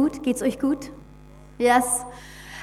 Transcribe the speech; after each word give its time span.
Gut, 0.00 0.22
geht's 0.22 0.40
euch 0.40 0.58
gut? 0.58 0.90
Yes. 1.58 2.06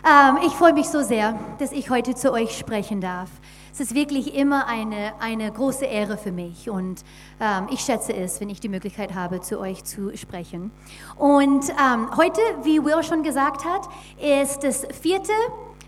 Ähm, 0.03 0.39
ich 0.43 0.53
freue 0.53 0.73
mich 0.73 0.89
so 0.89 1.03
sehr, 1.03 1.37
dass 1.59 1.71
ich 1.71 1.91
heute 1.91 2.15
zu 2.15 2.31
euch 2.33 2.57
sprechen 2.57 2.99
darf. 2.99 3.29
Es 3.71 3.79
ist 3.79 3.93
wirklich 3.93 4.33
immer 4.33 4.65
eine, 4.65 5.13
eine 5.19 5.51
große 5.51 5.85
Ehre 5.85 6.17
für 6.17 6.31
mich 6.31 6.67
und 6.67 7.03
ähm, 7.39 7.67
ich 7.69 7.81
schätze 7.81 8.15
es, 8.15 8.41
wenn 8.41 8.49
ich 8.49 8.59
die 8.59 8.69
Möglichkeit 8.69 9.13
habe, 9.13 9.39
zu 9.39 9.59
euch 9.59 9.83
zu 9.83 10.17
sprechen. 10.17 10.71
Und 11.15 11.69
ähm, 11.69 12.09
heute, 12.17 12.41
wie 12.63 12.83
Will 12.83 13.03
schon 13.03 13.21
gesagt 13.21 13.65
hat, 13.65 13.87
ist 14.19 14.63
das 14.63 14.87
vierte 14.99 15.31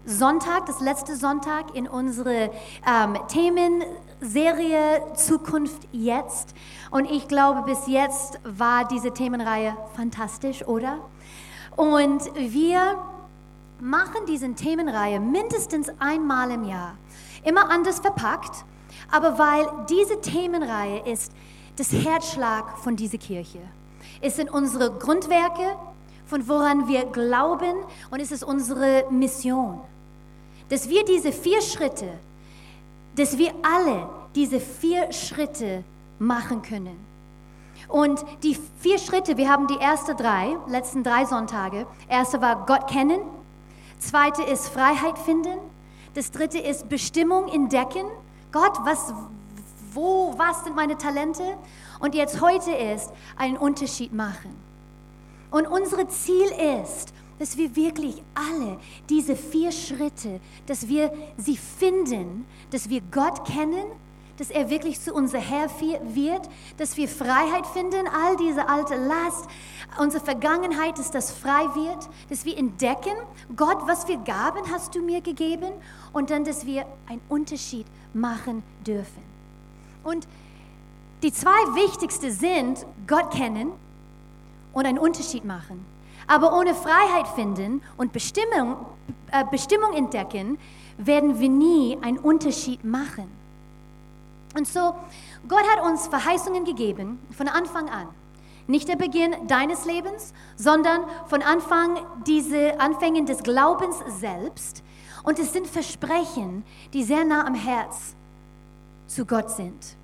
Sonntag, 0.06 0.68
das 0.68 0.82
letzte 0.82 1.16
Sonntag 1.16 1.76
in 1.76 1.88
unsere 1.88 2.52
ähm, 2.88 3.18
Themenserie 3.28 5.02
Zukunft 5.16 5.88
jetzt. 5.94 6.54
Und 6.92 7.10
ich 7.10 7.28
glaube, 7.28 7.64
bis 7.64 7.88
jetzt 7.88 8.40
war 8.44 8.88
diese 8.88 9.12
Themenreihe 9.16 9.76
fantastisch, 9.96 10.68
oder? 10.68 11.00
Und 11.80 12.24
wir 12.36 12.98
machen 13.80 14.26
diese 14.28 14.54
Themenreihe 14.54 15.18
mindestens 15.22 15.90
einmal 15.98 16.52
im 16.52 16.66
Jahr. 16.66 16.98
Immer 17.46 17.70
anders 17.70 18.00
verpackt, 18.00 18.66
aber 19.10 19.40
weil 19.40 19.66
diese 19.90 20.20
Themenreihe 20.20 21.06
ist 21.10 21.32
das 21.78 21.94
Herzschlag 21.94 22.78
von 22.80 22.98
dieser 22.98 23.18
Kirche. 23.18 23.60
Es 24.20 24.36
sind 24.36 24.52
unsere 24.52 24.92
Grundwerke, 24.92 25.78
von 26.26 26.50
woran 26.50 26.90
wir 26.90 27.06
glauben 27.06 27.78
und 28.12 28.20
es 28.20 28.34
ist 28.34 28.44
unsere 28.44 29.06
Mission. 29.10 29.80
Dass 30.68 30.90
wir 30.90 31.06
diese 31.06 31.32
vier 31.32 31.62
Schritte, 31.62 32.10
dass 33.16 33.38
wir 33.38 33.54
alle 33.64 34.10
diese 34.36 34.60
vier 34.60 35.14
Schritte 35.14 35.86
machen 36.20 36.62
können. 36.62 37.09
Und 37.90 38.24
die 38.44 38.56
vier 38.80 39.00
Schritte, 39.00 39.36
wir 39.36 39.50
haben 39.50 39.66
die 39.68 39.78
ersten 39.78 40.16
drei, 40.16 40.56
letzten 40.68 41.04
drei 41.04 41.26
Sonntage. 41.26 41.88
Erste 42.08 42.40
war 42.40 42.66
Gott 42.68 42.88
kennen. 42.88 43.20
Zweite 43.98 44.44
ist 44.44 44.70
Freiheit 44.70 45.18
finden. 45.18 45.58
Das 46.14 46.32
dritte 46.32 46.60
ist 46.60 46.88
Bestimmung 46.88 47.48
entdecken. 47.50 48.06
Gott, 48.52 48.78
was, 48.84 49.12
wo, 49.92 50.36
was 50.38 50.64
sind 50.64 50.76
meine 50.76 50.98
Talente? 50.98 51.44
Und 52.00 52.14
jetzt 52.14 52.42
heute 52.42 52.72
ist 52.72 53.12
einen 53.36 53.58
Unterschied 53.58 54.14
machen. 54.14 54.56
Und 55.50 55.66
unser 55.66 56.08
Ziel 56.10 56.48
ist, 56.84 57.12
dass 57.40 57.58
wir 57.58 57.76
wirklich 57.76 58.22
alle 58.36 58.78
diese 59.10 59.36
vier 59.36 59.72
Schritte, 59.72 60.40
dass 60.68 60.88
wir 60.88 61.12
sie 61.38 61.58
finden, 61.58 62.46
dass 62.70 62.90
wir 62.90 63.02
Gott 63.12 63.46
kennen, 63.46 63.86
dass 64.40 64.50
er 64.50 64.70
wirklich 64.70 65.02
zu 65.02 65.14
unser 65.14 65.38
Herr 65.38 65.70
wird, 66.02 66.50
dass 66.78 66.96
wir 66.96 67.10
Freiheit 67.10 67.68
finden, 67.68 68.08
all 68.08 68.38
diese 68.38 68.70
alte 68.70 68.96
Last, 68.96 69.48
unsere 70.00 70.24
Vergangenheit, 70.24 70.98
dass 70.98 71.12
das 71.12 71.30
frei 71.30 71.66
wird, 71.76 72.10
dass 72.30 72.46
wir 72.46 72.58
entdecken, 72.58 73.16
Gott, 73.58 73.80
was 73.86 74.06
für 74.06 74.18
Gaben 74.18 74.72
hast 74.72 74.96
du 74.96 75.02
mir 75.02 75.20
gegeben 75.20 75.72
und 76.14 76.30
dann, 76.30 76.46
dass 76.46 76.66
wir 76.66 76.86
einen 77.08 77.22
Unterschied 77.28 77.86
machen 78.14 78.64
dürfen. 78.88 79.22
Und 80.06 80.26
die 81.22 81.34
zwei 81.34 81.50
wichtigsten 81.76 82.32
sind 82.32 82.86
Gott 83.08 83.32
kennen 83.32 83.74
und 84.72 84.86
einen 84.86 85.00
Unterschied 85.00 85.44
machen. 85.44 85.86
Aber 86.28 86.58
ohne 86.58 86.74
Freiheit 86.76 87.28
finden 87.36 87.82
und 87.98 88.14
Bestimmung, 88.14 88.78
äh, 89.32 89.44
Bestimmung 89.52 89.94
entdecken, 89.94 90.58
werden 90.98 91.40
wir 91.42 91.50
nie 91.50 91.98
einen 92.02 92.18
Unterschied 92.18 92.86
machen. 92.86 93.39
Und 94.56 94.68
so, 94.68 94.96
Gott 95.48 95.64
hat 95.76 95.84
uns 95.84 96.08
Verheißungen 96.08 96.66
gegeben 96.66 97.20
von 97.36 97.48
Anfang 97.48 97.90
an. 97.90 98.08
Nicht 98.68 98.88
der 98.88 98.96
Beginn 98.96 99.48
deines 99.48 99.86
Lebens, 99.86 100.34
sondern 100.56 101.02
von 101.28 101.42
Anfang 101.42 101.98
diese 102.26 102.80
Anfängen 102.80 103.26
des 103.26 103.42
Glaubens 103.42 103.98
selbst. 104.20 104.84
Und 105.24 105.40
es 105.40 105.54
sind 105.54 105.68
Versprechen, 105.68 106.64
die 106.94 107.04
sehr 107.04 107.26
nah 107.26 107.46
am 107.46 107.56
Herz 107.56 108.16
zu 109.08 109.26
Gott 109.26 109.50
sind. 109.50 109.98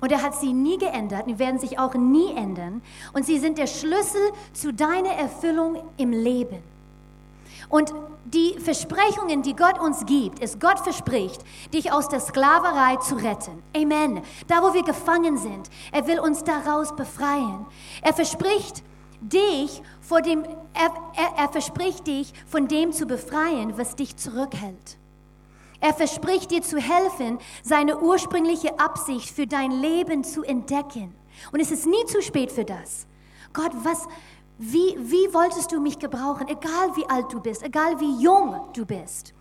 Und 0.00 0.12
er 0.12 0.22
hat 0.22 0.34
sie 0.34 0.52
nie 0.52 0.76
geändert 0.76 1.26
und 1.26 1.38
werden 1.38 1.58
sich 1.58 1.78
auch 1.78 1.94
nie 1.94 2.32
ändern. 2.34 2.82
Und 3.12 3.24
sie 3.24 3.38
sind 3.38 3.58
der 3.58 3.66
Schlüssel 3.66 4.20
zu 4.52 4.72
deiner 4.72 5.12
Erfüllung 5.12 5.82
im 5.96 6.12
Leben. 6.12 6.73
Und 7.74 7.92
die 8.24 8.56
Versprechungen, 8.60 9.42
die 9.42 9.56
Gott 9.56 9.80
uns 9.80 10.06
gibt, 10.06 10.38
ist, 10.38 10.60
Gott 10.60 10.78
verspricht, 10.78 11.42
dich 11.72 11.90
aus 11.90 12.08
der 12.08 12.20
Sklaverei 12.20 12.98
zu 12.98 13.16
retten. 13.16 13.64
Amen. 13.76 14.22
Da, 14.46 14.62
wo 14.62 14.74
wir 14.74 14.84
gefangen 14.84 15.38
sind, 15.38 15.68
er 15.90 16.06
will 16.06 16.20
uns 16.20 16.44
daraus 16.44 16.94
befreien. 16.94 17.66
Er 18.00 18.14
verspricht 18.14 18.84
dich 19.20 19.82
vor 20.00 20.22
dem, 20.22 20.44
er, 20.44 20.94
er, 21.16 21.36
er 21.36 21.48
verspricht 21.48 22.06
dich 22.06 22.32
von 22.46 22.68
dem 22.68 22.92
zu 22.92 23.06
befreien, 23.06 23.76
was 23.76 23.96
dich 23.96 24.16
zurückhält. 24.16 24.96
Er 25.80 25.94
verspricht 25.94 26.52
dir 26.52 26.62
zu 26.62 26.78
helfen, 26.78 27.40
seine 27.64 27.98
ursprüngliche 27.98 28.78
Absicht 28.78 29.30
für 29.30 29.48
dein 29.48 29.72
Leben 29.72 30.22
zu 30.22 30.44
entdecken. 30.44 31.12
Und 31.50 31.58
es 31.58 31.72
ist 31.72 31.86
nie 31.86 32.06
zu 32.06 32.22
spät 32.22 32.52
für 32.52 32.64
das. 32.64 33.08
Gott, 33.52 33.72
was, 33.84 34.06
wie, 34.58 34.96
wie 34.98 35.32
wolltest 35.34 35.72
du 35.72 35.80
mich 35.80 35.98
gebrauchen, 35.98 36.46
egal 36.48 36.96
wie 36.96 37.08
alt 37.08 37.32
du 37.32 37.40
bist, 37.40 37.62
egal 37.62 37.98
wie 38.00 38.22
jung 38.22 38.60
du 38.72 38.86
bist? 38.86 39.34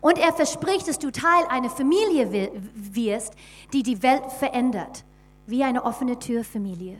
Und 0.00 0.18
er 0.18 0.32
verspricht, 0.32 0.88
dass 0.88 0.98
du 0.98 1.10
Teil 1.10 1.44
einer 1.48 1.70
Familie 1.70 2.30
wirst, 2.74 3.34
die 3.72 3.82
die 3.82 4.02
Welt 4.02 4.30
verändert, 4.38 5.04
wie 5.46 5.64
eine 5.64 5.84
offene 5.84 6.18
Türfamilie, 6.18 6.98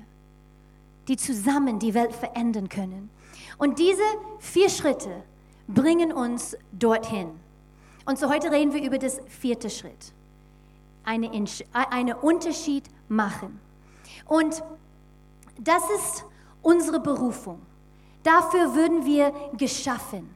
die 1.06 1.16
zusammen 1.16 1.78
die 1.78 1.94
Welt 1.94 2.14
verändern 2.14 2.68
können. 2.68 3.10
Und 3.58 3.78
diese 3.78 4.02
vier 4.40 4.68
Schritte 4.68 5.22
bringen 5.68 6.12
uns 6.12 6.56
dorthin. 6.72 7.30
Und 8.04 8.18
so 8.18 8.28
heute 8.28 8.50
reden 8.50 8.74
wir 8.74 8.82
über 8.82 8.98
das 8.98 9.20
vierte 9.28 9.70
Schritt. 9.70 10.12
Eine, 11.04 11.30
eine 11.72 12.16
Unterschied 12.16 12.84
machen. 13.08 13.60
Und 14.26 14.62
das 15.58 15.82
ist 15.90 16.24
unsere 16.62 17.00
Berufung. 17.00 17.60
Dafür 18.22 18.74
würden 18.74 19.04
wir 19.06 19.32
geschaffen, 19.56 20.34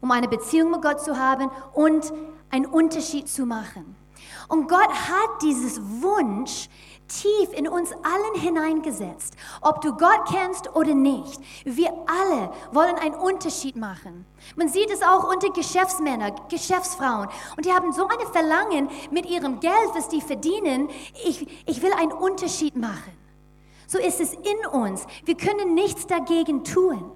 um 0.00 0.10
eine 0.10 0.28
Beziehung 0.28 0.70
mit 0.70 0.82
Gott 0.82 1.00
zu 1.00 1.18
haben 1.18 1.50
und 1.72 2.12
einen 2.50 2.66
Unterschied 2.66 3.28
zu 3.28 3.46
machen. 3.46 3.96
Und 4.48 4.68
Gott 4.68 4.90
hat 4.90 5.42
dieses 5.42 5.80
Wunsch 6.02 6.68
tief 7.10 7.52
in 7.52 7.68
uns 7.68 7.92
allen 7.92 8.40
hineingesetzt, 8.40 9.34
ob 9.60 9.80
du 9.80 9.96
Gott 9.96 10.26
kennst 10.28 10.74
oder 10.74 10.94
nicht. 10.94 11.40
Wir 11.64 11.92
alle 12.06 12.52
wollen 12.72 12.96
einen 12.96 13.14
Unterschied 13.14 13.76
machen. 13.76 14.26
Man 14.56 14.68
sieht 14.68 14.90
es 14.90 15.02
auch 15.02 15.30
unter 15.30 15.50
Geschäftsmännern, 15.50 16.32
Geschäftsfrauen. 16.48 17.28
Und 17.56 17.64
die 17.64 17.72
haben 17.72 17.92
so 17.92 18.06
eine 18.06 18.26
Verlangen 18.30 18.88
mit 19.10 19.26
ihrem 19.26 19.60
Geld, 19.60 19.90
was 19.94 20.08
die 20.08 20.20
verdienen. 20.20 20.88
Ich, 21.24 21.46
ich 21.66 21.82
will 21.82 21.92
einen 21.92 22.12
Unterschied 22.12 22.76
machen. 22.76 23.19
So 23.90 23.98
ist 23.98 24.20
es 24.20 24.34
in 24.34 24.66
uns. 24.70 25.04
Wir 25.24 25.36
können 25.36 25.74
nichts 25.74 26.06
dagegen 26.06 26.62
tun. 26.62 27.10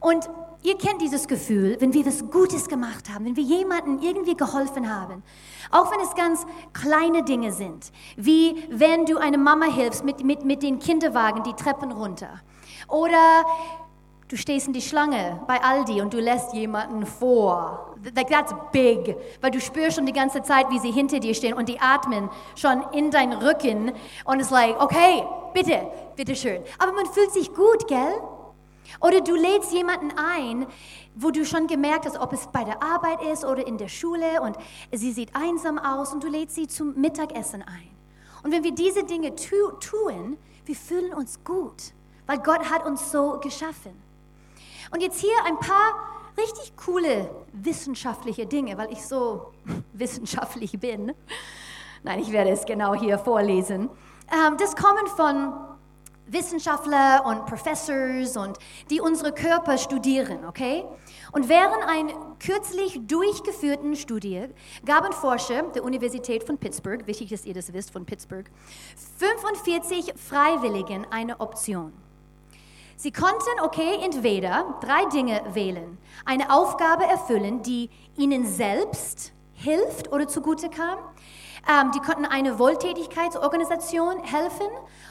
Und 0.00 0.28
ihr 0.62 0.76
kennt 0.76 1.00
dieses 1.00 1.26
Gefühl, 1.26 1.78
wenn 1.80 1.94
wir 1.94 2.04
was 2.04 2.28
Gutes 2.30 2.68
gemacht 2.68 3.08
haben, 3.08 3.24
wenn 3.24 3.36
wir 3.36 3.42
jemandem 3.42 4.00
irgendwie 4.00 4.36
geholfen 4.36 4.94
haben. 4.94 5.22
Auch 5.70 5.90
wenn 5.90 6.00
es 6.00 6.14
ganz 6.14 6.44
kleine 6.74 7.22
Dinge 7.22 7.52
sind, 7.52 7.90
wie 8.18 8.68
wenn 8.68 9.06
du 9.06 9.16
einer 9.16 9.38
Mama 9.38 9.64
hilfst 9.64 10.04
mit, 10.04 10.22
mit, 10.22 10.44
mit 10.44 10.62
den 10.62 10.78
Kinderwagen 10.78 11.42
die 11.42 11.54
Treppen 11.54 11.90
runter. 11.90 12.42
Oder 12.88 13.46
Du 14.28 14.36
stehst 14.36 14.66
in 14.66 14.72
die 14.72 14.82
Schlange 14.82 15.40
bei 15.46 15.62
Aldi 15.62 16.00
und 16.00 16.12
du 16.12 16.18
lässt 16.18 16.52
jemanden 16.52 17.06
vor. 17.06 17.85
Like 18.14 18.28
that's 18.28 18.54
big, 18.72 19.16
weil 19.40 19.50
du 19.50 19.60
spürst 19.60 19.96
schon 19.96 20.06
die 20.06 20.12
ganze 20.12 20.42
Zeit, 20.42 20.70
wie 20.70 20.78
sie 20.78 20.90
hinter 20.90 21.18
dir 21.18 21.34
stehen 21.34 21.54
und 21.54 21.68
die 21.68 21.80
atmen 21.80 22.30
schon 22.54 22.84
in 22.92 23.10
deinen 23.10 23.32
Rücken 23.32 23.92
und 24.24 24.40
es 24.40 24.50
like, 24.50 24.80
okay, 24.80 25.24
bitte, 25.54 25.86
bitte 26.14 26.36
schön. 26.36 26.62
Aber 26.78 26.92
man 26.92 27.06
fühlt 27.06 27.32
sich 27.32 27.52
gut, 27.54 27.88
gell? 27.88 28.20
Oder 29.00 29.20
du 29.20 29.34
lädst 29.34 29.72
jemanden 29.72 30.12
ein, 30.16 30.66
wo 31.14 31.30
du 31.30 31.44
schon 31.44 31.66
gemerkt 31.66 32.06
hast, 32.06 32.18
ob 32.18 32.32
es 32.32 32.46
bei 32.48 32.64
der 32.64 32.82
Arbeit 32.82 33.22
ist 33.22 33.44
oder 33.44 33.66
in 33.66 33.78
der 33.78 33.88
Schule 33.88 34.40
und 34.42 34.56
sie 34.92 35.12
sieht 35.12 35.34
einsam 35.34 35.78
aus 35.78 36.12
und 36.12 36.22
du 36.22 36.28
lädst 36.28 36.54
sie 36.54 36.68
zum 36.68 36.94
Mittagessen 37.00 37.62
ein. 37.62 37.90
Und 38.42 38.52
wenn 38.52 38.62
wir 38.62 38.72
diese 38.72 39.04
Dinge 39.04 39.34
tu 39.34 39.72
tun, 39.80 40.36
wir 40.66 40.76
fühlen 40.76 41.12
uns 41.14 41.42
gut, 41.42 41.92
weil 42.26 42.38
Gott 42.38 42.70
hat 42.70 42.84
uns 42.86 43.10
so 43.10 43.38
geschaffen. 43.40 44.00
Und 44.92 45.02
jetzt 45.02 45.20
hier 45.20 45.34
ein 45.44 45.58
paar 45.58 45.94
richtig 46.36 46.76
coole 46.76 47.30
wissenschaftliche 47.52 48.46
Dinge, 48.46 48.76
weil 48.78 48.92
ich 48.92 49.06
so 49.06 49.52
wissenschaftlich 49.92 50.78
bin. 50.78 51.12
Nein, 52.02 52.20
ich 52.20 52.32
werde 52.32 52.50
es 52.50 52.64
genau 52.64 52.94
hier 52.94 53.18
vorlesen. 53.18 53.90
Ähm, 54.32 54.56
das 54.58 54.76
kommen 54.76 55.06
von 55.16 55.52
Wissenschaftler 56.28 57.24
und 57.24 57.46
Professors 57.46 58.36
und 58.36 58.58
die 58.90 59.00
unsere 59.00 59.32
Körper 59.32 59.78
studieren, 59.78 60.44
okay? 60.46 60.84
Und 61.32 61.48
während 61.48 61.84
einer 61.84 62.36
kürzlich 62.44 63.00
durchgeführten 63.06 63.94
Studie 63.94 64.46
gaben 64.84 65.12
Forscher 65.12 65.62
der 65.74 65.84
Universität 65.84 66.44
von 66.44 66.58
Pittsburgh, 66.58 67.06
wichtig, 67.06 67.30
dass 67.30 67.44
ihr 67.44 67.54
das 67.54 67.72
wisst, 67.72 67.92
von 67.92 68.04
Pittsburgh, 68.06 68.50
45 69.18 70.14
Freiwilligen 70.16 71.06
eine 71.10 71.38
Option. 71.40 71.92
Sie 72.98 73.12
konnten, 73.12 73.60
okay, 73.62 73.98
entweder 74.02 74.78
drei 74.80 75.04
Dinge 75.06 75.42
wählen. 75.52 75.98
Eine 76.24 76.50
Aufgabe 76.50 77.04
erfüllen, 77.04 77.62
die 77.62 77.90
ihnen 78.16 78.46
selbst 78.46 79.32
hilft 79.52 80.10
oder 80.12 80.26
zugute 80.26 80.70
kam. 80.70 80.98
Ähm, 81.68 81.90
die 81.92 82.00
konnten 82.00 82.24
eine 82.24 82.58
Wohltätigkeitsorganisation 82.58 84.22
helfen 84.22 84.68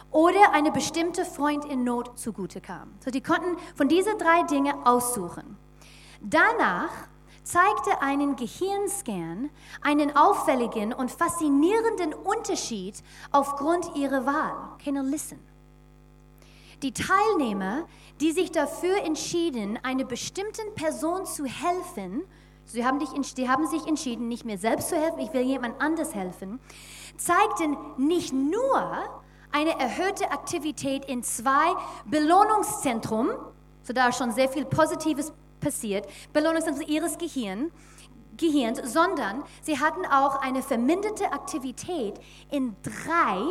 oder 0.09 0.53
eine 0.53 0.71
bestimmte 0.71 1.25
Freund 1.25 1.65
in 1.65 1.83
Not 1.83 2.17
zugute 2.17 2.59
kam. 2.59 2.93
So, 3.03 3.11
die 3.11 3.21
konnten 3.21 3.57
von 3.75 3.87
diesen 3.87 4.17
drei 4.17 4.43
Dinge 4.43 4.73
aussuchen. 4.85 5.57
Danach 6.21 6.89
zeigte 7.43 8.01
einen 8.01 8.35
Gehirnscan 8.35 9.51
einen 9.81 10.15
auffälligen 10.15 10.91
und 10.91 11.11
faszinierenden 11.11 12.13
Unterschied 12.13 13.03
aufgrund 13.31 13.95
ihrer 13.95 14.25
Wahl. 14.25 14.55
Can 14.83 14.95
you 14.95 15.03
listen? 15.03 15.54
Die 16.83 16.93
Teilnehmer, 16.93 17.85
die 18.21 18.31
sich 18.31 18.51
dafür 18.51 19.03
entschieden, 19.03 19.79
einer 19.83 20.03
bestimmten 20.03 20.73
Person 20.75 21.25
zu 21.25 21.45
helfen, 21.45 22.23
sie 22.65 22.85
haben, 22.85 22.99
dich, 22.99 23.09
die 23.35 23.49
haben 23.49 23.67
sich 23.67 23.85
entschieden, 23.87 24.27
nicht 24.27 24.45
mir 24.45 24.57
selbst 24.57 24.89
zu 24.89 24.95
helfen, 24.95 25.19
ich 25.19 25.33
will 25.33 25.41
jemand 25.41 25.81
anders 25.81 26.13
helfen, 26.13 26.59
zeigten 27.17 27.77
nicht 27.97 28.33
nur 28.33 28.91
eine 29.51 29.79
erhöhte 29.79 30.31
Aktivität 30.31 31.05
in 31.05 31.23
zwei 31.23 31.73
Belohnungszentren, 32.05 33.29
so 33.83 33.93
da 33.93 34.11
schon 34.11 34.31
sehr 34.31 34.49
viel 34.49 34.65
Positives 34.65 35.31
passiert, 35.61 36.07
Belohnungszentren 36.33 36.87
ihres 36.87 37.17
Gehirn, 37.17 37.71
Gehirns, 38.37 38.81
sondern 38.91 39.43
sie 39.61 39.79
hatten 39.79 40.05
auch 40.05 40.41
eine 40.41 40.61
verminderte 40.61 41.31
Aktivität 41.31 42.19
in 42.51 42.75
drei, 42.83 43.41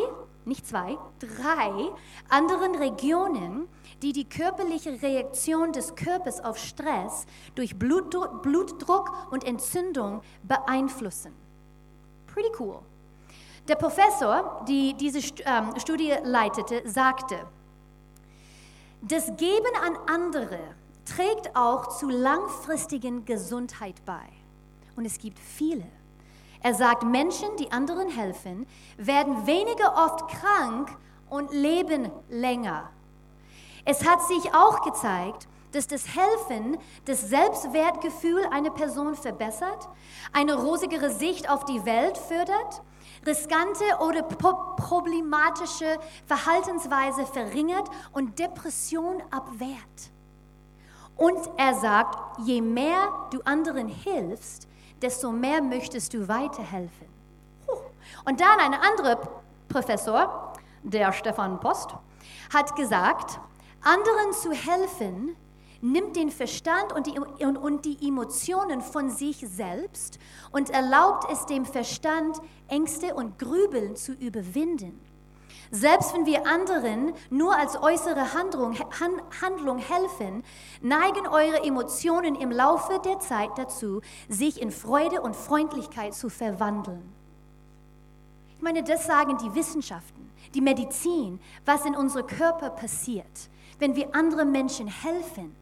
nicht 0.47 0.67
zwei, 0.67 0.99
drei 1.19 1.91
anderen 2.29 2.75
Regionen, 2.75 3.69
die 4.03 4.13
die 4.13 4.29
körperliche 4.29 5.01
Reaktion 5.03 5.73
des 5.73 5.95
Körpers 5.95 6.43
auf 6.43 6.59
Stress 6.59 7.27
durch 7.55 7.79
Blutdruck, 7.79 8.43
Blutdruck 8.43 9.13
und 9.31 9.45
Entzündung 9.45 10.23
beeinflussen. 10.43 11.33
Pretty 12.27 12.51
cool. 12.59 12.81
Der 13.69 13.77
Professor, 13.77 14.65
die 14.69 14.95
diese 14.95 15.21
ähm, 15.47 15.73
Studie 15.79 16.13
leitete, 16.23 16.87
sagte, 16.89 17.47
das 19.01 19.27
Geben 19.37 19.75
an 19.83 19.97
andere 20.07 20.59
trägt 21.05 21.55
auch 21.55 21.89
zu 21.89 22.09
langfristigen 22.09 23.25
Gesundheit 23.25 24.05
bei. 24.05 24.27
Und 24.97 25.05
es 25.05 25.19
gibt 25.19 25.39
viele. 25.39 25.87
Er 26.65 26.73
sagt, 26.73 27.03
Menschen, 27.03 27.55
die 27.59 27.71
anderen 27.73 28.09
helfen, 28.09 28.67
werden 28.97 29.47
weniger 29.47 30.03
oft 30.03 30.29
krank 30.29 30.97
und 31.29 31.53
leben 31.53 32.11
länger. 32.31 32.89
Es 33.85 34.09
hat 34.09 34.23
sich 34.27 34.55
auch 34.55 34.81
gezeigt, 34.81 35.47
dass 35.73 35.87
das 35.89 36.07
Helfen 36.17 36.79
das 37.05 37.29
Selbstwertgefühl 37.29 38.47
einer 38.51 38.71
Person 38.71 39.15
verbessert, 39.15 39.91
eine 40.33 40.55
rosigere 40.55 41.11
Sicht 41.11 41.51
auf 41.51 41.67
die 41.67 41.85
Welt 41.85 42.17
fördert, 42.17 42.83
riskante 43.27 43.85
oder 44.01 44.23
problematische 44.23 45.99
Verhaltensweise 46.25 47.27
verringert 47.27 47.91
und 48.13 48.39
Depression 48.39 49.23
abwehrt. 49.31 50.13
Und 51.15 51.39
er 51.59 51.75
sagt, 51.75 52.39
je 52.47 52.63
mehr 52.63 53.13
du 53.31 53.43
anderen 53.43 53.89
hilfst, 53.89 54.67
desto 55.03 55.31
mehr 55.31 55.63
möchtest 55.63 56.15
du 56.15 56.27
weiterhelfen. 56.29 57.09
Und 58.25 58.41
dann 58.41 58.59
ein 58.61 58.75
anderer 58.75 59.17
Professor, 59.69 60.53
der 60.83 61.13
Stefan 61.13 61.61
Post, 61.61 61.95
hat 62.53 62.75
gesagt, 62.77 63.39
anderen 63.83 64.33
zu 64.33 64.53
helfen 64.53 65.37
nimmt 65.85 66.17
den 66.17 66.31
Verstand 66.31 66.95
und 66.95 67.07
die, 67.07 67.19
und, 67.45 67.59
und 67.59 67.85
die 67.85 68.09
Emotionen 68.09 68.81
von 68.81 69.11
sich 69.11 69.45
selbst 69.47 70.19
und 70.51 70.71
erlaubt 70.71 71.31
es 71.31 71.45
dem 71.45 71.67
Verstand, 71.67 72.41
Ängste 72.69 73.15
und 73.15 73.39
Grübeln 73.39 73.95
zu 73.95 74.13
überwinden. 74.13 74.99
Selbst 75.71 76.15
wenn 76.15 76.27
wir 76.27 76.47
anderen 76.47 77.13
nur 77.31 77.57
als 77.57 77.81
äußere 77.81 78.35
Handlung, 78.35 78.77
Handlung 79.41 79.79
helfen, 79.79 80.45
neigen 80.81 81.27
eure 81.27 81.63
Emotionen 81.63 82.35
im 82.35 82.51
Laufe 82.51 83.01
der 83.05 83.19
Zeit 83.21 83.51
dazu, 83.57 84.01
sich 84.29 84.61
in 84.61 84.71
Freude 84.71 85.21
und 85.21 85.35
Freundlichkeit 85.35 86.15
zu 86.15 86.29
verwandeln. 86.29 87.13
Ich 88.57 88.63
meine, 88.63 88.83
das 88.83 89.07
sagen 89.07 89.37
die 89.39 89.55
Wissenschaften, 89.55 90.31
die 90.55 90.61
Medizin, 90.61 91.41
was 91.65 91.85
in 91.85 91.95
unserem 91.95 92.27
Körper 92.27 92.71
passiert, 92.71 93.51
wenn 93.79 93.97
wir 93.97 94.15
anderen 94.15 94.53
Menschen 94.53 94.87
helfen. 94.87 95.55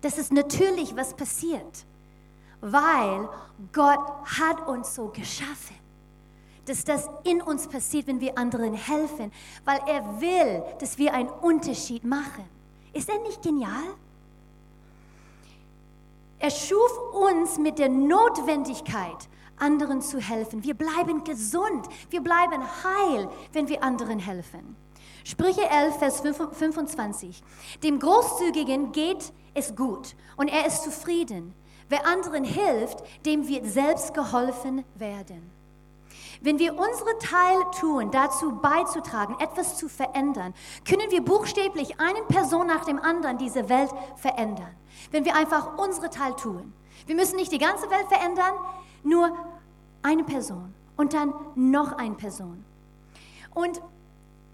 Das 0.00 0.18
ist 0.18 0.32
natürlich, 0.32 0.94
was 0.96 1.14
passiert, 1.14 1.84
weil 2.60 3.28
Gott 3.72 4.00
hat 4.38 4.66
uns 4.66 4.94
so 4.94 5.08
geschaffen 5.08 5.87
dass 6.68 6.84
das 6.84 7.08
in 7.24 7.40
uns 7.40 7.66
passiert, 7.66 8.06
wenn 8.06 8.20
wir 8.20 8.36
anderen 8.36 8.74
helfen, 8.74 9.32
weil 9.64 9.80
er 9.86 10.20
will, 10.20 10.62
dass 10.80 10.98
wir 10.98 11.14
einen 11.14 11.28
Unterschied 11.28 12.04
machen. 12.04 12.44
Ist 12.92 13.08
er 13.08 13.18
nicht 13.20 13.42
genial? 13.42 13.94
Er 16.38 16.50
schuf 16.50 16.92
uns 17.12 17.58
mit 17.58 17.78
der 17.78 17.88
Notwendigkeit, 17.88 19.28
anderen 19.56 20.00
zu 20.02 20.20
helfen. 20.20 20.62
Wir 20.62 20.74
bleiben 20.74 21.24
gesund, 21.24 21.88
wir 22.10 22.20
bleiben 22.20 22.62
heil, 22.84 23.28
wenn 23.52 23.68
wir 23.68 23.82
anderen 23.82 24.18
helfen. 24.18 24.76
Sprüche 25.24 25.68
11, 25.68 25.98
Vers 25.98 26.22
25. 26.52 27.42
Dem 27.82 27.98
Großzügigen 27.98 28.92
geht 28.92 29.32
es 29.54 29.74
gut 29.74 30.14
und 30.36 30.48
er 30.48 30.66
ist 30.66 30.84
zufrieden. 30.84 31.54
Wer 31.88 32.06
anderen 32.06 32.44
hilft, 32.44 33.02
dem 33.26 33.48
wird 33.48 33.66
selbst 33.66 34.14
geholfen 34.14 34.84
werden. 34.94 35.57
Wenn 36.40 36.58
wir 36.58 36.72
unsere 36.72 37.18
Teil 37.18 37.58
tun, 37.80 38.10
dazu 38.10 38.52
beizutragen, 38.52 39.36
etwas 39.40 39.76
zu 39.76 39.88
verändern, 39.88 40.54
können 40.88 41.10
wir 41.10 41.22
buchstäblich 41.22 42.00
eine 42.00 42.22
Person 42.22 42.66
nach 42.66 42.84
dem 42.84 42.98
anderen 42.98 43.38
diese 43.38 43.68
Welt 43.68 43.90
verändern. 44.16 44.74
Wenn 45.10 45.24
wir 45.24 45.34
einfach 45.34 45.78
unsere 45.78 46.10
Teil 46.10 46.34
tun. 46.34 46.72
Wir 47.06 47.16
müssen 47.16 47.36
nicht 47.36 47.52
die 47.52 47.58
ganze 47.58 47.90
Welt 47.90 48.06
verändern, 48.08 48.54
nur 49.02 49.36
eine 50.02 50.24
Person 50.24 50.74
und 50.96 51.12
dann 51.12 51.32
noch 51.54 51.92
eine 51.92 52.14
Person. 52.14 52.64
Und 53.54 53.80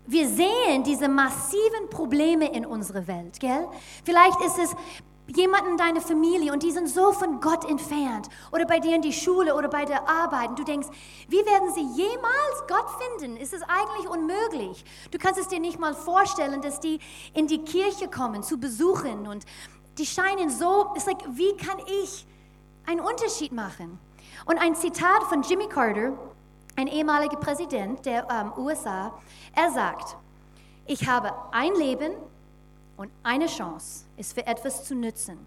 wir 0.06 0.28
sehen 0.28 0.84
diese 0.84 1.08
massiven 1.08 1.88
Probleme 1.90 2.52
in 2.52 2.66
unserer 2.66 3.06
Welt, 3.06 3.40
gell? 3.40 3.66
Vielleicht 4.04 4.40
ist 4.42 4.58
es 4.58 4.76
jemanden 5.26 5.72
in 5.72 5.76
deiner 5.76 6.00
Familie 6.00 6.52
und 6.52 6.62
die 6.62 6.70
sind 6.70 6.88
so 6.88 7.12
von 7.12 7.40
Gott 7.40 7.68
entfernt 7.68 8.28
oder 8.52 8.66
bei 8.66 8.78
dir 8.78 8.94
in 8.94 9.02
die 9.02 9.12
Schule 9.12 9.54
oder 9.54 9.68
bei 9.68 9.84
der 9.84 10.08
Arbeit 10.08 10.50
und 10.50 10.58
du 10.58 10.64
denkst, 10.64 10.88
wie 11.28 11.44
werden 11.46 11.72
sie 11.72 12.02
jemals 12.02 12.66
Gott 12.68 12.86
finden? 13.00 13.36
Ist 13.36 13.54
es 13.54 13.62
eigentlich 13.62 14.08
unmöglich? 14.08 14.84
Du 15.10 15.18
kannst 15.18 15.40
es 15.40 15.48
dir 15.48 15.60
nicht 15.60 15.78
mal 15.78 15.94
vorstellen, 15.94 16.60
dass 16.60 16.80
die 16.80 16.98
in 17.32 17.46
die 17.46 17.64
Kirche 17.64 18.08
kommen 18.08 18.42
zu 18.42 18.58
besuchen 18.58 19.26
und 19.26 19.44
die 19.98 20.06
scheinen 20.06 20.50
so, 20.50 20.92
ist 20.94 21.06
like, 21.06 21.22
wie 21.30 21.56
kann 21.56 21.78
ich 22.02 22.26
einen 22.86 23.00
Unterschied 23.00 23.52
machen? 23.52 23.98
Und 24.44 24.58
ein 24.58 24.74
Zitat 24.74 25.22
von 25.28 25.42
Jimmy 25.42 25.68
Carter, 25.68 26.12
ein 26.76 26.88
ehemaliger 26.88 27.36
Präsident 27.36 28.04
der 28.04 28.26
ähm, 28.30 28.52
USA, 28.56 29.18
er 29.54 29.70
sagt, 29.70 30.16
ich 30.86 31.08
habe 31.08 31.32
ein 31.52 31.74
Leben 31.76 32.12
und 32.96 33.10
eine 33.22 33.46
Chance 33.46 34.04
ist 34.16 34.34
für 34.34 34.46
etwas 34.46 34.84
zu 34.84 34.94
nützen. 34.94 35.38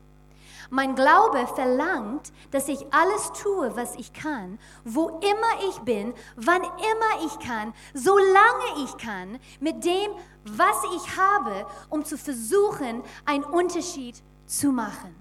Mein 0.69 0.95
Glaube 0.95 1.47
verlangt, 1.47 2.33
dass 2.51 2.67
ich 2.67 2.85
alles 2.91 3.31
tue, 3.41 3.75
was 3.75 3.95
ich 3.95 4.11
kann, 4.11 4.59
wo 4.83 5.19
immer 5.19 5.69
ich 5.69 5.79
bin, 5.79 6.13
wann 6.35 6.61
immer 6.61 7.25
ich 7.25 7.39
kann, 7.39 7.73
solange 7.93 8.83
ich 8.83 8.97
kann, 8.97 9.39
mit 9.61 9.85
dem, 9.85 10.11
was 10.43 10.75
ich 10.95 11.17
habe, 11.17 11.65
um 11.89 12.03
zu 12.03 12.17
versuchen, 12.17 13.01
einen 13.25 13.45
Unterschied 13.45 14.21
zu 14.45 14.71
machen. 14.71 15.15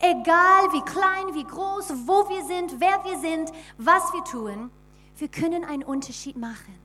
Egal 0.00 0.72
wie 0.72 0.82
klein, 0.82 1.34
wie 1.34 1.44
groß, 1.44 2.06
wo 2.06 2.28
wir 2.28 2.44
sind, 2.44 2.80
wer 2.80 3.04
wir 3.04 3.18
sind, 3.18 3.50
was 3.76 4.12
wir 4.12 4.22
tun, 4.22 4.70
wir 5.16 5.28
können 5.28 5.64
einen 5.64 5.82
Unterschied 5.82 6.36
machen. 6.36 6.78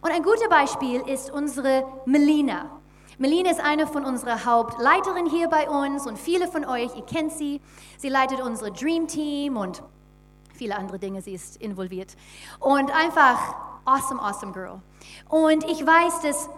Und 0.00 0.10
ein 0.10 0.22
gutes 0.22 0.48
Beispiel 0.48 1.02
ist 1.02 1.30
unsere 1.30 1.84
Melina. 2.06 2.80
Melina 3.18 3.50
ist 3.50 3.60
eine 3.60 3.86
von 3.86 4.04
unserer 4.04 4.44
Hauptleiterinnen 4.44 5.30
hier 5.30 5.48
bei 5.48 5.68
uns 5.68 6.06
und 6.06 6.18
viele 6.18 6.48
von 6.48 6.64
euch, 6.64 6.94
ihr 6.96 7.04
kennt 7.04 7.32
sie. 7.32 7.60
Sie 7.96 8.08
leitet 8.08 8.40
unsere 8.40 8.72
Dream 8.72 9.06
Team 9.06 9.56
und 9.56 9.82
viele 10.52 10.76
andere 10.76 10.98
Dinge, 10.98 11.22
sie 11.22 11.32
ist 11.32 11.56
involviert. 11.58 12.16
Und 12.58 12.90
einfach 12.90 13.38
awesome, 13.84 14.20
awesome 14.20 14.52
girl. 14.52 14.80
Und 15.28 15.64
ich 15.64 15.86
weiß, 15.86 16.22
dass 16.22 16.48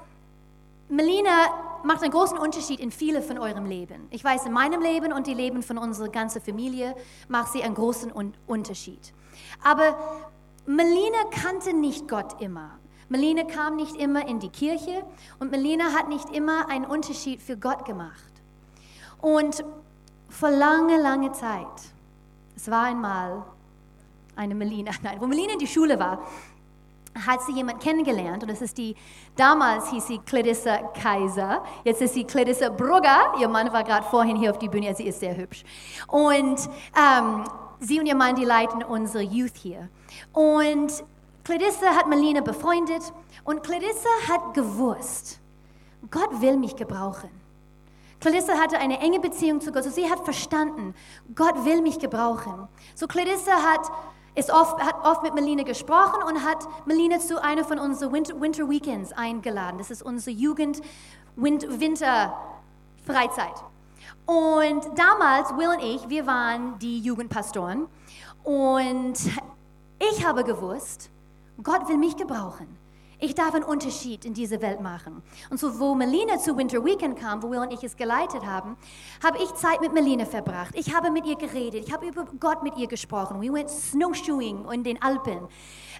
Melina 0.88 1.82
macht 1.84 2.02
einen 2.02 2.12
großen 2.12 2.38
Unterschied 2.38 2.80
in 2.80 2.90
viele 2.90 3.20
von 3.20 3.38
eurem 3.38 3.66
Leben. 3.66 4.06
Ich 4.10 4.24
weiß, 4.24 4.46
in 4.46 4.52
meinem 4.52 4.80
Leben 4.80 5.12
und 5.12 5.26
dem 5.26 5.36
Leben 5.36 5.62
von 5.62 5.78
unserer 5.78 6.08
ganzen 6.08 6.40
Familie 6.40 6.94
macht 7.28 7.52
sie 7.52 7.62
einen 7.62 7.74
großen 7.74 8.12
Unterschied. 8.46 9.12
Aber 9.62 9.96
Melina 10.64 11.24
kannte 11.30 11.74
nicht 11.74 12.08
Gott 12.08 12.40
immer. 12.40 12.78
Melina 13.08 13.44
kam 13.44 13.76
nicht 13.76 13.96
immer 13.96 14.26
in 14.26 14.40
die 14.40 14.48
Kirche 14.48 15.04
und 15.38 15.50
Melina 15.50 15.92
hat 15.92 16.08
nicht 16.08 16.30
immer 16.30 16.68
einen 16.68 16.84
Unterschied 16.84 17.40
für 17.40 17.56
Gott 17.56 17.84
gemacht. 17.84 18.32
Und 19.20 19.64
vor 20.28 20.50
lange, 20.50 21.00
lange 21.00 21.32
Zeit, 21.32 21.66
es 22.56 22.70
war 22.70 22.84
einmal 22.84 23.44
eine 24.34 24.54
Melina, 24.54 24.90
nein, 25.02 25.20
wo 25.20 25.26
Melina 25.26 25.52
in 25.52 25.58
die 25.58 25.66
Schule 25.66 25.98
war, 25.98 26.20
hat 27.26 27.42
sie 27.42 27.52
jemand 27.52 27.80
kennengelernt 27.80 28.42
und 28.42 28.50
das 28.50 28.60
ist 28.60 28.76
die, 28.76 28.94
damals 29.36 29.90
hieß 29.90 30.06
sie 30.06 30.18
Clarissa 30.18 30.78
Kaiser, 31.00 31.64
jetzt 31.84 32.02
ist 32.02 32.14
sie 32.14 32.24
Clarissa 32.24 32.68
Brugger, 32.68 33.34
ihr 33.40 33.48
Mann 33.48 33.72
war 33.72 33.84
gerade 33.84 34.06
vorhin 34.06 34.36
hier 34.36 34.50
auf 34.50 34.58
die 34.58 34.68
Bühne, 34.68 34.94
sie 34.94 35.04
ist 35.06 35.20
sehr 35.20 35.34
hübsch. 35.34 35.64
Und 36.08 36.58
ähm, 36.94 37.44
sie 37.80 37.98
und 38.00 38.06
ihr 38.06 38.14
Mann, 38.14 38.34
die 38.34 38.44
leiten 38.44 38.82
unsere 38.82 39.22
Youth 39.22 39.56
hier. 39.56 39.88
Und 40.32 41.04
Clarissa 41.46 41.94
hat 41.94 42.08
Melina 42.08 42.40
befreundet 42.40 43.12
und 43.44 43.62
Clarissa 43.62 44.08
hat 44.28 44.52
gewusst, 44.52 45.38
Gott 46.10 46.40
will 46.40 46.56
mich 46.56 46.74
gebrauchen. 46.74 47.30
Clarissa 48.18 48.54
hatte 48.54 48.78
eine 48.78 48.98
enge 48.98 49.20
Beziehung 49.20 49.60
zu 49.60 49.70
Gott. 49.70 49.84
So 49.84 49.90
sie 49.90 50.10
hat 50.10 50.24
verstanden, 50.24 50.92
Gott 51.36 51.64
will 51.64 51.82
mich 51.82 52.00
gebrauchen. 52.00 52.66
So 52.96 53.06
Clarissa 53.06 53.62
hat, 53.62 53.92
ist 54.34 54.50
oft, 54.50 54.80
hat 54.80 54.96
oft 55.04 55.22
mit 55.22 55.34
Melina 55.34 55.62
gesprochen 55.62 56.20
und 56.26 56.44
hat 56.44 56.66
Melina 56.84 57.20
zu 57.20 57.40
einer 57.40 57.62
von 57.62 57.78
unseren 57.78 58.12
Winter, 58.12 58.40
Winter 58.40 58.68
Weekends 58.68 59.12
eingeladen. 59.12 59.78
Das 59.78 59.92
ist 59.92 60.02
unsere 60.02 60.36
Jugend 60.36 60.80
Winter 61.36 62.36
Freizeit. 63.06 63.54
Und 64.24 64.84
damals, 64.96 65.56
Will 65.56 65.68
und 65.68 65.80
ich, 65.80 66.08
wir 66.08 66.26
waren 66.26 66.76
die 66.80 66.98
Jugendpastoren. 66.98 67.86
Und 68.42 69.14
ich 70.00 70.26
habe 70.26 70.42
gewusst, 70.42 71.08
Gott 71.62 71.88
will 71.88 71.96
mich 71.96 72.16
gebrauchen. 72.16 72.66
Ich 73.18 73.34
darf 73.34 73.54
einen 73.54 73.64
Unterschied 73.64 74.26
in 74.26 74.34
dieser 74.34 74.60
Welt 74.60 74.82
machen. 74.82 75.22
Und 75.48 75.58
so, 75.58 75.78
wo 75.80 75.94
Melina 75.94 76.38
zu 76.38 76.54
Winter 76.56 76.84
Weekend 76.84 77.18
kam, 77.18 77.42
wo 77.42 77.50
Will 77.50 77.60
und 77.60 77.72
ich 77.72 77.82
es 77.82 77.96
geleitet 77.96 78.44
haben, 78.44 78.76
habe 79.24 79.38
ich 79.38 79.54
Zeit 79.54 79.80
mit 79.80 79.94
Melina 79.94 80.26
verbracht. 80.26 80.74
Ich 80.74 80.94
habe 80.94 81.10
mit 81.10 81.24
ihr 81.24 81.36
geredet. 81.36 81.86
Ich 81.86 81.94
habe 81.94 82.06
über 82.06 82.26
Gott 82.38 82.62
mit 82.62 82.76
ihr 82.76 82.88
gesprochen. 82.88 83.40
We 83.40 83.50
went 83.50 83.70
snowshoeing 83.70 84.70
in 84.70 84.84
den 84.84 85.00
Alpen. 85.00 85.48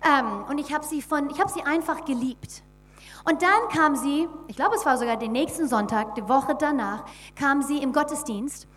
Ähm, 0.05 0.45
und 0.51 0.59
ich 0.59 0.75
habe 0.75 0.85
sie, 0.85 1.01
von, 1.01 1.31
ich 1.31 1.41
habe 1.41 1.51
sie 1.51 1.63
einfach 1.63 2.05
geliebt. 2.05 2.63
Und 3.25 3.41
dann 3.41 3.69
kam 3.73 3.97
sie, 3.97 4.29
ich 4.47 4.57
glaube, 4.57 4.77
es 4.77 4.85
war 4.85 4.99
sogar 4.99 5.17
den 5.17 5.33
nächsten 5.33 5.69
Sonntag, 5.69 6.15
die 6.17 6.29
Woche 6.29 6.55
danach, 6.55 7.07
kam 7.35 7.63
sie 7.63 7.79
im 7.79 7.93
Gottesdienst 7.93 8.69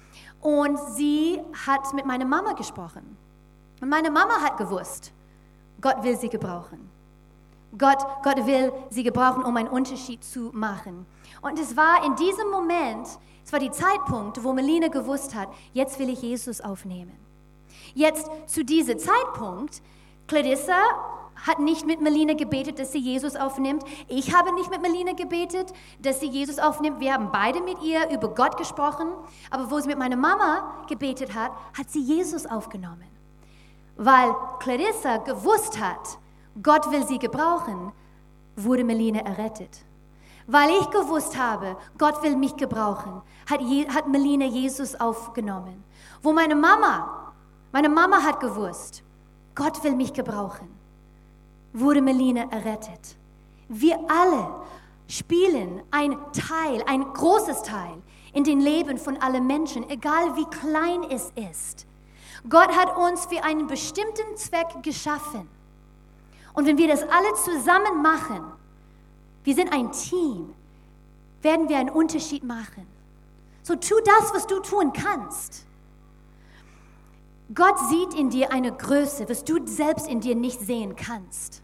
und 0.41 0.79
sie 0.95 1.39
hat 1.67 1.93
mit 1.93 2.05
meiner 2.05 2.25
Mama 2.25 2.53
gesprochen. 2.53 3.17
Und 3.81 3.89
meine 3.89 4.09
Mama 4.09 4.41
hat 4.41 4.57
gewusst, 4.57 5.11
Gott 5.81 6.03
will 6.03 6.17
sie 6.17 6.29
gebrauchen. 6.29 6.89
Gott, 7.77 7.99
Gott 8.23 8.45
will 8.47 8.73
sie 8.89 9.03
gebrauchen, 9.03 9.43
um 9.43 9.55
einen 9.55 9.67
Unterschied 9.67 10.23
zu 10.23 10.51
machen. 10.53 11.05
Und 11.41 11.59
es 11.59 11.77
war 11.77 12.03
in 12.05 12.15
diesem 12.15 12.49
Moment, 12.49 13.07
es 13.45 13.53
war 13.53 13.59
der 13.59 13.71
Zeitpunkt, 13.71 14.43
wo 14.43 14.53
Melina 14.53 14.87
gewusst 14.87 15.35
hat, 15.35 15.49
jetzt 15.73 15.99
will 15.99 16.09
ich 16.09 16.21
Jesus 16.21 16.61
aufnehmen. 16.61 17.17
Jetzt 17.93 18.29
zu 18.47 18.65
diesem 18.65 18.97
Zeitpunkt, 18.97 19.81
Clarissa 20.27 20.79
hat 21.47 21.59
nicht 21.59 21.85
mit 21.85 22.01
Melina 22.01 22.33
gebetet, 22.33 22.79
dass 22.79 22.91
sie 22.91 22.99
Jesus 22.99 23.35
aufnimmt. 23.35 23.83
Ich 24.07 24.35
habe 24.35 24.53
nicht 24.53 24.69
mit 24.69 24.81
Melina 24.81 25.13
gebetet, 25.13 25.73
dass 26.01 26.19
sie 26.19 26.27
Jesus 26.27 26.59
aufnimmt. 26.59 26.99
Wir 26.99 27.13
haben 27.13 27.31
beide 27.31 27.61
mit 27.61 27.81
ihr 27.81 28.09
über 28.09 28.29
Gott 28.29 28.57
gesprochen. 28.57 29.07
Aber 29.49 29.71
wo 29.71 29.79
sie 29.79 29.87
mit 29.87 29.97
meiner 29.97 30.17
Mama 30.17 30.83
gebetet 30.87 31.33
hat, 31.33 31.51
hat 31.77 31.89
sie 31.89 32.01
Jesus 32.01 32.45
aufgenommen. 32.45 33.18
Weil 34.01 34.33
Clarissa 34.59 35.17
gewusst 35.17 35.77
hat, 35.77 36.17
Gott 36.63 36.89
will 36.89 37.05
sie 37.05 37.19
gebrauchen, 37.19 37.91
wurde 38.55 38.85
Melina 38.85 39.19
errettet. 39.19 39.83
Weil 40.47 40.69
ich 40.69 40.89
gewusst 40.89 41.37
habe, 41.37 41.75
Gott 41.97 42.23
will 42.23 42.37
mich 42.37 42.55
gebrauchen, 42.55 43.21
hat, 43.49 43.59
Je 43.59 43.89
hat 43.89 44.07
Melina 44.07 44.45
Jesus 44.45 44.97
aufgenommen. 44.97 45.83
Wo 46.23 46.31
meine 46.31 46.55
Mama, 46.55 47.33
meine 47.73 47.89
Mama 47.89 48.23
hat 48.23 48.39
gewusst, 48.39 49.03
Gott 49.53 49.83
will 49.83 49.97
mich 49.97 50.13
gebrauchen, 50.13 50.69
wurde 51.73 52.01
Melina 52.01 52.43
errettet. 52.51 53.17
Wir 53.67 53.99
alle 54.07 54.47
spielen 55.07 55.81
ein 55.91 56.15
Teil, 56.31 56.83
ein 56.87 57.03
großes 57.13 57.63
Teil 57.63 58.01
in 58.31 58.45
den 58.45 58.61
Leben 58.61 58.97
von 58.97 59.17
allen 59.17 59.45
Menschen, 59.45 59.89
egal 59.89 60.37
wie 60.37 60.45
klein 60.45 61.03
es 61.11 61.33
ist. 61.35 61.88
Gott 62.47 62.71
hat 62.75 62.95
uns 62.95 63.25
für 63.25 63.43
einen 63.43 63.67
bestimmten 63.67 64.37
Zweck 64.37 64.81
geschaffen. 64.83 65.49
Und 66.53 66.65
wenn 66.65 66.77
wir 66.77 66.87
das 66.87 67.03
alle 67.03 67.33
zusammen 67.35 68.01
machen, 68.01 68.43
wir 69.43 69.55
sind 69.55 69.73
ein 69.73 69.91
Team, 69.91 70.53
werden 71.41 71.69
wir 71.69 71.77
einen 71.77 71.89
Unterschied 71.89 72.43
machen. 72.43 72.87
So 73.63 73.75
tu 73.75 73.95
das, 74.03 74.33
was 74.33 74.47
du 74.47 74.59
tun 74.59 74.93
kannst. 74.93 75.65
Gott 77.53 77.77
sieht 77.89 78.13
in 78.13 78.29
dir 78.29 78.51
eine 78.51 78.71
Größe, 78.71 79.27
was 79.27 79.43
du 79.43 79.65
selbst 79.65 80.07
in 80.07 80.21
dir 80.21 80.35
nicht 80.35 80.59
sehen 80.59 80.95
kannst. 80.95 81.61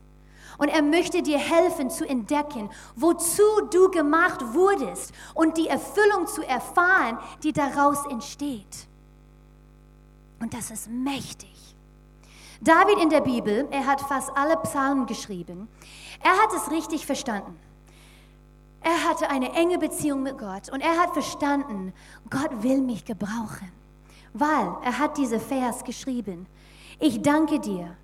Und 0.58 0.70
er 0.70 0.82
möchte 0.82 1.22
dir 1.22 1.38
helfen 1.38 1.90
zu 1.90 2.08
entdecken, 2.08 2.70
wozu 2.96 3.44
du 3.72 3.92
gemacht 3.92 4.42
wurdest 4.54 5.14
und 5.34 5.58
die 5.58 5.68
Erfüllung 5.68 6.28
zu 6.28 6.42
erfahren, 6.48 7.20
die 7.44 7.54
daraus 7.54 8.06
entsteht. 8.10 8.88
Und 10.46 10.54
das 10.54 10.70
ist 10.70 10.88
mächtig. 10.92 11.76
David 12.62 13.00
in 13.02 13.10
der 13.10 13.22
Bibel, 13.22 13.68
er 13.72 13.88
hat 13.88 14.00
fast 14.00 14.30
alle 14.38 14.56
Psalmen 14.58 15.08
geschrieben. 15.08 15.68
Er 16.22 16.34
hat 16.34 16.54
es 16.56 16.70
richtig 16.70 17.08
verstanden. 17.08 17.58
Er 18.80 19.10
hatte 19.10 19.28
eine 19.32 19.54
enge 19.54 19.80
Beziehung 19.80 20.22
mit 20.22 20.38
Gott 20.38 20.72
und 20.72 20.82
er 20.82 21.00
hat 21.00 21.14
verstanden, 21.14 21.94
Gott 22.30 22.62
will 22.62 22.82
mich 22.82 23.06
gebrauchen, 23.06 23.72
weil 24.34 24.72
er 24.84 25.00
hat 25.00 25.18
diese 25.18 25.40
Vers 25.40 25.84
geschrieben. 25.84 26.46
Ich 27.00 27.24
danke 27.24 27.60
dir. 27.60 27.98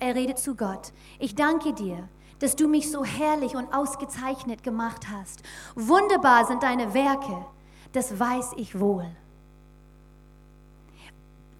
Er 0.00 0.16
redet 0.16 0.40
zu 0.40 0.56
Gott. 0.56 0.92
Ich 1.20 1.36
danke 1.36 1.72
dir, 1.72 2.08
dass 2.40 2.56
du 2.56 2.66
mich 2.66 2.90
so 2.90 3.04
herrlich 3.04 3.54
und 3.54 3.72
ausgezeichnet 3.72 4.64
gemacht 4.64 5.06
hast. 5.08 5.44
Wunderbar 5.76 6.46
sind 6.46 6.64
deine 6.64 6.94
Werke, 6.94 7.46
das 7.92 8.18
weiß 8.18 8.54
ich 8.56 8.80
wohl. 8.80 9.06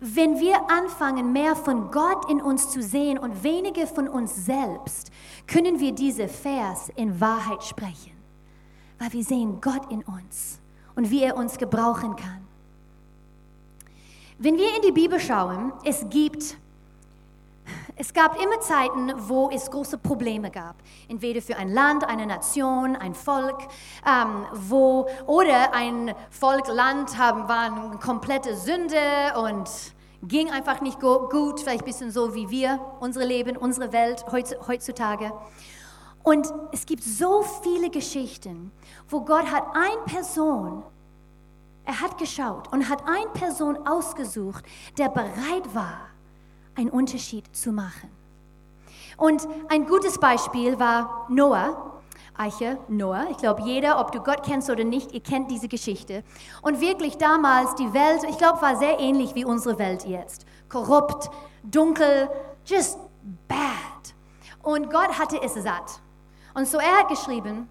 Wenn 0.07 0.39
wir 0.39 0.71
anfangen, 0.71 1.33
mehr 1.33 1.57
von 1.57 1.91
Gott 1.91 2.31
in 2.31 2.43
uns 2.43 2.69
zu 2.69 2.83
sehen 2.83 3.17
und 3.17 3.43
weniger 3.43 3.87
von 3.87 4.07
uns 4.07 4.37
selbst, 4.45 5.11
können 5.47 5.81
wir 5.81 5.93
diese 5.93 6.29
Vers 6.29 6.91
in 6.95 7.23
Wahrheit 7.23 7.65
sprechen, 7.65 8.13
weil 8.99 9.11
wir 9.15 9.25
sehen 9.25 9.63
Gott 9.63 9.91
in 9.91 10.03
uns 10.03 10.61
und 10.95 11.11
wie 11.11 11.23
er 11.23 11.39
uns 11.39 11.57
gebrauchen 11.57 12.17
kann. 12.17 12.47
Wenn 14.37 14.59
wir 14.59 14.77
in 14.77 14.83
die 14.83 14.93
Bibel 14.93 15.19
schauen, 15.19 15.73
es 15.87 16.05
gibt 16.11 16.59
es 17.97 18.13
gab 18.13 18.43
immer 18.43 18.61
Zeiten, 18.61 19.13
wo 19.29 19.49
es 19.51 19.71
große 19.71 19.99
Probleme 19.99 20.51
gab. 20.51 20.75
Entweder 21.09 21.41
für 21.41 21.57
ein 21.57 21.73
Land, 21.73 22.05
eine 22.05 22.27
Nation, 22.27 22.97
ein 22.97 23.15
Volk, 23.15 23.69
ähm, 24.05 24.45
wo, 24.53 25.09
oder 25.27 25.73
ein 25.73 26.13
Volk, 26.29 26.67
Land 26.67 27.17
haben, 27.17 27.49
waren 27.49 28.01
komplette 28.01 28.57
Sünde 28.57 28.99
und 29.37 29.94
ging 30.29 30.51
einfach 30.51 30.81
nicht 30.81 31.01
gut, 31.01 31.61
vielleicht 31.61 31.83
ein 31.83 31.85
bisschen 31.85 32.11
so 32.11 32.35
wie 32.35 32.51
wir, 32.51 32.81
unsere 33.01 33.25
Leben, 33.25 33.57
unsere 33.57 33.93
Welt 33.93 34.25
heutzutage. 34.31 35.33
Und 36.23 36.53
es 36.73 36.87
gibt 36.87 37.03
so 37.03 37.43
viele 37.63 37.91
Geschichten, 37.91 38.73
wo 39.09 39.21
Gott 39.21 39.47
hat 39.51 39.65
eine 39.75 40.03
Person, 40.07 40.83
er 41.85 42.01
hat 42.01 42.17
geschaut 42.17 42.73
und 42.73 42.89
hat 42.89 43.07
eine 43.07 43.29
Person 43.35 43.87
ausgesucht, 43.87 44.65
der 44.97 45.11
bereit 45.11 45.75
war, 45.75 46.09
einen 46.75 46.91
Unterschied 46.91 47.55
zu 47.55 47.73
machen. 47.73 48.11
Und 49.17 49.47
ein 49.69 49.87
gutes 49.87 50.19
Beispiel 50.19 50.79
war 50.79 51.27
Noah. 51.29 51.94
Eiche, 52.37 52.79
Noah. 52.89 53.27
Ich 53.31 53.37
glaube, 53.37 53.63
jeder, 53.63 54.01
ob 54.01 54.11
du 54.11 54.21
Gott 54.21 54.43
kennst 54.43 54.69
oder 54.69 54.83
nicht, 54.83 55.13
ihr 55.13 55.23
kennt 55.23 55.51
diese 55.51 55.69
Geschichte. 55.69 56.25
Und 56.63 56.81
wirklich 56.81 57.17
damals, 57.17 57.75
die 57.77 57.93
Welt, 57.95 58.25
ich 58.29 58.39
glaube, 58.39 58.61
war 58.61 58.77
sehr 58.77 58.99
ähnlich 58.99 59.35
wie 59.35 59.45
unsere 59.45 59.79
Welt 59.79 60.05
jetzt. 60.05 60.45
Korrupt, 60.69 61.31
dunkel, 61.63 62.29
just 62.67 62.99
bad. 63.47 63.59
Und 64.63 64.91
Gott 64.91 65.19
hatte 65.19 65.41
es 65.43 65.55
satt. 65.55 66.01
Und 66.55 66.67
so 66.67 66.79
er 66.79 67.01
hat 67.01 67.09
geschrieben, 67.09 67.69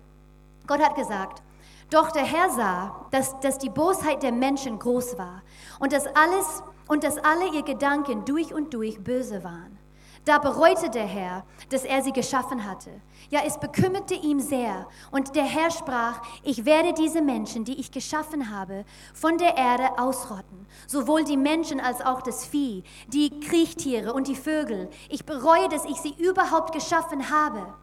Gott 0.66 0.82
hat 0.82 0.96
gesagt, 0.96 1.42
doch 1.90 2.12
der 2.12 2.24
Herr 2.24 2.50
sah, 2.50 3.06
dass, 3.12 3.40
dass 3.42 3.58
die 3.58 3.70
Bosheit 3.70 4.24
der 4.24 4.32
Menschen 4.32 4.80
groß 4.80 5.18
war 5.18 5.42
und 5.80 5.92
dass 5.92 6.08
alles 6.08 6.64
und 6.88 7.04
dass 7.04 7.18
alle 7.18 7.54
ihr 7.54 7.64
Gedanken 7.64 8.26
durch 8.26 8.54
und 8.54 8.74
durch 8.74 9.04
böse 9.04 9.44
waren. 9.44 9.78
Da 10.26 10.38
bereute 10.38 10.90
der 10.90 11.06
Herr, 11.06 11.44
dass 11.70 11.84
er 11.84 12.02
sie 12.02 12.14
geschaffen 12.14 12.66
hatte. 12.66 12.90
Ja, 13.30 13.42
es 13.46 13.58
bekümmerte 13.58 14.14
ihm 14.14 14.40
sehr. 14.40 14.88
Und 15.12 15.36
der 15.36 15.44
Herr 15.44 15.70
sprach, 15.70 16.22
ich 16.44 16.64
werde 16.64 16.94
diese 16.94 17.22
Menschen, 17.22 17.66
die 17.66 17.80
ich 17.80 17.92
geschaffen 17.92 18.50
habe, 18.50 18.86
von 19.14 19.38
der 19.38 19.58
Erde 19.58 19.98
ausrotten. 19.98 20.66
Sowohl 20.88 21.26
die 21.26 21.36
Menschen 21.36 21.82
als 21.82 22.00
auch 22.00 22.22
das 22.22 22.46
Vieh, 22.46 22.84
die 23.08 23.40
Kriechtiere 23.42 24.14
und 24.14 24.28
die 24.28 24.36
Vögel. 24.36 24.90
Ich 25.10 25.26
bereue, 25.26 25.68
dass 25.68 25.84
ich 25.84 25.98
sie 25.98 26.16
überhaupt 26.18 26.74
geschaffen 26.74 27.30
habe. 27.30 27.74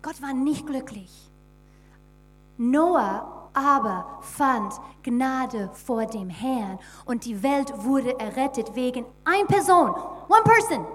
Gott 0.00 0.22
war 0.22 0.32
nicht 0.32 0.66
glücklich. 0.66 1.10
Noah 2.56 3.40
aber 3.52 4.18
fand 4.20 4.74
Gnade 5.02 5.70
vor 5.72 6.06
dem 6.06 6.30
Herrn 6.30 6.78
und 7.04 7.24
die 7.24 7.42
Welt 7.42 7.72
wurde 7.84 8.18
errettet 8.18 8.74
wegen 8.74 9.04
ein 9.24 9.46
Person, 9.46 9.90
one 10.28 10.42
person. 10.44 10.86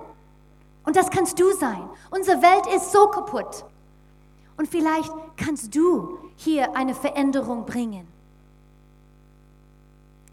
Und 0.86 0.96
das 0.96 1.10
kannst 1.10 1.40
du 1.40 1.52
sein. 1.54 1.90
Unsere 2.12 2.42
Welt 2.42 2.68
ist 2.76 2.92
so 2.92 3.08
kaputt. 3.08 3.66
Und 4.58 4.68
vielleicht 4.68 5.12
kannst 5.36 5.76
du 5.76 6.20
hier 6.36 6.76
eine 6.76 6.96
Veränderung 6.96 7.66
bringen. 7.66 8.08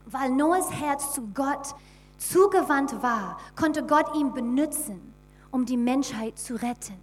Weil 0.07 0.31
Noahs 0.31 0.71
Herz 0.71 1.13
zu 1.15 1.23
Gott 1.35 1.75
zugewandt 2.19 3.03
war, 3.03 3.39
konnte 3.57 3.85
Gott 3.85 4.15
ihn 4.15 4.33
benutzen, 4.33 5.15
um 5.51 5.65
die 5.65 5.77
Menschheit 5.77 6.39
zu 6.39 6.55
retten. 6.55 6.95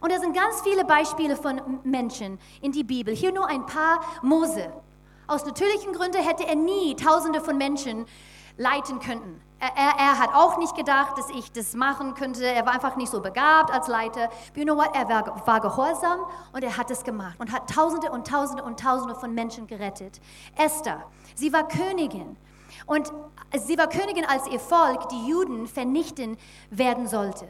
Und 0.00 0.10
es 0.10 0.20
sind 0.20 0.34
ganz 0.34 0.62
viele 0.62 0.84
Beispiele 0.84 1.36
von 1.36 1.60
Menschen 1.84 2.38
in 2.62 2.72
die 2.72 2.84
Bibel. 2.84 3.14
Hier 3.14 3.32
nur 3.32 3.46
ein 3.46 3.66
paar. 3.66 4.00
Mose. 4.22 4.72
Aus 5.26 5.44
natürlichen 5.44 5.92
Gründen 5.92 6.22
hätte 6.22 6.46
er 6.46 6.56
nie 6.56 6.96
Tausende 6.96 7.40
von 7.40 7.58
Menschen 7.58 8.06
leiten 8.56 8.98
können. 8.98 9.40
Er, 9.60 9.94
er, 9.98 10.18
hat 10.18 10.34
auch 10.34 10.56
nicht 10.56 10.74
gedacht, 10.74 11.18
dass 11.18 11.28
ich 11.30 11.52
das 11.52 11.74
machen 11.74 12.14
könnte. 12.14 12.44
Er 12.44 12.64
war 12.64 12.72
einfach 12.72 12.96
nicht 12.96 13.10
so 13.10 13.20
begabt 13.20 13.70
als 13.70 13.88
Leiter. 13.88 14.28
But 14.54 14.56
you 14.56 14.64
know 14.64 14.74
what? 14.74 14.94
Er 14.94 15.06
war, 15.08 15.46
war 15.46 15.60
gehorsam 15.60 16.20
und 16.52 16.64
er 16.64 16.76
hat 16.78 16.90
es 16.90 17.04
gemacht 17.04 17.38
und 17.38 17.52
hat 17.52 17.68
Tausende 17.68 18.10
und 18.10 18.26
Tausende 18.26 18.62
und 18.62 18.80
Tausende 18.80 19.14
von 19.14 19.34
Menschen 19.34 19.66
gerettet. 19.66 20.20
Esther, 20.56 21.04
sie 21.34 21.52
war 21.52 21.68
Königin. 21.68 22.36
Und 22.86 23.12
sie 23.58 23.76
war 23.76 23.88
Königin, 23.88 24.24
als 24.24 24.46
ihr 24.46 24.60
Volk, 24.60 25.08
die 25.10 25.26
Juden, 25.26 25.66
vernichten 25.66 26.38
werden 26.70 27.06
sollte 27.06 27.46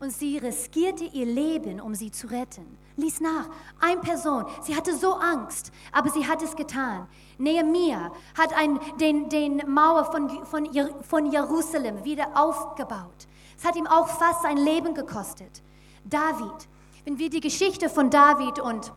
und 0.00 0.12
sie 0.12 0.38
riskierte 0.38 1.04
ihr 1.04 1.26
Leben, 1.26 1.80
um 1.80 1.94
sie 1.94 2.10
zu 2.10 2.26
retten. 2.26 2.78
Lies 2.96 3.20
nach, 3.20 3.46
eine 3.80 4.00
Person, 4.00 4.44
sie 4.62 4.76
hatte 4.76 4.96
so 4.96 5.14
Angst, 5.14 5.72
aber 5.92 6.10
sie 6.10 6.26
hat 6.26 6.42
es 6.42 6.56
getan. 6.56 7.06
Nehemiah 7.38 8.12
hat 8.36 8.52
ein, 8.54 8.78
den, 8.98 9.28
den 9.28 9.62
Mauer 9.66 10.04
von, 10.04 10.44
von, 10.44 10.68
von 11.02 11.32
Jerusalem 11.32 12.04
wieder 12.04 12.28
aufgebaut. 12.34 13.26
Es 13.56 13.64
hat 13.64 13.76
ihm 13.76 13.86
auch 13.86 14.08
fast 14.08 14.42
sein 14.42 14.56
Leben 14.56 14.94
gekostet. 14.94 15.62
David, 16.04 16.68
wenn 17.04 17.18
wir 17.18 17.30
die 17.30 17.40
Geschichte 17.40 17.88
von 17.88 18.10
David 18.10 18.58
und, 18.58 18.92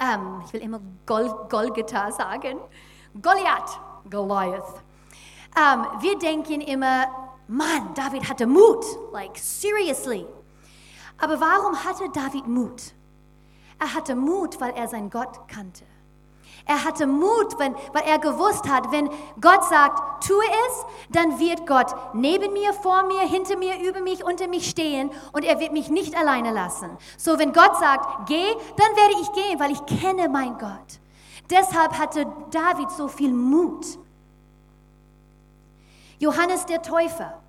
ähm, 0.00 0.42
ich 0.46 0.52
will 0.52 0.62
immer 0.62 0.80
Gol, 1.06 1.28
Golgotha 1.48 2.10
sagen, 2.12 2.58
Goliath, 3.20 3.80
Goliath. 4.10 4.82
Ähm, 5.56 5.86
wir 6.00 6.18
denken 6.18 6.60
immer, 6.62 7.06
Mann, 7.48 7.92
David 7.94 8.28
hatte 8.28 8.46
Mut, 8.46 8.84
like 9.12 9.36
seriously. 9.36 10.26
Aber 11.18 11.38
warum 11.40 11.84
hatte 11.84 12.08
David 12.10 12.46
Mut? 12.46 12.94
Er 13.82 13.94
hatte 13.94 14.14
Mut, 14.14 14.60
weil 14.60 14.74
er 14.74 14.86
seinen 14.86 15.10
Gott 15.10 15.48
kannte. 15.48 15.82
Er 16.66 16.84
hatte 16.84 17.08
Mut, 17.08 17.58
wenn, 17.58 17.74
weil 17.92 18.04
er 18.04 18.20
gewusst 18.20 18.68
hat, 18.68 18.92
wenn 18.92 19.10
Gott 19.40 19.64
sagt, 19.64 20.24
tue 20.24 20.44
es, 20.68 20.86
dann 21.10 21.40
wird 21.40 21.66
Gott 21.66 21.92
neben 22.14 22.52
mir, 22.52 22.72
vor 22.74 23.02
mir, 23.02 23.22
hinter 23.22 23.56
mir, 23.56 23.80
über 23.80 24.00
mich, 24.00 24.24
unter 24.24 24.46
mich 24.46 24.70
stehen 24.70 25.10
und 25.32 25.44
er 25.44 25.58
wird 25.58 25.72
mich 25.72 25.88
nicht 25.88 26.16
alleine 26.16 26.52
lassen. 26.52 26.96
So, 27.16 27.40
wenn 27.40 27.52
Gott 27.52 27.76
sagt, 27.80 28.28
geh, 28.28 28.54
dann 28.76 28.96
werde 28.96 29.14
ich 29.20 29.32
gehen, 29.32 29.58
weil 29.58 29.72
ich 29.72 29.84
kenne 29.86 30.28
mein 30.28 30.56
Gott. 30.58 31.00
Deshalb 31.50 31.98
hatte 31.98 32.24
David 32.52 32.88
so 32.92 33.08
viel 33.08 33.32
Mut. 33.32 33.84
Johannes 36.20 36.66
der 36.66 36.82
Täufer 36.82 37.42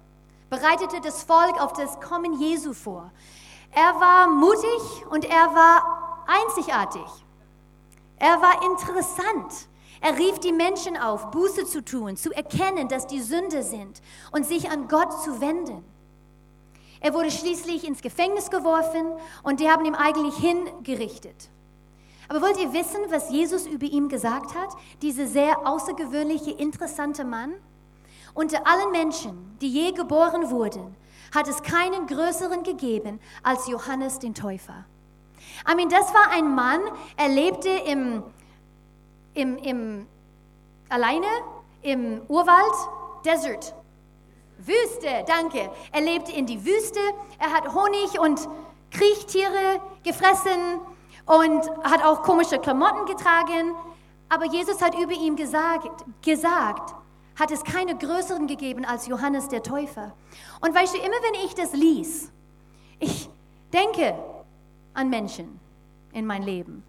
bereitete 0.49 0.99
das 0.99 1.21
Volk 1.21 1.61
auf 1.61 1.73
das 1.73 2.01
Kommen 2.01 2.39
Jesu 2.39 2.73
vor. 2.73 3.11
Er 3.69 3.99
war 3.99 4.27
mutig 4.27 5.05
und 5.11 5.25
er 5.25 5.53
war 5.53 6.12
einzigartig. 6.27 7.05
Er 8.17 8.41
war 8.41 8.63
interessant. 8.63 9.67
Er 10.01 10.17
rief 10.17 10.39
die 10.39 10.51
Menschen 10.51 10.97
auf, 10.97 11.31
Buße 11.31 11.65
zu 11.65 11.83
tun, 11.83 12.17
zu 12.17 12.31
erkennen, 12.31 12.87
dass 12.89 13.07
die 13.07 13.21
Sünde 13.21 13.63
sind 13.63 14.01
und 14.31 14.45
sich 14.45 14.69
an 14.69 14.87
Gott 14.87 15.13
zu 15.23 15.39
wenden. 15.39 15.83
Er 16.99 17.13
wurde 17.13 17.31
schließlich 17.31 17.85
ins 17.87 18.01
Gefängnis 18.01 18.49
geworfen 18.49 19.05
und 19.43 19.59
die 19.59 19.69
haben 19.69 19.85
ihn 19.85 19.95
eigentlich 19.95 20.35
hingerichtet. 20.35 21.49
Aber 22.29 22.41
wollt 22.41 22.57
ihr 22.57 22.73
wissen, 22.73 22.99
was 23.09 23.29
Jesus 23.29 23.65
über 23.65 23.85
ihn 23.85 24.07
gesagt 24.07 24.55
hat? 24.55 24.69
Dieser 25.01 25.27
sehr 25.27 25.67
außergewöhnliche, 25.67 26.51
interessante 26.51 27.25
Mann? 27.25 27.53
Unter 28.33 28.65
allen 28.65 28.91
Menschen, 28.91 29.57
die 29.61 29.67
je 29.67 29.91
geboren 29.91 30.49
wurden, 30.49 30.95
hat 31.35 31.47
es 31.47 31.61
keinen 31.61 32.07
größeren 32.07 32.63
gegeben 32.63 33.19
als 33.43 33.67
Johannes 33.67 34.19
den 34.19 34.33
Täufer. 34.33 34.85
I 35.69 35.75
mean, 35.75 35.89
das 35.89 36.13
war 36.13 36.31
ein 36.31 36.53
Mann, 36.55 36.81
er 37.17 37.29
lebte 37.29 37.69
im, 37.69 38.23
im, 39.33 39.57
im, 39.57 40.07
alleine 40.89 41.27
im 41.81 42.21
Urwald, 42.27 42.73
Desert, 43.25 43.73
Wüste, 44.57 45.25
danke. 45.27 45.69
Er 45.91 46.01
lebte 46.01 46.31
in 46.31 46.45
die 46.45 46.63
Wüste, 46.65 46.99
er 47.39 47.51
hat 47.51 47.73
Honig 47.73 48.19
und 48.19 48.47
Kriechtiere 48.91 49.81
gefressen 50.03 50.79
und 51.25 51.69
hat 51.83 52.03
auch 52.03 52.21
komische 52.21 52.59
Klamotten 52.59 53.05
getragen. 53.05 53.73
Aber 54.29 54.45
Jesus 54.45 54.81
hat 54.81 54.95
über 54.95 55.13
ihn 55.13 55.35
gesagt, 55.35 56.05
gesagt 56.21 56.95
hat 57.35 57.51
es 57.51 57.63
keine 57.63 57.97
größeren 57.97 58.47
gegeben 58.47 58.85
als 58.85 59.07
Johannes 59.07 59.47
der 59.47 59.63
Täufer. 59.63 60.13
Und 60.61 60.75
weißt 60.75 60.93
du, 60.93 60.99
immer 60.99 61.15
wenn 61.23 61.45
ich 61.45 61.55
das 61.55 61.73
lies, 61.73 62.31
ich 62.99 63.29
denke 63.73 64.15
an 64.93 65.09
Menschen 65.09 65.59
in 66.13 66.25
mein 66.25 66.43
Leben. 66.43 66.83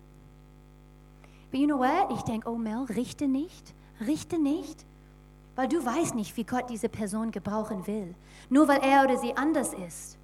But 1.50 1.60
you 1.60 1.66
know 1.66 1.78
what? 1.78 2.10
Ich 2.10 2.22
denke, 2.22 2.48
oh 2.48 2.56
Mel, 2.56 2.84
richte 2.94 3.28
nicht, 3.28 3.74
richte 4.04 4.38
nicht, 4.38 4.84
weil 5.56 5.68
du 5.68 5.84
weißt 5.84 6.14
nicht, 6.14 6.36
wie 6.36 6.44
Gott 6.44 6.68
diese 6.68 6.88
Person 6.88 7.30
gebrauchen 7.30 7.86
will. 7.86 8.14
Nur 8.50 8.66
weil 8.68 8.80
er 8.82 9.04
oder 9.04 9.18
sie 9.18 9.36
anders 9.36 9.72
ist. 9.72 10.18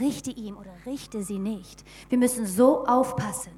Richte 0.00 0.30
ihm 0.30 0.56
oder 0.56 0.72
richte 0.86 1.22
sie 1.22 1.38
nicht. 1.38 1.84
Wir 2.08 2.18
müssen 2.18 2.46
so 2.46 2.86
aufpassen. 2.86 3.52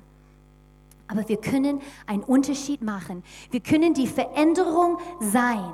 Aber 1.08 1.28
wir 1.28 1.36
können 1.36 1.80
einen 2.06 2.22
Unterschied 2.22 2.82
machen. 2.82 3.22
Wir 3.50 3.60
können 3.60 3.94
die 3.94 4.08
Veränderung 4.08 4.98
sein. 5.20 5.72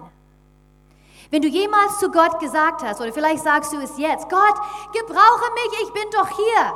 Wenn 1.30 1.40
du 1.40 1.48
jemals 1.48 1.98
zu 1.98 2.10
Gott 2.10 2.38
gesagt 2.40 2.82
hast, 2.82 3.00
oder 3.00 3.12
vielleicht 3.12 3.42
sagst 3.42 3.72
du 3.72 3.78
es 3.78 3.96
jetzt, 3.96 4.28
Gott, 4.28 4.54
gebrauche 4.92 5.52
mich, 5.54 5.82
ich 5.82 5.92
bin 5.92 6.10
doch 6.12 6.28
hier. 6.28 6.72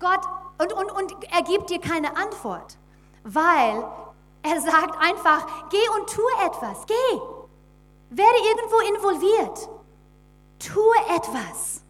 Gott, 0.00 0.20
und, 0.58 0.72
und, 0.72 0.90
und 0.92 1.14
er 1.32 1.42
gibt 1.42 1.70
dir 1.70 1.80
keine 1.80 2.16
Antwort, 2.16 2.76
weil 3.24 3.84
er 4.42 4.60
sagt 4.60 4.96
einfach, 5.00 5.46
geh 5.70 5.88
und 5.98 6.08
tue 6.10 6.46
etwas, 6.46 6.86
geh. 6.86 7.20
Werde 8.10 8.38
irgendwo 8.38 8.78
involviert. 8.94 9.68
Tue 10.58 10.96
etwas. 11.14 11.82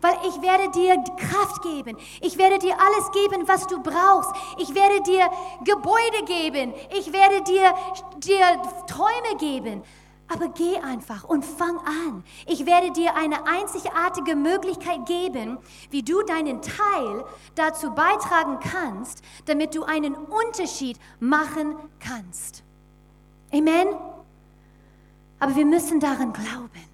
Weil 0.00 0.16
ich 0.28 0.40
werde 0.40 0.70
dir 0.70 0.96
Kraft 1.16 1.62
geben. 1.62 1.96
Ich 2.20 2.38
werde 2.38 2.58
dir 2.60 2.76
alles 2.80 3.10
geben, 3.10 3.48
was 3.48 3.66
du 3.66 3.82
brauchst. 3.82 4.30
Ich 4.58 4.74
werde 4.74 5.02
dir 5.02 5.28
Gebäude 5.64 6.24
geben. 6.24 6.72
Ich 6.96 7.12
werde 7.12 7.42
dir, 7.42 7.74
dir 8.18 8.62
Träume 8.86 9.36
geben. 9.38 9.82
Aber 10.28 10.48
geh 10.48 10.76
einfach 10.78 11.24
und 11.24 11.44
fang 11.44 11.78
an. 11.78 12.22
Ich 12.46 12.66
werde 12.66 12.92
dir 12.92 13.16
eine 13.16 13.46
einzigartige 13.46 14.36
Möglichkeit 14.36 15.06
geben, 15.06 15.58
wie 15.90 16.02
du 16.02 16.22
deinen 16.22 16.60
Teil 16.60 17.24
dazu 17.54 17.92
beitragen 17.92 18.58
kannst, 18.60 19.22
damit 19.46 19.74
du 19.74 19.84
einen 19.84 20.14
Unterschied 20.14 20.98
machen 21.18 21.76
kannst. 21.98 22.62
Amen. 23.52 23.88
Aber 25.40 25.56
wir 25.56 25.64
müssen 25.64 26.00
daran 26.00 26.32
glauben. 26.32 26.88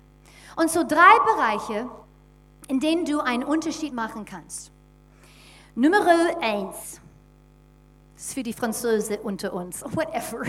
Und 0.57 0.71
so 0.71 0.85
drei 0.85 1.19
Bereiche, 1.35 1.91
in 2.69 2.79
denen 2.79 3.05
du 3.05 3.21
einen 3.21 3.43
Unterschied 3.43 3.93
machen 3.93 4.25
kannst. 4.25 4.71
Nummer 5.75 6.07
eins. 6.41 7.01
Das 8.15 8.27
ist 8.27 8.35
für 8.35 8.45
die 8.45 8.53
Französe 8.53 9.19
unter 9.19 9.53
uns. 9.53 9.83
Whatever. 9.83 10.45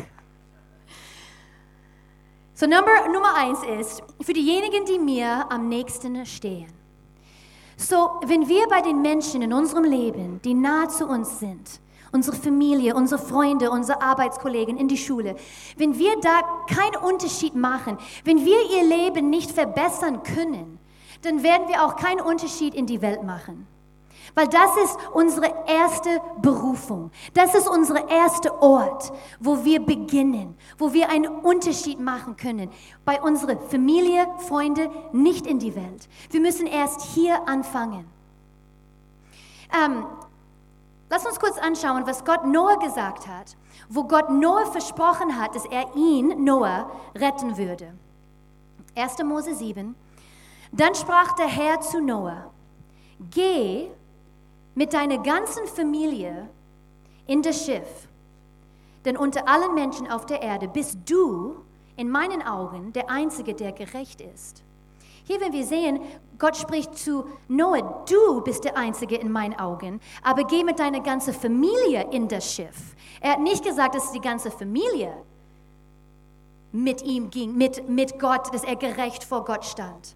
So 2.57 2.67
Nummer, 2.67 3.09
Nummer 3.11 3.35
eins 3.35 3.59
ist, 3.81 4.01
für 4.21 4.31
diejenigen, 4.31 4.85
die 4.85 4.97
mir 4.97 5.45
am 5.51 5.67
nächsten 5.67 6.25
stehen. 6.25 6.71
So, 7.75 8.21
wenn 8.25 8.47
wir 8.47 8.65
bei 8.69 8.79
den 8.79 9.01
Menschen 9.01 9.41
in 9.41 9.51
unserem 9.51 9.83
Leben, 9.83 10.39
die 10.41 10.53
nahe 10.53 10.87
zu 10.87 11.05
uns 11.05 11.39
sind, 11.39 11.81
unsere 12.13 12.37
Familie, 12.37 12.95
unsere 12.95 13.21
Freunde, 13.21 13.71
unsere 13.71 14.01
Arbeitskollegen 14.01 14.77
in 14.77 14.87
die 14.87 14.97
Schule, 14.97 15.35
wenn 15.75 15.99
wir 15.99 16.17
da 16.21 16.43
keinen 16.73 16.95
Unterschied 17.03 17.55
machen, 17.55 17.97
wenn 18.23 18.45
wir 18.45 18.71
ihr 18.71 18.85
Leben 18.85 19.29
nicht 19.29 19.51
verbessern 19.51 20.23
können, 20.23 20.79
dann 21.23 21.43
werden 21.43 21.67
wir 21.67 21.83
auch 21.83 21.97
keinen 21.97 22.21
Unterschied 22.21 22.73
in 22.73 22.85
die 22.85 23.01
Welt 23.01 23.23
machen. 23.23 23.67
Weil 24.35 24.47
das 24.47 24.75
ist 24.77 24.97
unsere 25.13 25.51
erste 25.65 26.21
Berufung. 26.41 27.09
Das 27.33 27.55
ist 27.55 27.67
unser 27.67 28.09
erster 28.09 28.61
Ort, 28.61 29.11
wo 29.39 29.63
wir 29.63 29.83
beginnen, 29.83 30.57
wo 30.77 30.93
wir 30.93 31.09
einen 31.09 31.27
Unterschied 31.27 31.99
machen 31.99 32.35
können. 32.35 32.69
Bei 33.05 33.21
unserer 33.21 33.57
Familie, 33.57 34.27
Freunde, 34.47 34.91
nicht 35.13 35.47
in 35.47 35.59
die 35.59 35.75
Welt. 35.75 36.07
Wir 36.29 36.41
müssen 36.41 36.67
erst 36.67 37.01
hier 37.01 37.47
anfangen. 37.47 38.05
Ähm, 39.73 40.05
Lass 41.09 41.25
uns 41.25 41.39
kurz 41.39 41.57
anschauen, 41.57 42.07
was 42.07 42.25
Gott 42.25 42.45
Noah 42.45 42.79
gesagt 42.79 43.27
hat, 43.27 43.55
wo 43.89 44.05
Gott 44.05 44.29
Noah 44.29 44.65
versprochen 44.71 45.39
hat, 45.39 45.55
dass 45.55 45.65
er 45.65 45.95
ihn, 45.95 46.43
Noah, 46.43 46.89
retten 47.13 47.57
würde. 47.57 47.93
1. 48.95 49.23
Mose 49.23 49.53
7. 49.53 49.95
Dann 50.71 50.95
sprach 50.95 51.33
der 51.35 51.47
Herr 51.47 51.79
zu 51.79 52.01
Noah, 52.01 52.51
geh 53.29 53.89
mit 54.75 54.93
deiner 54.93 55.17
ganzen 55.17 55.65
Familie 55.67 56.49
in 57.25 57.41
das 57.41 57.65
Schiff, 57.65 58.07
denn 59.05 59.17
unter 59.17 59.47
allen 59.47 59.73
Menschen 59.73 60.09
auf 60.11 60.25
der 60.25 60.41
Erde 60.41 60.67
bist 60.67 60.97
du 61.05 61.55
in 61.95 62.09
meinen 62.09 62.41
Augen 62.41 62.91
der 62.93 63.09
Einzige, 63.09 63.53
der 63.53 63.71
gerecht 63.71 64.21
ist. 64.21 64.63
Hier, 65.23 65.41
wenn 65.41 65.53
wir 65.53 65.65
sehen, 65.65 66.01
Gott 66.37 66.55
spricht 66.55 66.95
zu 66.97 67.25
Noah, 67.47 68.05
du 68.07 68.41
bist 68.41 68.63
der 68.63 68.77
Einzige 68.77 69.15
in 69.15 69.31
meinen 69.31 69.57
Augen, 69.57 69.99
aber 70.21 70.43
geh 70.43 70.63
mit 70.63 70.77
deiner 70.77 70.99
ganzen 70.99 71.33
Familie 71.33 72.07
in 72.11 72.27
das 72.27 72.53
Schiff. 72.53 72.95
Er 73.21 73.33
hat 73.33 73.39
nicht 73.39 73.63
gesagt, 73.63 73.95
dass 73.95 74.11
die 74.11 74.21
ganze 74.21 74.51
Familie 74.51 75.13
mit 76.71 77.01
ihm 77.01 77.29
ging, 77.31 77.55
mit, 77.57 77.89
mit 77.89 78.19
Gott, 78.19 78.53
dass 78.53 78.63
er 78.63 78.75
gerecht 78.75 79.23
vor 79.23 79.45
Gott 79.45 79.65
stand. 79.65 80.15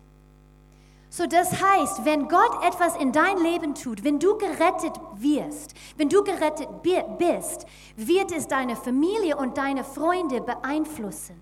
So, 1.12 1.26
das 1.26 1.62
heißt, 1.62 2.06
wenn 2.06 2.28
Gott 2.28 2.64
etwas 2.64 2.96
in 2.96 3.12
dein 3.12 3.38
Leben 3.40 3.74
tut, 3.74 4.04
wenn 4.04 4.20
du 4.20 4.38
gerettet 4.38 4.94
wirst, 5.16 5.74
wenn 5.98 6.08
du 6.08 6.24
gerettet 6.24 6.70
bist, 7.18 7.66
wird 7.96 8.32
es 8.32 8.48
deine 8.48 8.76
Familie 8.76 9.36
und 9.36 9.58
deine 9.58 9.84
Freunde 9.84 10.40
beeinflussen. 10.42 11.40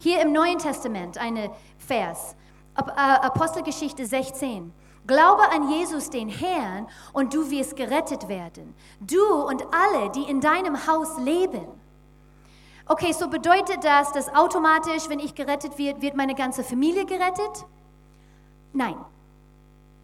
Hier 0.00 0.20
im 0.20 0.32
Neuen 0.32 0.58
Testament 0.58 1.16
eine 1.16 1.52
Vers, 1.78 2.34
äh, 2.76 3.00
Apostelgeschichte 3.00 4.04
16. 4.04 4.72
Glaube 5.06 5.48
an 5.52 5.70
Jesus, 5.70 6.10
den 6.10 6.28
Herrn, 6.28 6.88
und 7.12 7.34
du 7.34 7.50
wirst 7.50 7.76
gerettet 7.76 8.28
werden. 8.28 8.74
Du 9.00 9.24
und 9.46 9.64
alle, 9.72 10.10
die 10.10 10.28
in 10.28 10.40
deinem 10.40 10.88
Haus 10.88 11.18
leben. 11.18 11.66
Okay, 12.86 13.12
so 13.12 13.28
bedeutet 13.28 13.84
das, 13.84 14.10
dass 14.12 14.34
automatisch, 14.34 15.08
wenn 15.08 15.20
ich 15.20 15.36
gerettet 15.36 15.78
werde, 15.78 16.02
wird 16.02 16.16
meine 16.16 16.34
ganze 16.34 16.64
Familie 16.64 17.06
gerettet? 17.06 17.64
Nein, 18.72 18.96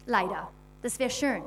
leider. 0.05 0.49
Das 0.81 0.97
wäre 0.99 1.09
schön. 1.09 1.43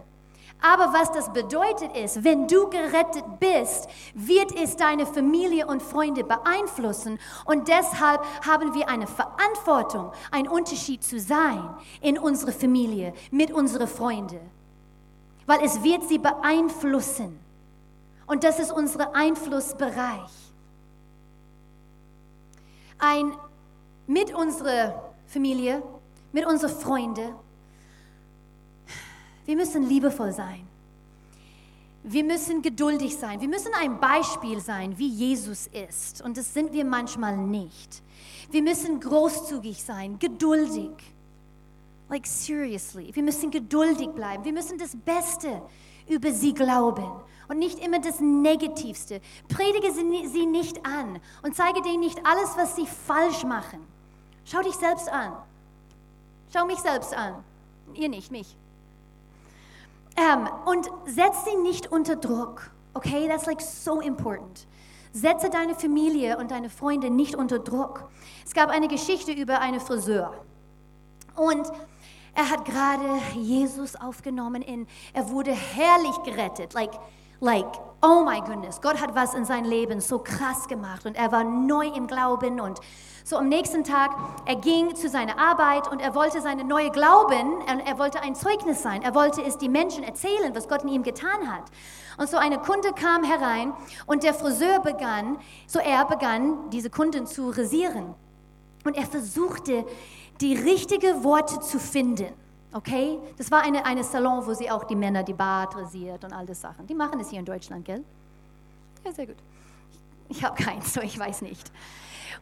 Aber 0.63 0.93
was 0.93 1.11
das 1.11 1.33
bedeutet 1.33 1.97
ist, 1.97 2.23
wenn 2.23 2.47
du 2.47 2.71
gerettet 2.71 3.25
bist, 3.41 3.89
wird 4.15 4.55
es 4.55 4.77
deine 4.77 5.07
Familie 5.07 5.67
und 5.67 5.83
Freunde 5.83 6.23
beeinflussen. 6.23 7.19
Und 7.45 7.67
deshalb 7.67 8.23
haben 8.47 8.73
wir 8.73 8.89
eine 8.89 9.09
Verantwortung, 9.09 10.13
ein 10.31 10.47
Unterschied 10.47 11.03
zu 11.03 11.19
sein 11.19 11.69
in 12.01 12.17
unserer 12.17 12.53
Familie, 12.53 13.13
mit 13.33 13.51
unseren 13.51 13.89
Freunden. 13.89 14.39
Weil 15.47 15.65
es 15.65 15.83
wird 15.83 16.05
sie 16.05 16.19
beeinflussen. 16.19 17.41
Und 18.29 18.45
das 18.45 18.61
ist 18.61 18.71
unser 18.71 19.17
Einflussbereich. 19.17 20.31
Ein, 23.01 23.35
mit 24.07 24.33
unserer 24.33 25.13
Familie, 25.27 25.83
mit 26.33 26.47
unseren 26.47 26.71
Freunden, 26.71 27.35
wir 29.45 29.57
müssen 29.57 29.88
liebevoll 29.88 30.33
sein. 30.33 30.66
Wir 32.05 32.25
müssen 32.25 32.62
geduldig 32.62 33.16
sein. 33.16 33.40
Wir 33.40 33.49
müssen 33.49 33.73
ein 33.81 34.01
Beispiel 34.01 34.61
sein, 34.61 34.99
wie 34.99 35.09
Jesus 35.09 35.68
ist. 35.68 36.21
Und 36.23 36.37
das 36.37 36.53
sind 36.53 36.73
wir 36.73 36.85
manchmal 36.85 37.37
nicht. 37.37 38.03
Wir 38.51 38.62
müssen 38.62 38.99
großzügig 38.99 39.83
sein, 39.83 40.18
geduldig. 40.18 40.90
Like 42.09 42.27
seriously. 42.27 43.11
Wir 43.14 43.23
müssen 43.23 43.51
geduldig 43.51 44.09
bleiben. 44.11 44.45
Wir 44.45 44.53
müssen 44.53 44.79
das 44.79 44.97
Beste 44.97 45.62
über 46.09 46.33
sie 46.33 46.53
glauben 46.53 47.09
und 47.49 47.59
nicht 47.59 47.79
immer 47.79 48.01
das 48.01 48.21
Negativste. 48.21 49.21
Predige 49.49 49.92
sie 49.92 50.47
nicht 50.47 50.85
an 50.85 51.21
und 51.42 51.55
zeige 51.55 51.83
denen 51.83 52.01
nicht 52.01 52.21
alles, 52.27 52.57
was 52.57 52.75
sie 52.77 52.87
falsch 52.87 53.45
machen. 53.45 53.81
Schau 54.45 54.61
dich 54.62 54.75
selbst 54.75 55.09
an. 55.09 55.33
Schau 56.53 56.67
mich 56.67 56.79
selbst 56.79 57.15
an. 57.15 57.43
Ihr 57.95 58.09
nicht, 58.09 58.31
mich. 58.31 58.57
Ähm, 60.17 60.49
und 60.67 60.91
setz 61.07 61.45
sie 61.45 61.57
nicht 61.57 61.91
unter 61.91 62.17
Druck. 62.17 62.71
Okay, 62.95 63.27
that's 63.29 63.47
like 63.47 63.61
so 63.61 64.01
important. 64.01 64.67
Setze 65.12 65.49
deine 65.49 65.75
Familie 65.75 66.37
und 66.37 66.51
deine 66.51 66.69
Freunde 66.69 67.11
nicht 67.11 67.35
unter 67.35 67.59
Druck. 67.59 68.11
Es 68.45 68.53
gab 68.53 68.71
eine 68.71 68.88
Geschichte 68.88 69.33
über 69.33 69.61
einen 69.61 69.81
Friseur. 69.81 70.35
Und 71.37 71.67
er 72.35 72.51
hat 72.51 72.65
gerade 72.65 73.21
Jesus 73.35 73.97
aufgenommen 73.97 74.62
in, 74.62 74.87
er 75.12 75.31
wurde 75.31 75.53
herrlich 75.53 76.23
gerettet. 76.25 76.73
Like, 76.75 76.93
like, 77.43 77.67
oh 78.03 78.25
my 78.25 78.41
goodness, 78.41 78.81
Gott 78.81 79.01
hat 79.01 79.15
was 79.15 79.35
in 79.35 79.45
sein 79.45 79.65
Leben 79.65 80.01
so 80.01 80.21
krass 80.21 80.69
gemacht 80.69 81.05
und 81.07 81.17
er 81.17 81.33
war 81.33 81.43
neu 81.43 81.87
im 81.89 82.07
Glauben 82.07 82.61
und 82.61 82.79
so 83.25 83.37
am 83.37 83.49
nächsten 83.49 83.85
Tag, 83.85 84.11
er 84.47 84.57
ging 84.57 84.95
zu 84.95 85.09
seiner 85.09 85.39
Arbeit 85.39 85.91
und 85.91 86.01
er 86.01 86.15
wollte 86.15 86.41
seine 86.41 86.65
neue 86.65 86.91
Glauben, 86.91 87.61
er 87.67 87.99
wollte 87.99 88.21
ein 88.21 88.35
Zeugnis 88.35 88.83
sein, 88.83 89.03
er 89.03 89.15
wollte 89.15 89.43
es 89.43 89.59
die 89.59 89.69
Menschen 89.69 90.03
erzählen, 90.03 90.55
was 90.55 90.69
Gott 90.69 90.83
in 90.83 90.89
ihm 90.89 91.03
getan 91.03 91.53
hat. 91.53 91.65
Und 92.19 92.29
so 92.29 92.37
eine 92.37 92.59
Kunde 92.59 92.93
kam 92.93 93.23
herein 93.25 93.73
und 94.07 94.23
der 94.23 94.35
Friseur 94.35 94.81
begann, 94.81 95.39
so 95.67 95.79
er 95.79 96.05
begann, 96.05 96.71
diese 96.71 96.91
Kunden 96.91 97.27
zu 97.27 97.51
rasieren. 97.51 98.15
Und 98.85 98.97
er 98.97 99.07
versuchte, 99.07 99.85
die 100.41 100.55
richtigen 100.57 101.23
Worte 101.23 101.61
zu 101.61 101.79
finden. 101.79 102.33
Okay? 102.73 103.19
Das 103.37 103.51
war 103.51 103.63
eine, 103.63 103.85
eine 103.85 104.03
Salon, 104.03 104.47
wo 104.47 104.55
sie 104.55 104.71
auch 104.71 104.85
die 104.85 104.97
Männer 104.97 105.23
die 105.23 105.35
Bart 105.35 105.77
rasiert 105.77 106.25
und 106.25 106.33
all 106.33 106.47
das 106.47 106.61
Sachen. 106.61 106.87
Die 106.87 106.95
machen 106.95 107.21
es 107.21 107.31
hier 107.31 107.39
in 107.39 107.45
Deutschland, 107.45 107.85
gell? 107.85 108.03
Ja, 109.05 109.13
sehr 109.13 109.27
gut. 109.27 109.37
Ich 110.29 110.43
habe 110.43 110.63
keins, 110.63 110.95
so 110.95 111.01
ich 111.01 111.19
weiß 111.19 111.43
nicht. 111.43 111.71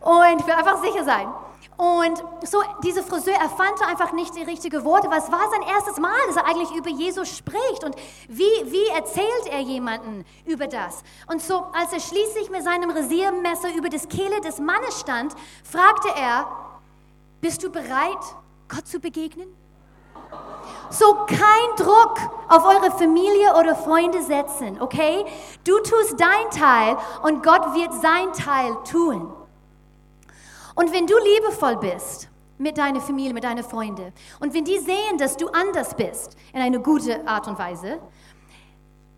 Und 0.01 0.41
ich 0.41 0.47
will 0.47 0.55
einfach 0.55 0.83
sicher 0.83 1.05
sein. 1.05 1.29
Und 1.77 2.23
so, 2.47 2.63
diese 2.85 3.03
Friseur, 3.03 3.35
er 3.35 3.49
fand 3.49 3.81
einfach 3.87 4.13
nicht 4.13 4.37
die 4.37 4.43
richtigen 4.43 4.85
Worte, 4.85 5.11
Was 5.11 5.33
war 5.33 5.49
sein 5.51 5.63
erstes 5.63 5.97
Mal, 5.99 6.15
dass 6.27 6.37
er 6.37 6.47
eigentlich 6.47 6.71
über 6.73 6.91
Jesus 6.91 7.37
spricht. 7.37 7.85
Und 7.85 7.97
wie, 8.29 8.43
wie 8.71 8.87
erzählt 8.95 9.47
er 9.51 9.61
jemanden 9.61 10.25
über 10.45 10.67
das? 10.67 11.03
Und 11.27 11.43
so, 11.43 11.67
als 11.73 11.93
er 11.93 12.01
schließlich 12.01 12.51
mit 12.51 12.63
seinem 12.63 12.91
Rasiermesser 12.91 13.75
über 13.75 13.89
das 13.89 14.09
Kehle 14.09 14.41
des 14.43 14.59
Mannes 14.59 15.01
stand, 15.01 15.35
fragte 15.65 16.09
er, 16.17 16.47
bist 17.41 17.63
du 17.63 17.71
bereit, 17.71 18.19
Gott 18.69 18.87
zu 18.87 19.01
begegnen? 19.01 19.49
So 20.91 21.15
kein 21.27 21.77
Druck 21.77 22.19
auf 22.49 22.65
eure 22.67 22.91
Familie 22.91 23.55
oder 23.59 23.77
Freunde 23.77 24.23
setzen, 24.23 24.81
okay? 24.81 25.25
Du 25.65 25.79
tust 25.79 26.17
dein 26.19 26.51
Teil 26.51 26.97
und 27.23 27.45
Gott 27.45 27.75
wird 27.75 27.93
sein 27.95 28.33
Teil 28.33 28.77
tun. 28.91 29.33
Und 30.75 30.93
wenn 30.93 31.07
du 31.07 31.15
liebevoll 31.17 31.77
bist 31.77 32.29
mit 32.59 32.77
deiner 32.77 33.01
Familie, 33.01 33.33
mit 33.33 33.45
deinen 33.45 33.63
Freunden 33.63 34.13
und 34.41 34.53
wenn 34.53 34.65
die 34.65 34.79
sehen, 34.79 35.17
dass 35.19 35.37
du 35.37 35.49
anders 35.49 35.95
bist 35.95 36.37
in 36.53 36.61
eine 36.61 36.81
gute 36.81 37.27
Art 37.27 37.47
und 37.47 37.59
Weise, 37.59 38.01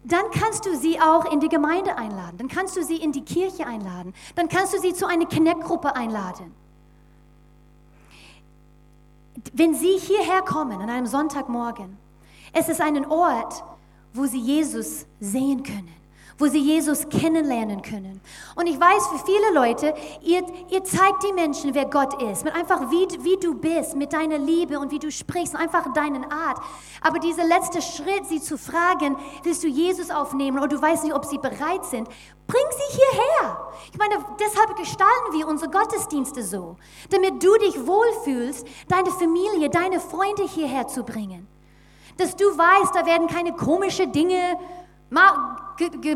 dann 0.04 0.30
kannst 0.30 0.66
du 0.66 0.76
sie 0.76 1.00
auch 1.00 1.30
in 1.32 1.40
die 1.40 1.48
Gemeinde 1.48 1.96
einladen, 1.96 2.36
dann 2.36 2.48
kannst 2.48 2.76
du 2.76 2.82
sie 2.82 2.96
in 2.96 3.12
die 3.12 3.24
Kirche 3.24 3.66
einladen, 3.66 4.12
dann 4.34 4.48
kannst 4.48 4.74
du 4.74 4.78
sie 4.78 4.92
zu 4.92 5.06
einer 5.06 5.26
Connect-Gruppe 5.26 5.94
einladen. 5.94 6.54
Wenn 9.52 9.74
sie 9.74 9.98
hierher 9.98 10.42
kommen 10.42 10.80
an 10.80 10.90
einem 10.90 11.06
Sonntagmorgen, 11.06 11.98
es 12.52 12.68
ist 12.68 12.80
ein 12.80 13.04
Ort, 13.06 13.64
wo 14.12 14.26
sie 14.26 14.40
Jesus 14.40 15.06
sehen 15.20 15.62
können 15.62 16.01
wo 16.42 16.48
sie 16.48 16.58
Jesus 16.58 17.08
kennenlernen 17.08 17.82
können. 17.82 18.20
Und 18.56 18.66
ich 18.66 18.78
weiß, 18.78 19.06
für 19.06 19.24
viele 19.24 19.52
Leute, 19.54 19.94
ihr, 20.22 20.42
ihr 20.70 20.82
zeigt 20.82 21.22
die 21.22 21.32
Menschen, 21.32 21.72
wer 21.72 21.84
Gott 21.84 22.20
ist, 22.20 22.44
mit 22.44 22.52
einfach 22.52 22.90
wie, 22.90 23.06
wie 23.22 23.36
du 23.36 23.54
bist, 23.54 23.94
mit 23.94 24.12
deiner 24.12 24.38
Liebe 24.38 24.80
und 24.80 24.90
wie 24.90 24.98
du 24.98 25.08
sprichst, 25.12 25.54
einfach 25.54 25.92
deinen 25.92 26.24
Art. 26.24 26.58
Aber 27.00 27.20
dieser 27.20 27.44
letzte 27.44 27.80
Schritt, 27.80 28.26
sie 28.28 28.40
zu 28.40 28.58
fragen, 28.58 29.16
willst 29.44 29.62
du 29.62 29.68
Jesus 29.68 30.10
aufnehmen 30.10 30.58
oder 30.58 30.66
du 30.66 30.82
weißt 30.82 31.04
nicht, 31.04 31.14
ob 31.14 31.26
sie 31.26 31.38
bereit 31.38 31.84
sind, 31.84 32.08
bring 32.48 32.66
sie 32.70 32.98
hierher. 32.98 33.70
Ich 33.92 33.98
meine, 33.98 34.16
deshalb 34.40 34.76
gestalten 34.76 35.32
wir 35.34 35.46
unsere 35.46 35.70
Gottesdienste 35.70 36.42
so, 36.42 36.74
damit 37.10 37.40
du 37.40 37.56
dich 37.58 37.86
wohlfühlst, 37.86 38.66
deine 38.88 39.12
Familie, 39.12 39.70
deine 39.70 40.00
Freunde 40.00 40.42
hierher 40.42 40.88
zu 40.88 41.04
bringen. 41.04 41.46
Dass 42.16 42.34
du 42.34 42.46
weißt, 42.46 42.96
da 42.96 43.06
werden 43.06 43.28
keine 43.28 43.52
komischen 43.52 44.10
Dinge 44.10 44.58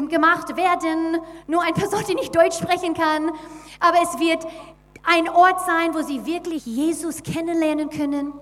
gemacht 0.08 0.56
werden. 0.56 1.18
Nur 1.46 1.62
eine 1.62 1.72
Person, 1.72 2.02
die 2.08 2.14
nicht 2.14 2.34
Deutsch 2.34 2.58
sprechen 2.58 2.94
kann. 2.94 3.30
Aber 3.80 3.98
es 4.02 4.18
wird 4.18 4.46
ein 5.02 5.28
Ort 5.28 5.64
sein, 5.64 5.94
wo 5.94 6.02
sie 6.02 6.26
wirklich 6.26 6.66
Jesus 6.66 7.22
kennenlernen 7.22 7.90
können. 7.90 8.32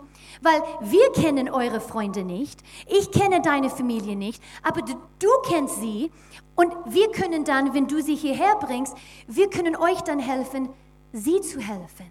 Weil 0.40 0.62
wir 0.80 1.12
kennen 1.12 1.48
eure 1.48 1.80
Freunde 1.80 2.24
nicht, 2.24 2.60
ich 2.86 3.10
kenne 3.12 3.40
deine 3.40 3.70
Familie 3.70 4.14
nicht, 4.14 4.42
aber 4.62 4.82
du, 4.82 4.92
du 5.18 5.28
kennst 5.48 5.80
sie 5.80 6.10
und 6.54 6.72
wir 6.86 7.10
können 7.12 7.44
dann, 7.44 7.72
wenn 7.72 7.86
du 7.86 8.02
sie 8.02 8.14
hierher 8.14 8.56
bringst, 8.56 8.94
wir 9.26 9.48
können 9.48 9.74
euch 9.76 10.00
dann 10.02 10.18
helfen, 10.18 10.68
sie 11.12 11.40
zu 11.40 11.60
helfen. 11.60 12.06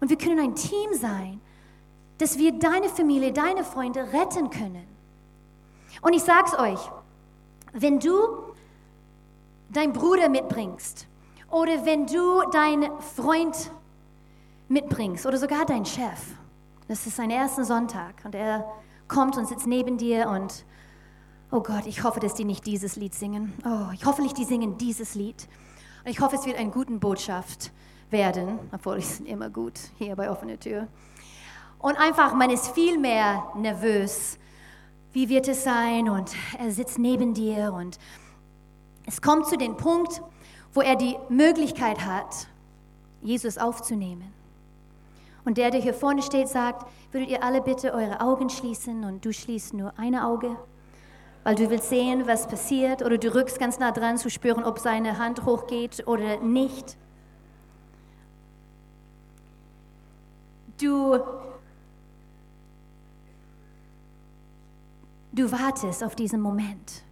Und 0.00 0.10
wir 0.10 0.18
können 0.18 0.38
ein 0.38 0.54
Team 0.54 0.94
sein, 0.94 1.40
dass 2.18 2.38
wir 2.38 2.52
deine 2.52 2.88
Familie, 2.88 3.32
deine 3.32 3.64
Freunde 3.64 4.12
retten 4.12 4.50
können. 4.50 4.86
Und 6.02 6.12
ich 6.12 6.22
sag's 6.22 6.56
euch, 6.56 6.78
wenn 7.72 7.98
du 7.98 8.18
deinen 9.70 9.92
Bruder 9.92 10.28
mitbringst 10.28 11.06
oder 11.50 11.84
wenn 11.84 12.06
du 12.06 12.42
deinen 12.50 12.90
Freund 13.00 13.70
mitbringst 14.68 15.26
oder 15.26 15.38
sogar 15.38 15.64
deinen 15.64 15.86
Chef, 15.86 16.20
das 16.88 17.06
ist 17.06 17.16
sein 17.16 17.30
erster 17.30 17.64
Sonntag 17.64 18.14
und 18.24 18.34
er 18.34 18.64
kommt 19.08 19.36
und 19.36 19.46
sitzt 19.46 19.66
neben 19.66 19.98
dir 19.98 20.28
und 20.28 20.64
oh 21.50 21.60
Gott, 21.60 21.86
ich 21.86 22.02
hoffe, 22.02 22.18
dass 22.20 22.34
die 22.34 22.44
nicht 22.44 22.66
dieses 22.66 22.96
Lied 22.96 23.14
singen. 23.14 23.52
Oh, 23.64 23.92
ich 23.92 24.06
hoffe 24.06 24.22
nicht, 24.22 24.38
die 24.38 24.44
singen 24.44 24.78
dieses 24.78 25.14
Lied. 25.14 25.48
Und 26.02 26.10
ich 26.10 26.20
hoffe, 26.20 26.36
es 26.36 26.46
wird 26.46 26.58
eine 26.58 26.70
gute 26.70 26.94
Botschaft 26.94 27.72
werden, 28.10 28.58
obwohl 28.72 28.98
ich 28.98 29.04
es 29.04 29.20
immer 29.20 29.50
gut 29.50 29.78
hier 29.98 30.16
bei 30.16 30.30
offener 30.30 30.58
Tür. 30.58 30.88
Und 31.78 31.96
einfach, 31.96 32.34
man 32.34 32.50
ist 32.50 32.68
viel 32.68 32.98
mehr 32.98 33.44
nervös. 33.56 34.38
Wie 35.12 35.28
wird 35.28 35.48
es 35.48 35.64
sein? 35.64 36.08
Und 36.08 36.32
er 36.58 36.70
sitzt 36.70 36.98
neben 36.98 37.34
dir 37.34 37.72
und 37.74 37.98
es 39.06 39.20
kommt 39.20 39.46
zu 39.46 39.56
dem 39.56 39.76
Punkt, 39.76 40.22
wo 40.72 40.80
er 40.80 40.96
die 40.96 41.16
Möglichkeit 41.28 42.06
hat, 42.06 42.46
Jesus 43.20 43.58
aufzunehmen. 43.58 44.32
Und 45.44 45.58
der, 45.58 45.70
der 45.70 45.80
hier 45.80 45.94
vorne 45.94 46.22
steht, 46.22 46.48
sagt, 46.48 46.86
würdet 47.10 47.28
ihr 47.28 47.42
alle 47.42 47.60
bitte 47.60 47.92
eure 47.92 48.20
Augen 48.20 48.48
schließen 48.48 49.04
und 49.04 49.24
du 49.24 49.32
schließt 49.32 49.74
nur 49.74 49.92
ein 49.98 50.14
Auge, 50.14 50.56
weil 51.42 51.56
du 51.56 51.68
willst 51.68 51.88
sehen, 51.88 52.26
was 52.26 52.46
passiert 52.46 53.02
oder 53.02 53.18
du 53.18 53.34
rückst 53.34 53.58
ganz 53.58 53.78
nah 53.78 53.90
dran 53.90 54.18
zu 54.18 54.30
spüren, 54.30 54.64
ob 54.64 54.78
seine 54.78 55.18
Hand 55.18 55.44
hochgeht 55.44 56.06
oder 56.06 56.38
nicht. 56.38 56.96
Du, 60.80 61.18
du 65.32 65.50
wartest 65.50 66.04
auf 66.04 66.14
diesen 66.14 66.40
Moment 66.40 67.04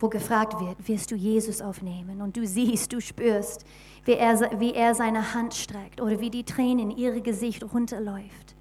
wo 0.00 0.08
gefragt 0.08 0.60
wird, 0.60 0.88
wirst 0.88 1.10
du 1.10 1.16
Jesus 1.16 1.60
aufnehmen? 1.60 2.22
Und 2.22 2.36
du 2.36 2.46
siehst, 2.46 2.92
du 2.92 3.00
spürst, 3.00 3.64
wie 4.04 4.12
er, 4.12 4.60
wie 4.60 4.74
er 4.74 4.94
seine 4.94 5.34
Hand 5.34 5.54
streckt 5.54 6.00
oder 6.00 6.20
wie 6.20 6.30
die 6.30 6.44
Tränen 6.44 6.90
in 6.90 6.96
ihr 6.96 7.20
Gesicht 7.20 7.64
runterläuft. 7.72 8.54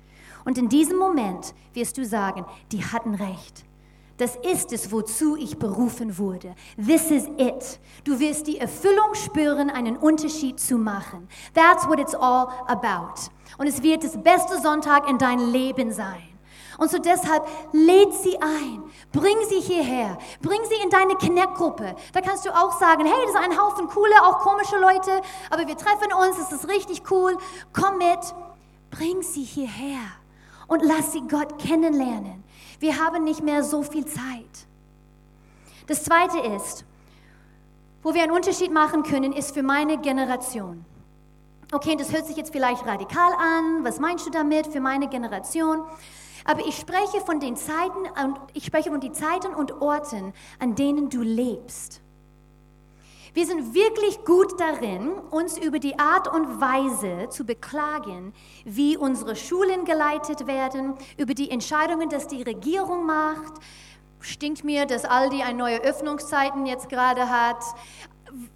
Und 0.45 0.57
in 0.57 0.69
diesem 0.69 0.97
Moment 0.97 1.53
wirst 1.73 1.97
du 1.97 2.05
sagen, 2.05 2.45
die 2.71 2.83
hatten 2.83 3.13
recht. 3.13 3.65
Das 4.17 4.35
ist 4.37 4.73
es, 4.73 4.91
wozu 4.91 5.37
ich 5.37 5.59
berufen 5.59 6.17
wurde. 6.17 6.55
This 6.75 7.11
is 7.11 7.27
it. 7.37 7.79
Du 8.03 8.19
wirst 8.19 8.47
die 8.47 8.57
Erfüllung 8.57 9.13
spüren, 9.13 9.69
einen 9.69 9.95
Unterschied 9.95 10.59
zu 10.59 10.77
machen. 10.77 11.27
That's 11.53 11.87
what 11.87 11.99
it's 11.99 12.15
all 12.15 12.47
about. 12.65 13.29
Und 13.59 13.67
es 13.67 13.83
wird 13.83 14.03
das 14.03 14.17
beste 14.17 14.59
Sonntag 14.59 15.07
in 15.07 15.19
deinem 15.19 15.51
Leben 15.51 15.91
sein. 15.91 16.36
Und 16.77 16.91
so 16.91 16.99
deshalb 16.99 17.47
lädt 17.71 18.13
sie 18.13 18.39
ein, 18.39 18.83
bring 19.11 19.37
sie 19.49 19.59
hierher, 19.59 20.17
bring 20.41 20.59
sie 20.69 20.83
in 20.83 20.89
deine 20.89 21.15
Connect-Gruppe. 21.15 21.95
Da 22.13 22.21
kannst 22.21 22.45
du 22.45 22.51
auch 22.51 22.79
sagen, 22.79 23.05
hey, 23.05 23.15
das 23.25 23.31
ist 23.31 23.49
ein 23.49 23.59
Haufen 23.59 23.87
coole, 23.87 24.13
auch 24.23 24.39
komische 24.39 24.77
Leute, 24.77 25.21
aber 25.49 25.67
wir 25.67 25.75
treffen 25.75 26.13
uns, 26.13 26.37
es 26.37 26.51
ist 26.51 26.67
richtig 26.67 27.09
cool, 27.09 27.37
komm 27.73 27.97
mit, 27.97 28.19
bring 28.91 29.23
sie 29.23 29.43
hierher 29.43 30.01
und 30.67 30.83
lass 30.83 31.13
sie 31.13 31.21
Gott 31.27 31.57
kennenlernen. 31.59 32.43
Wir 32.79 33.03
haben 33.03 33.23
nicht 33.23 33.41
mehr 33.43 33.63
so 33.63 33.81
viel 33.81 34.05
Zeit. 34.05 34.67
Das 35.87 36.03
Zweite 36.03 36.39
ist, 36.39 36.85
wo 38.03 38.13
wir 38.13 38.21
einen 38.21 38.33
Unterschied 38.33 38.71
machen 38.71 39.03
können, 39.03 39.33
ist 39.33 39.53
für 39.53 39.63
meine 39.63 39.97
Generation. 39.97 40.85
Okay, 41.71 41.95
das 41.97 42.13
hört 42.13 42.27
sich 42.27 42.37
jetzt 42.37 42.51
vielleicht 42.51 42.85
radikal 42.85 43.33
an. 43.33 43.83
Was 43.83 43.99
meinst 43.99 44.25
du 44.25 44.29
damit 44.29 44.67
für 44.67 44.79
meine 44.79 45.09
Generation? 45.09 45.81
Aber 46.47 46.65
ich 46.65 46.77
spreche 46.77 47.19
von 47.25 47.41
den 47.41 47.57
Zeiten 47.57 47.99
und 48.23 48.39
ich 48.53 48.65
spreche 48.65 48.89
von 48.89 49.01
den 49.01 49.13
Zeiten 49.13 49.53
und 49.53 49.81
Orten, 49.81 50.33
an 50.59 50.75
denen 50.75 51.09
du 51.09 51.21
lebst. 51.21 52.01
Wir 53.33 53.45
sind 53.45 53.73
wirklich 53.73 54.23
gut 54.23 54.57
darin, 54.57 55.11
uns 55.29 55.57
über 55.57 55.77
die 55.77 55.99
Art 55.99 56.33
und 56.33 56.61
Weise 56.61 57.27
zu 57.29 57.45
beklagen, 57.45 58.33
wie 58.63 58.95
unsere 58.95 59.35
Schulen 59.35 59.83
geleitet 59.83 60.47
werden, 60.47 60.95
über 61.17 61.33
die 61.33 61.51
Entscheidungen, 61.51 62.09
dass 62.09 62.27
die 62.27 62.43
Regierung 62.43 63.05
macht. 63.05 63.53
Stinkt 64.21 64.63
mir, 64.63 64.85
dass 64.85 65.03
Aldi 65.03 65.43
eine 65.43 65.57
neue 65.57 65.81
Öffnungszeiten 65.81 66.65
jetzt 66.65 66.87
gerade 66.87 67.29
hat. 67.29 67.61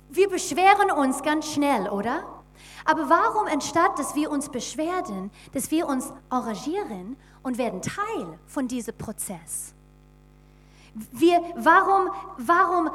Wir 0.09 0.29
beschweren 0.29 0.91
uns 0.91 1.21
ganz 1.23 1.51
schnell, 1.51 1.89
oder? 1.89 2.23
Aber 2.85 3.09
warum, 3.09 3.47
anstatt 3.47 3.99
dass 3.99 4.15
wir 4.15 4.31
uns 4.31 4.49
beschweren, 4.49 5.29
dass 5.53 5.69
wir 5.71 5.87
uns 5.87 6.11
arrangieren 6.29 7.17
und 7.43 7.57
werden 7.57 7.81
Teil 7.81 8.39
von 8.45 8.67
diesem 8.67 8.97
Prozess. 8.97 9.73
Wir, 11.11 11.41
warum, 11.55 12.09
warum 12.37 12.89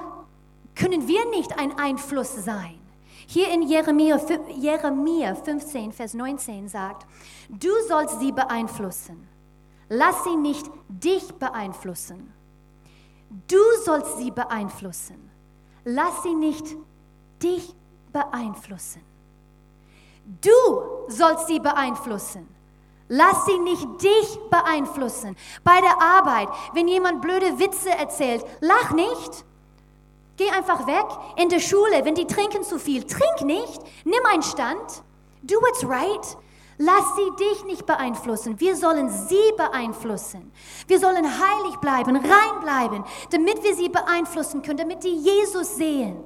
können 0.74 1.08
wir 1.08 1.28
nicht 1.30 1.58
ein 1.58 1.78
Einfluss 1.78 2.34
sein? 2.44 2.78
Hier 3.26 3.50
in 3.50 3.62
Jeremia, 3.62 4.20
Jeremia 4.56 5.34
15, 5.34 5.92
Vers 5.92 6.14
19 6.14 6.68
sagt, 6.68 7.06
du 7.48 7.70
sollst 7.88 8.20
sie 8.20 8.30
beeinflussen. 8.30 9.26
Lass 9.88 10.24
sie 10.24 10.36
nicht 10.36 10.70
dich 10.88 11.32
beeinflussen. 11.34 12.32
Du 13.48 13.58
sollst 13.84 14.18
sie 14.18 14.30
beeinflussen. 14.30 15.30
Lass 15.84 16.22
sie 16.22 16.34
nicht 16.34 16.76
dich 17.42 17.74
beeinflussen. 18.12 19.02
Du 20.40 21.08
sollst 21.08 21.46
sie 21.46 21.60
beeinflussen. 21.60 22.55
Lass 23.08 23.46
sie 23.46 23.58
nicht 23.58 23.86
dich 24.02 24.38
beeinflussen. 24.50 25.36
Bei 25.62 25.80
der 25.80 26.00
Arbeit, 26.00 26.48
wenn 26.72 26.88
jemand 26.88 27.22
blöde 27.22 27.58
Witze 27.58 27.90
erzählt, 27.90 28.44
lach 28.60 28.92
nicht. 28.92 29.44
Geh 30.36 30.50
einfach 30.50 30.86
weg. 30.86 31.06
In 31.36 31.48
der 31.48 31.60
Schule, 31.60 32.04
wenn 32.04 32.14
die 32.14 32.26
trinken 32.26 32.62
zu 32.62 32.78
viel, 32.78 33.04
trink 33.04 33.42
nicht. 33.42 33.80
Nimm 34.04 34.24
einen 34.30 34.42
Stand. 34.42 35.02
Do 35.42 35.56
what's 35.56 35.84
right. 35.88 36.36
Lass 36.78 37.04
sie 37.16 37.44
dich 37.44 37.64
nicht 37.64 37.86
beeinflussen. 37.86 38.60
Wir 38.60 38.76
sollen 38.76 39.08
sie 39.08 39.52
beeinflussen. 39.56 40.52
Wir 40.86 40.98
sollen 40.98 41.24
heilig 41.24 41.76
bleiben, 41.76 42.16
rein 42.16 42.60
bleiben, 42.60 43.04
damit 43.30 43.62
wir 43.62 43.74
sie 43.74 43.88
beeinflussen 43.88 44.60
können, 44.60 44.78
damit 44.78 45.02
die 45.02 45.16
Jesus 45.16 45.76
sehen. 45.76 46.22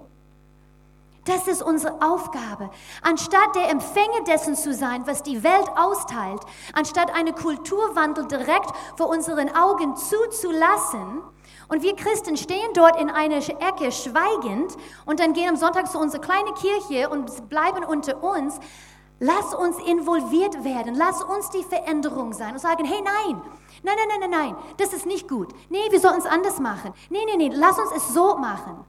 Das 1.25 1.47
ist 1.47 1.63
unsere 1.63 2.01
Aufgabe. 2.01 2.71
Anstatt 3.03 3.55
der 3.55 3.71
Empfänger 3.71 4.25
dessen 4.27 4.57
zu 4.57 4.73
sein, 4.73 5.07
was 5.07 5.23
die 5.23 5.43
Welt 5.43 5.69
austeilt, 5.77 6.41
anstatt 6.73 7.15
einen 7.15 7.35
Kulturwandel 7.35 8.27
direkt 8.27 8.73
vor 8.97 9.09
unseren 9.09 9.55
Augen 9.55 9.97
zuzulassen, 9.97 11.23
und 11.69 11.83
wir 11.85 11.95
Christen 11.95 12.37
stehen 12.37 12.73
dort 12.75 13.01
in 13.01 13.11
einer 13.11 13.37
Ecke 13.37 13.93
schweigend 13.93 14.77
und 15.07 15.21
dann 15.21 15.35
gehen 15.35 15.51
am 15.51 15.57
Sonntag 15.57 15.89
zu 15.89 16.01
unserer 16.01 16.21
kleinen 16.21 16.53
Kirche 16.55 17.09
und 17.09 17.49
bleiben 17.49 17.85
unter 17.85 18.25
uns. 18.25 18.59
Lass 19.21 19.55
uns 19.55 19.79
involviert 19.87 20.65
werden. 20.65 20.97
Lass 20.97 21.23
uns 21.23 21.51
die 21.51 21.63
Veränderung 21.63 22.33
sein 22.33 22.55
und 22.55 22.59
sagen, 22.59 22.85
hey, 22.85 23.01
nein, 23.03 23.41
nein, 23.85 23.95
nein, 24.09 24.21
nein, 24.21 24.31
nein, 24.31 24.57
das 24.79 24.93
ist 24.93 25.07
nicht 25.07 25.29
gut. 25.29 25.53
Nee, 25.69 25.91
wir 25.91 26.01
sollten 26.01 26.21
es 26.21 26.27
anders 26.27 26.59
machen. 26.59 26.93
Nee, 27.09 27.25
nee, 27.27 27.37
nee, 27.37 27.55
lass 27.55 27.79
uns 27.79 27.93
es 27.95 28.15
so 28.15 28.37
machen. 28.37 28.85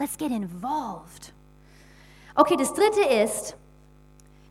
Let's 0.00 0.16
get 0.16 0.32
involved. 0.32 1.34
Okay, 2.34 2.56
das 2.56 2.72
dritte 2.72 3.02
ist, 3.02 3.54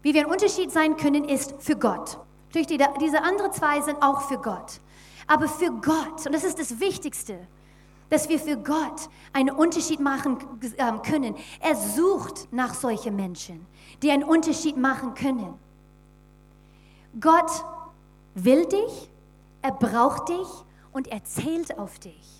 wie 0.03 0.13
wir 0.13 0.21
ein 0.21 0.31
Unterschied 0.31 0.71
sein 0.71 0.95
können, 0.95 1.25
ist 1.25 1.55
für 1.59 1.75
Gott. 1.75 2.19
Durch 2.53 2.67
die, 2.67 2.77
diese 3.01 3.23
anderen 3.23 3.51
zwei 3.51 3.81
sind 3.81 4.01
auch 4.01 4.21
für 4.21 4.37
Gott. 4.37 4.79
Aber 5.25 5.47
für 5.47 5.71
Gott, 5.71 6.25
und 6.25 6.33
das 6.33 6.43
ist 6.43 6.59
das 6.59 6.79
Wichtigste, 6.79 7.47
dass 8.09 8.29
wir 8.29 8.39
für 8.39 8.57
Gott 8.57 9.09
einen 9.33 9.49
Unterschied 9.49 9.99
machen 9.99 10.37
ähm, 10.77 11.01
können. 11.01 11.35
Er 11.59 11.75
sucht 11.75 12.47
nach 12.51 12.75
solchen 12.75 13.15
Menschen, 13.15 13.65
die 14.03 14.11
einen 14.11 14.23
Unterschied 14.23 14.77
machen 14.77 15.15
können. 15.15 15.55
Gott 17.19 17.65
will 18.35 18.65
dich, 18.65 19.09
er 19.63 19.71
braucht 19.71 20.29
dich 20.29 20.47
und 20.91 21.07
er 21.07 21.23
zählt 21.23 21.77
auf 21.79 21.97
dich. 21.97 22.38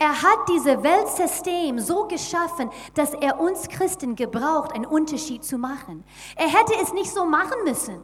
Er 0.00 0.22
hat 0.22 0.48
diese 0.48 0.82
Weltsystem 0.82 1.78
so 1.80 2.06
geschaffen, 2.06 2.70
dass 2.94 3.14
er 3.14 3.40
uns 3.40 3.68
Christen 3.68 4.14
gebraucht, 4.14 4.72
einen 4.72 4.86
Unterschied 4.86 5.44
zu 5.44 5.58
machen. 5.58 6.04
Er 6.36 6.48
hätte 6.48 6.74
es 6.80 6.92
nicht 6.92 7.10
so 7.10 7.24
machen 7.24 7.64
müssen. 7.64 8.02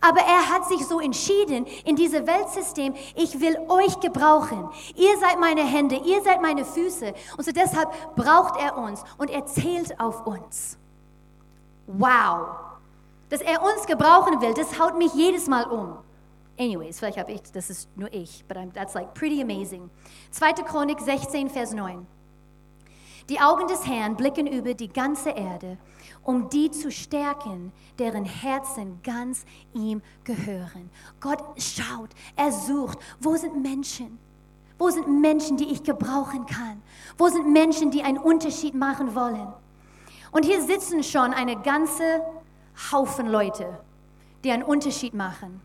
Aber 0.00 0.20
er 0.20 0.50
hat 0.50 0.66
sich 0.68 0.86
so 0.86 1.00
entschieden 1.00 1.66
in 1.84 1.96
diesem 1.96 2.26
Weltsystem, 2.26 2.94
ich 3.14 3.40
will 3.40 3.56
euch 3.68 3.98
gebrauchen. 4.00 4.68
Ihr 4.94 5.16
seid 5.18 5.38
meine 5.40 5.64
Hände, 5.64 5.96
ihr 5.96 6.22
seid 6.22 6.42
meine 6.42 6.64
Füße. 6.64 7.14
Und 7.36 7.44
so 7.44 7.52
deshalb 7.52 7.90
braucht 8.14 8.60
er 8.60 8.76
uns 8.76 9.02
und 9.18 9.30
er 9.30 9.46
zählt 9.46 9.98
auf 9.98 10.26
uns. 10.26 10.78
Wow. 11.86 12.48
Dass 13.28 13.40
er 13.40 13.62
uns 13.62 13.86
gebrauchen 13.86 14.40
will, 14.40 14.54
das 14.54 14.78
haut 14.78 14.96
mich 14.96 15.12
jedes 15.14 15.46
Mal 15.46 15.64
um. 15.64 15.98
Anyways, 16.58 16.98
vielleicht 16.98 17.18
habe 17.18 17.32
ich, 17.32 17.42
das 17.52 17.68
ist 17.68 17.88
nur 17.96 18.12
ich, 18.12 18.44
but 18.48 18.56
I'm, 18.56 18.72
that's 18.72 18.94
like 18.94 19.12
pretty 19.14 19.42
amazing. 19.42 19.90
2. 20.30 20.52
Chronik 20.64 21.00
16, 21.00 21.50
Vers 21.50 21.72
9. 21.72 22.06
Die 23.28 23.40
Augen 23.40 23.66
des 23.66 23.86
Herrn 23.86 24.16
blicken 24.16 24.46
über 24.46 24.72
die 24.74 24.88
ganze 24.88 25.30
Erde, 25.30 25.78
um 26.22 26.48
die 26.48 26.70
zu 26.70 26.92
stärken, 26.92 27.72
deren 27.98 28.24
Herzen 28.24 29.00
ganz 29.02 29.44
ihm 29.74 30.00
gehören. 30.22 30.90
Gott 31.20 31.42
schaut, 31.60 32.10
er 32.36 32.52
sucht, 32.52 32.98
wo 33.20 33.34
sind 33.36 33.60
Menschen? 33.60 34.18
Wo 34.78 34.90
sind 34.90 35.20
Menschen, 35.20 35.56
die 35.56 35.72
ich 35.72 35.82
gebrauchen 35.82 36.46
kann? 36.46 36.82
Wo 37.18 37.28
sind 37.28 37.52
Menschen, 37.52 37.90
die 37.90 38.02
einen 38.02 38.18
Unterschied 38.18 38.74
machen 38.74 39.14
wollen? 39.14 39.52
Und 40.30 40.44
hier 40.44 40.62
sitzen 40.62 41.02
schon 41.02 41.32
eine 41.32 41.60
ganze 41.60 42.20
Haufen 42.92 43.26
Leute, 43.26 43.80
die 44.44 44.52
einen 44.52 44.62
Unterschied 44.62 45.14
machen. 45.14 45.60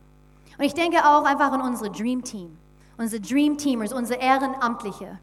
Und 0.57 0.65
ich 0.65 0.73
denke 0.73 0.97
auch 1.05 1.23
einfach 1.23 1.51
an 1.51 1.61
unsere 1.61 1.91
Dream 1.91 2.23
Team, 2.23 2.57
unsere 2.97 3.21
Dream 3.21 3.57
Teamers, 3.57 3.93
unsere 3.93 4.19
Ehrenamtliche. 4.19 5.19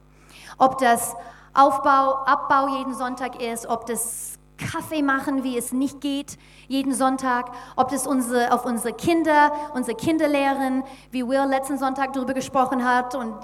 Ob 0.58 0.78
das 0.78 1.14
Aufbau, 1.54 2.24
Abbau 2.24 2.76
jeden 2.76 2.94
Sonntag 2.94 3.42
ist, 3.42 3.66
ob 3.66 3.86
das 3.86 4.38
Kaffee 4.58 5.02
machen, 5.02 5.44
wie 5.44 5.56
es 5.56 5.72
nicht 5.72 6.00
geht, 6.00 6.36
jeden 6.66 6.92
Sonntag, 6.92 7.52
ob 7.76 7.90
das 7.90 8.06
unsere, 8.06 8.52
auf 8.52 8.64
unsere 8.66 8.92
Kinder, 8.92 9.52
unsere 9.74 9.96
Kinderlehrerin, 9.96 10.82
wie 11.10 11.26
Will 11.26 11.44
letzten 11.48 11.78
Sonntag 11.78 12.12
darüber 12.12 12.34
gesprochen 12.34 12.84
hat 12.84 13.14
und 13.14 13.34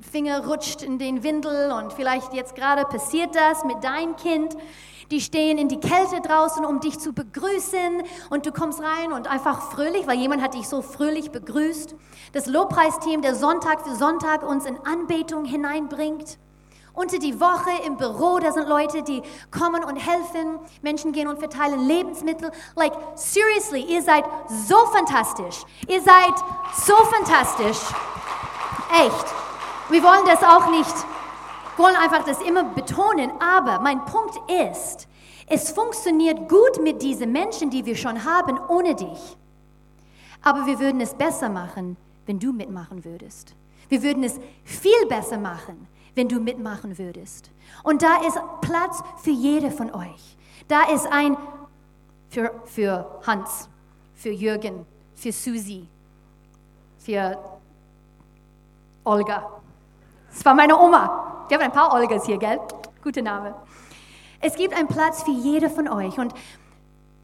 Finger 0.00 0.46
rutscht 0.46 0.82
in 0.82 0.98
den 0.98 1.22
Windel 1.22 1.72
und 1.72 1.92
vielleicht 1.92 2.34
jetzt 2.34 2.54
gerade 2.54 2.84
passiert 2.84 3.34
das 3.34 3.64
mit 3.64 3.82
deinem 3.82 4.16
Kind. 4.16 4.56
Die 5.10 5.20
stehen 5.20 5.58
in 5.58 5.68
die 5.68 5.78
Kälte 5.78 6.20
draußen, 6.20 6.64
um 6.64 6.80
dich 6.80 6.98
zu 6.98 7.12
begrüßen 7.12 8.02
und 8.30 8.44
du 8.44 8.52
kommst 8.52 8.80
rein 8.80 9.12
und 9.12 9.28
einfach 9.28 9.70
fröhlich, 9.70 10.06
weil 10.06 10.18
jemand 10.18 10.42
hat 10.42 10.54
dich 10.54 10.68
so 10.68 10.82
fröhlich 10.82 11.30
begrüßt. 11.30 11.94
Das 12.32 12.46
Lobpreisteam, 12.46 13.22
der 13.22 13.36
Sonntag 13.36 13.82
für 13.86 13.94
Sonntag 13.94 14.42
uns 14.42 14.66
in 14.66 14.76
Anbetung 14.84 15.44
hineinbringt. 15.44 16.38
Unter 16.92 17.18
die 17.18 17.38
Woche 17.38 17.70
im 17.86 17.98
Büro, 17.98 18.38
da 18.38 18.52
sind 18.52 18.68
Leute, 18.68 19.02
die 19.02 19.22
kommen 19.50 19.84
und 19.84 19.96
helfen. 19.96 20.58
Menschen 20.80 21.12
gehen 21.12 21.28
und 21.28 21.38
verteilen 21.38 21.86
Lebensmittel. 21.86 22.50
Like, 22.74 22.94
seriously, 23.14 23.82
ihr 23.82 24.02
seid 24.02 24.24
so 24.66 24.76
fantastisch. 24.86 25.62
Ihr 25.88 26.00
seid 26.00 26.34
so 26.74 26.94
fantastisch. 26.96 27.78
Echt. 29.04 29.26
Wir 29.90 30.02
wollen 30.02 30.24
das 30.26 30.42
auch 30.42 30.70
nicht, 30.70 30.94
wollen 31.76 31.96
einfach 31.96 32.24
das 32.24 32.40
immer 32.40 32.64
betonen. 32.64 33.30
Aber 33.40 33.80
mein 33.80 34.04
Punkt 34.04 34.36
ist, 34.50 35.08
es 35.48 35.70
funktioniert 35.70 36.48
gut 36.48 36.82
mit 36.82 37.02
diesen 37.02 37.32
Menschen, 37.32 37.70
die 37.70 37.84
wir 37.84 37.96
schon 37.96 38.24
haben, 38.24 38.58
ohne 38.68 38.94
dich. 38.94 39.36
Aber 40.42 40.66
wir 40.66 40.78
würden 40.78 41.00
es 41.00 41.14
besser 41.14 41.48
machen, 41.48 41.96
wenn 42.26 42.38
du 42.38 42.52
mitmachen 42.52 43.04
würdest. 43.04 43.54
Wir 43.88 44.02
würden 44.02 44.24
es 44.24 44.38
viel 44.64 45.06
besser 45.08 45.38
machen, 45.38 45.86
wenn 46.14 46.28
du 46.28 46.40
mitmachen 46.40 46.98
würdest. 46.98 47.50
Und 47.82 48.02
da 48.02 48.16
ist 48.26 48.38
Platz 48.60 49.02
für 49.22 49.30
jede 49.30 49.70
von 49.70 49.94
euch. 49.94 50.36
Da 50.68 50.82
ist 50.92 51.06
ein 51.06 51.36
für, 52.28 52.52
für 52.64 53.20
Hans, 53.26 53.68
für 54.14 54.30
Jürgen, 54.30 54.84
für 55.14 55.32
Susi, 55.32 55.86
für 56.98 57.38
Olga. 59.04 59.62
Das 60.36 60.44
war 60.44 60.54
meine 60.54 60.78
Oma. 60.78 61.46
Ich 61.48 61.54
habe 61.54 61.64
ein 61.64 61.72
paar 61.72 61.94
Olgas 61.94 62.26
hier, 62.26 62.36
gell? 62.36 62.60
Guter 63.02 63.22
Name. 63.22 63.54
Es 64.40 64.54
gibt 64.54 64.76
einen 64.76 64.86
Platz 64.86 65.22
für 65.22 65.30
jede 65.30 65.70
von 65.70 65.88
euch. 65.88 66.18
Und 66.18 66.34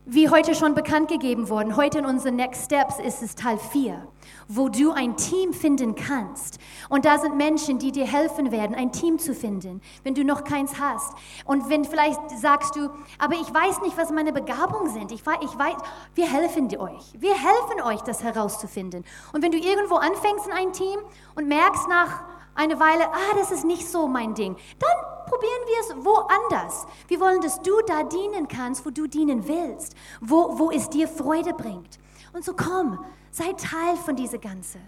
wie 0.06 0.30
heute 0.30 0.54
schon 0.54 0.74
bekannt 0.74 1.08
gegeben 1.08 1.50
worden, 1.50 1.76
heute 1.76 1.98
in 1.98 2.06
unseren 2.06 2.36
Next 2.36 2.64
Steps 2.64 2.98
ist 2.98 3.22
es 3.22 3.34
Teil 3.34 3.58
4, 3.58 4.08
wo 4.48 4.70
du 4.70 4.92
ein 4.92 5.18
Team 5.18 5.52
finden 5.52 5.94
kannst. 5.94 6.58
Und 6.88 7.04
da 7.04 7.18
sind 7.18 7.36
Menschen, 7.36 7.78
die 7.78 7.92
dir 7.92 8.06
helfen 8.06 8.50
werden, 8.50 8.74
ein 8.74 8.92
Team 8.92 9.18
zu 9.18 9.34
finden, 9.34 9.82
wenn 10.04 10.14
du 10.14 10.24
noch 10.24 10.44
keins 10.44 10.80
hast. 10.80 11.12
Und 11.44 11.68
wenn 11.68 11.84
vielleicht 11.84 12.30
sagst 12.30 12.76
du, 12.76 12.88
aber 13.18 13.34
ich 13.34 13.52
weiß 13.52 13.82
nicht, 13.82 13.98
was 13.98 14.10
meine 14.10 14.32
Begabungen 14.32 14.90
sind. 14.90 15.12
Ich 15.12 15.20
ich 15.20 15.58
weiß, 15.58 15.76
wir 16.14 16.32
helfen 16.32 16.68
dir 16.68 16.80
euch. 16.80 17.12
Wir 17.18 17.34
helfen 17.34 17.82
euch, 17.84 18.00
das 18.00 18.24
herauszufinden. 18.24 19.04
Und 19.34 19.42
wenn 19.42 19.52
du 19.52 19.58
irgendwo 19.58 19.96
anfängst 19.96 20.46
in 20.46 20.52
ein 20.54 20.72
Team 20.72 20.98
und 21.34 21.46
merkst 21.46 21.88
nach 21.88 22.22
eine 22.54 22.78
Weile, 22.78 23.08
ah, 23.12 23.34
das 23.38 23.50
ist 23.50 23.64
nicht 23.64 23.88
so 23.88 24.06
mein 24.06 24.34
Ding, 24.34 24.56
dann 24.78 25.24
probieren 25.26 25.62
wir 25.66 25.80
es 25.80 26.04
woanders. 26.04 26.86
Wir 27.08 27.20
wollen, 27.20 27.40
dass 27.40 27.60
du 27.62 27.72
da 27.86 28.02
dienen 28.02 28.48
kannst, 28.48 28.84
wo 28.84 28.90
du 28.90 29.06
dienen 29.06 29.46
willst, 29.48 29.94
wo, 30.20 30.58
wo 30.58 30.70
es 30.70 30.90
dir 30.90 31.08
Freude 31.08 31.54
bringt. 31.54 31.98
Und 32.32 32.44
so 32.44 32.54
komm, 32.54 32.98
sei 33.30 33.52
Teil 33.54 33.96
von 33.96 34.16
dieser 34.16 34.38
Ganze. 34.38 34.78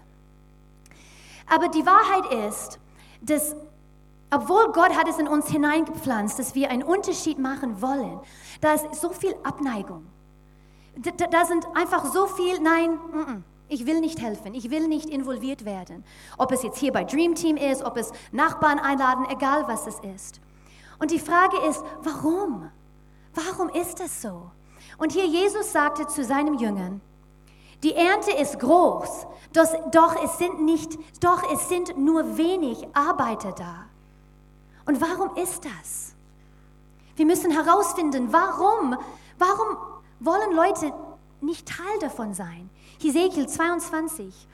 Aber 1.47 1.67
die 1.69 1.85
Wahrheit 1.85 2.47
ist, 2.47 2.79
dass 3.21 3.55
obwohl 4.31 4.71
Gott 4.71 4.95
hat 4.97 5.07
es 5.07 5.17
in 5.17 5.27
uns 5.27 5.47
hineingepflanzt, 5.47 6.39
dass 6.39 6.55
wir 6.55 6.69
einen 6.69 6.83
Unterschied 6.83 7.39
machen 7.39 7.81
wollen, 7.81 8.19
da 8.59 8.73
ist 8.73 8.95
so 8.95 9.09
viel 9.09 9.35
Abneigung. 9.43 10.05
Da, 10.97 11.27
da 11.27 11.45
sind 11.45 11.65
einfach 11.75 12.05
so 12.05 12.25
viel, 12.25 12.59
nein, 12.59 12.91
mm 12.91 13.19
-mm. 13.19 13.41
Ich 13.67 13.85
will 13.85 13.99
nicht 13.99 14.21
helfen, 14.21 14.53
ich 14.53 14.69
will 14.69 14.87
nicht 14.87 15.09
involviert 15.09 15.65
werden. 15.65 16.03
Ob 16.37 16.51
es 16.51 16.61
jetzt 16.61 16.77
hier 16.77 16.91
bei 16.91 17.03
Dream 17.03 17.33
Team 17.35 17.57
ist, 17.57 17.83
ob 17.83 17.97
es 17.97 18.11
Nachbarn 18.31 18.79
einladen, 18.79 19.25
egal 19.29 19.67
was 19.67 19.87
es 19.87 19.99
ist. 19.99 20.39
Und 20.99 21.11
die 21.11 21.19
Frage 21.19 21.57
ist, 21.67 21.83
warum? 22.03 22.69
Warum 23.33 23.69
ist 23.69 23.99
es 23.99 24.21
so? 24.21 24.51
Und 24.97 25.11
hier 25.11 25.25
Jesus 25.25 25.71
sagte 25.71 26.07
zu 26.07 26.23
seinen 26.23 26.57
Jüngern, 26.59 27.01
die 27.83 27.93
Ernte 27.93 28.31
ist 28.31 28.59
groß, 28.59 29.27
doch 29.53 30.23
es 30.23 30.37
sind 30.37 30.63
nicht, 30.63 30.97
doch 31.21 31.41
es 31.51 31.67
sind 31.67 31.97
nur 31.97 32.37
wenig 32.37 32.87
Arbeiter 32.93 33.51
da. 33.51 33.85
Und 34.85 35.01
warum 35.01 35.35
ist 35.37 35.65
das? 35.65 36.15
Wir 37.15 37.25
müssen 37.25 37.51
herausfinden, 37.51 38.31
warum, 38.31 38.95
warum 39.37 39.77
wollen 40.19 40.55
Leute 40.55 40.93
nicht 41.41 41.67
Teil 41.67 41.99
davon 41.99 42.33
sein? 42.33 42.69
Hesekiel 42.99 43.47
22. 43.47 44.47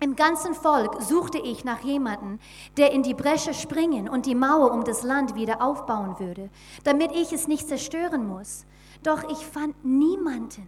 Im 0.00 0.14
ganzen 0.14 0.54
Volk 0.54 1.02
suchte 1.02 1.38
ich 1.38 1.64
nach 1.64 1.80
jemandem, 1.80 2.38
der 2.76 2.92
in 2.92 3.02
die 3.02 3.14
Bresche 3.14 3.52
springen 3.52 4.08
und 4.08 4.26
die 4.26 4.36
Mauer 4.36 4.70
um 4.70 4.84
das 4.84 5.02
Land 5.02 5.34
wieder 5.34 5.60
aufbauen 5.60 6.20
würde, 6.20 6.50
damit 6.84 7.10
ich 7.12 7.32
es 7.32 7.48
nicht 7.48 7.66
zerstören 7.66 8.26
muss. 8.26 8.64
Doch 9.02 9.28
ich 9.28 9.44
fand 9.44 9.84
niemanden. 9.84 10.66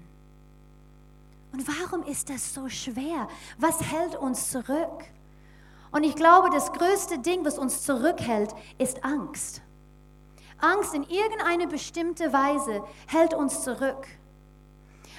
Und 1.53 1.66
warum 1.66 2.03
ist 2.05 2.29
das 2.29 2.55
so 2.55 2.68
schwer? 2.68 3.29
Was 3.59 3.81
hält 3.81 4.16
uns 4.16 4.50
zurück? 4.50 5.05
Und 5.92 6.05
ich 6.05 6.16
glaube, 6.16 6.50
das 6.50 6.72
größte 6.72 7.18
Ding, 7.18 7.44
was 7.44 7.59
uns 7.59 7.83
zurückhält, 7.83 8.55
ist 8.79 9.05
Angst. 9.05 9.62
Angst 10.59 10.94
in 10.94 11.05
irgendeine 11.05 11.66
bestimmte 11.66 12.33
Weise 12.33 12.83
hält 13.07 13.35
uns 13.35 13.62
zurück. 13.62 14.07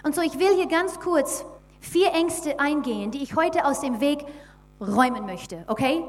Und 0.04 0.16
so, 0.16 0.22
ich 0.22 0.38
will 0.40 0.56
hier 0.56 0.68
ganz 0.68 1.00
kurz 1.00 1.46
vier 1.82 2.14
Ängste 2.14 2.60
eingehen, 2.60 3.12
die 3.12 3.22
ich 3.22 3.36
heute 3.36 3.66
aus 3.66 3.82
dem 3.82 4.00
Weg 4.00 4.24
räumen 4.80 5.26
möchte, 5.26 5.66
okay? 5.68 6.04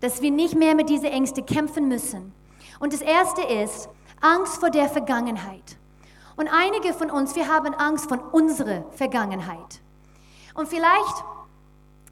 Dass 0.00 0.22
wir 0.22 0.30
nicht 0.30 0.54
mehr 0.54 0.74
mit 0.74 0.88
diesen 0.88 1.06
Ängsten 1.06 1.44
kämpfen 1.44 1.88
müssen. 1.88 2.32
Und 2.80 2.92
das 2.92 3.02
erste 3.02 3.42
ist 3.42 3.88
Angst 4.20 4.58
vor 4.58 4.70
der 4.70 4.88
Vergangenheit. 4.88 5.76
Und 6.36 6.48
einige 6.48 6.94
von 6.94 7.10
uns, 7.10 7.34
wir 7.34 7.48
haben 7.48 7.74
Angst 7.74 8.08
von 8.08 8.20
unserer 8.20 8.84
Vergangenheit. 8.92 9.80
Und 10.54 10.68
vielleicht 10.68 11.24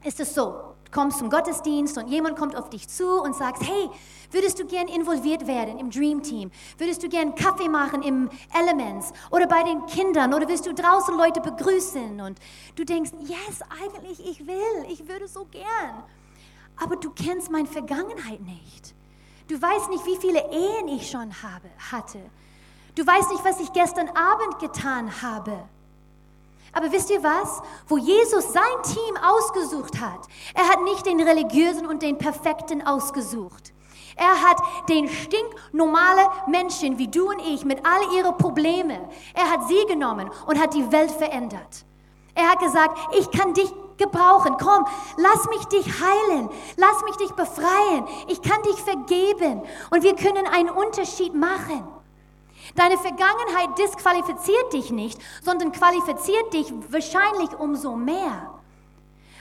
ist 0.03 0.19
es 0.19 0.35
so, 0.35 0.66
Du 0.87 0.91
kommst 1.01 1.19
zum 1.19 1.29
Gottesdienst 1.29 1.97
und 1.97 2.07
jemand 2.07 2.37
kommt 2.37 2.55
auf 2.55 2.69
dich 2.69 2.87
zu 2.87 3.21
und 3.21 3.35
sagt, 3.35 3.61
hey, 3.61 3.89
würdest 4.31 4.57
du 4.57 4.65
gern 4.65 4.87
involviert 4.87 5.45
werden 5.45 5.79
im 5.79 5.91
Dream 5.91 6.23
Team? 6.23 6.49
Würdest 6.77 7.03
du 7.03 7.09
gern 7.09 7.35
Kaffee 7.35 7.67
machen 7.67 8.01
im 8.03 8.29
Elements 8.57 9.11
oder 9.29 9.47
bei 9.47 9.63
den 9.63 9.85
Kindern 9.87 10.33
oder 10.33 10.47
willst 10.47 10.65
du 10.65 10.73
draußen 10.73 11.17
Leute 11.17 11.41
begrüßen? 11.41 12.21
Und 12.21 12.39
du 12.75 12.85
denkst, 12.85 13.11
yes, 13.19 13.61
eigentlich 13.83 14.25
ich 14.25 14.47
will, 14.47 14.85
ich 14.89 15.09
würde 15.09 15.27
so 15.27 15.45
gern. 15.51 16.03
Aber 16.81 16.95
du 16.95 17.09
kennst 17.11 17.51
meine 17.51 17.67
Vergangenheit 17.67 18.39
nicht. 18.39 18.95
Du 19.49 19.61
weißt 19.61 19.89
nicht, 19.89 20.05
wie 20.05 20.15
viele 20.15 20.39
Ehen 20.51 20.87
ich 20.87 21.09
schon 21.09 21.33
habe, 21.43 21.69
hatte. 21.91 22.19
Du 22.95 23.05
weißt 23.05 23.29
nicht, 23.29 23.43
was 23.43 23.59
ich 23.59 23.73
gestern 23.73 24.07
Abend 24.09 24.59
getan 24.59 25.21
habe. 25.21 25.67
Aber 26.77 26.91
wisst 26.91 27.09
ihr 27.09 27.23
was? 27.23 27.63
Wo 27.87 27.97
Jesus 27.97 28.53
sein 28.53 28.63
Team 28.83 29.17
ausgesucht 29.23 29.99
hat, 29.99 30.27
er 30.53 30.69
hat 30.69 30.83
nicht 30.83 31.07
den 31.07 31.19
religiösen 31.19 31.87
und 31.87 32.03
den 32.03 32.19
perfekten 32.19 32.85
ausgesucht. 32.85 33.73
Er 34.15 34.43
hat 34.43 34.61
den 34.87 35.09
stinknormale 35.09 36.21
Menschen 36.45 36.99
wie 36.99 37.07
du 37.07 37.29
und 37.29 37.39
ich 37.39 37.65
mit 37.65 37.83
all 37.83 38.15
ihren 38.15 38.37
Problemen, 38.37 38.99
er 39.33 39.49
hat 39.49 39.67
sie 39.67 39.83
genommen 39.87 40.29
und 40.45 40.61
hat 40.61 40.75
die 40.75 40.91
Welt 40.91 41.09
verändert. 41.09 41.83
Er 42.35 42.47
hat 42.51 42.59
gesagt, 42.59 42.95
ich 43.17 43.31
kann 43.31 43.55
dich 43.55 43.73
gebrauchen. 43.97 44.57
Komm, 44.59 44.85
lass 45.17 45.47
mich 45.49 45.65
dich 45.65 45.87
heilen. 45.99 46.47
Lass 46.75 47.03
mich 47.05 47.15
dich 47.17 47.31
befreien. 47.31 48.05
Ich 48.27 48.39
kann 48.43 48.61
dich 48.61 48.79
vergeben. 48.83 49.63
Und 49.89 50.03
wir 50.03 50.15
können 50.15 50.45
einen 50.45 50.69
Unterschied 50.69 51.33
machen. 51.33 51.87
Deine 52.75 52.97
Vergangenheit 52.97 53.77
disqualifiziert 53.77 54.73
dich 54.73 54.91
nicht, 54.91 55.19
sondern 55.43 55.71
qualifiziert 55.71 56.53
dich 56.53 56.73
wahrscheinlich 56.89 57.57
umso 57.57 57.95
mehr, 57.95 58.59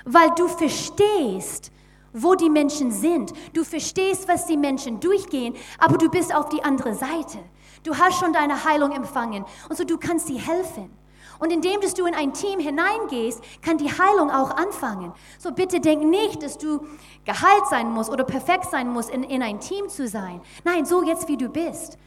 weil 0.05 0.31
du 0.37 0.49
verstehst, 0.49 1.73
wo 2.13 2.35
die 2.35 2.51
Menschen 2.51 2.91
sind. 2.91 3.33
Du 3.53 3.65
verstehst, 3.65 4.27
was 4.29 4.47
die 4.47 4.57
Menschen 4.57 5.01
durchgehen, 5.01 5.55
aber 5.79 5.99
du 5.99 6.09
bist 6.09 6.35
auf 6.35 6.49
die 6.49 6.65
andere 6.65 6.95
Seite. 6.95 7.39
Du 7.83 7.97
hast 7.97 8.19
schon 8.19 8.33
deine 8.33 8.65
Heilung 8.65 8.93
empfangen 8.93 9.45
und 9.69 9.77
so 9.77 9.85
du 9.85 9.99
kannst 9.99 10.27
sie 10.27 10.39
helfen. 10.39 10.91
Und 11.39 11.53
indem 11.53 11.81
dass 11.83 11.93
du 11.93 12.07
in 12.07 12.15
ein 12.15 12.33
Team 12.33 12.61
hineingehst, 12.61 13.43
kann 13.61 13.77
die 13.77 13.91
Heilung 13.91 14.31
auch 14.31 14.51
anfangen. 14.51 15.13
So 15.39 15.53
bitte 15.53 15.81
denk 15.81 16.03
nicht, 16.03 16.43
dass 16.43 16.57
du 16.57 16.87
geheilt 17.25 17.67
sein 17.69 17.91
musst 17.91 18.11
oder 18.11 18.25
perfekt 18.25 18.71
sein 18.71 18.91
musst, 18.91 19.11
in, 19.11 19.23
in 19.23 19.43
ein 19.43 19.61
Team 19.61 19.89
zu 19.89 20.09
sein. 20.09 20.41
Nein, 20.65 20.87
so 20.87 21.03
jetzt 21.03 21.29
wie 21.29 21.37
du 21.37 21.49
bist. 21.49 21.99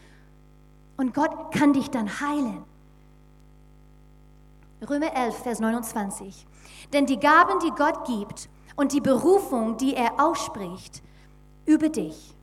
Und 0.99 1.13
Gott 1.13 1.53
kann 1.53 1.71
dich 1.71 1.89
dann 1.89 2.19
heilen. 2.19 2.61
Römer 4.87 5.15
11, 5.15 5.35
Vers 5.37 5.59
29. 5.61 6.45
Denn 6.91 7.05
die 7.05 7.17
Gaben, 7.17 7.57
die 7.61 7.71
Gott 7.71 8.03
gibt 8.05 8.49
und 8.75 8.91
die 8.91 8.99
Berufung, 8.99 9.77
die 9.77 9.95
er 9.95 10.19
ausspricht 10.19 11.01
über 11.65 11.87
dich, 11.87 12.35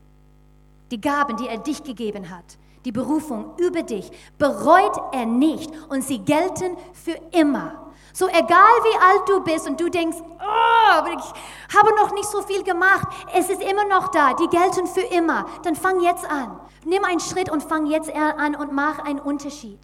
die 0.90 0.98
Gaben, 0.98 1.36
die 1.36 1.48
er 1.48 1.58
dich 1.58 1.84
gegeben 1.84 2.30
hat, 2.30 2.56
die 2.86 2.92
Berufung 2.92 3.58
über 3.58 3.82
dich, 3.82 4.10
bereut 4.38 4.96
er 5.12 5.26
nicht 5.26 5.70
und 5.90 6.02
sie 6.02 6.20
gelten 6.20 6.78
für 6.94 7.20
immer. 7.32 7.85
So 8.16 8.26
egal 8.28 8.72
wie 8.82 8.96
alt 8.96 9.28
du 9.28 9.40
bist 9.40 9.68
und 9.68 9.78
du 9.78 9.90
denkst, 9.90 10.16
oh, 10.22 11.06
ich 11.06 11.76
habe 11.76 11.94
noch 11.96 12.14
nicht 12.14 12.30
so 12.30 12.40
viel 12.40 12.62
gemacht, 12.62 13.06
es 13.34 13.50
ist 13.50 13.60
immer 13.60 13.84
noch 13.84 14.08
da, 14.08 14.32
die 14.32 14.48
gelten 14.48 14.86
für 14.86 15.02
immer. 15.02 15.44
Dann 15.64 15.76
fang 15.76 16.00
jetzt 16.00 16.24
an. 16.24 16.58
Nimm 16.86 17.04
einen 17.04 17.20
Schritt 17.20 17.50
und 17.52 17.62
fang 17.62 17.84
jetzt 17.84 18.10
an 18.10 18.54
und 18.54 18.72
mach 18.72 19.00
einen 19.00 19.18
Unterschied. 19.18 19.78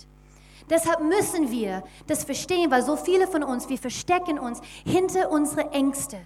Deshalb 0.71 1.03
müssen 1.03 1.51
wir 1.51 1.83
das 2.07 2.25
verstehen, 2.25 2.71
weil 2.71 2.83
so 2.83 2.97
viele 2.97 3.27
von 3.27 3.43
uns, 3.43 3.69
wir 3.69 3.77
verstecken 3.77 4.39
uns 4.39 4.63
hinter 4.87 5.31
unsere 5.31 5.71
Ängste. 5.73 6.17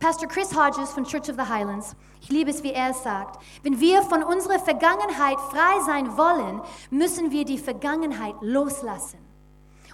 Pastor 0.00 0.28
Chris 0.28 0.52
Hodges 0.52 0.90
von 0.90 1.04
Church 1.04 1.30
of 1.30 1.36
the 1.36 1.48
Highlands, 1.48 1.94
ich 2.22 2.28
liebe 2.28 2.50
es, 2.50 2.64
wie 2.64 2.72
er 2.72 2.90
es 2.90 3.04
sagt, 3.04 3.40
wenn 3.62 3.78
wir 3.78 4.02
von 4.02 4.24
unserer 4.24 4.58
Vergangenheit 4.58 5.38
frei 5.38 5.80
sein 5.86 6.16
wollen, 6.16 6.60
müssen 6.90 7.30
wir 7.30 7.44
die 7.44 7.58
Vergangenheit 7.58 8.34
loslassen. 8.40 9.31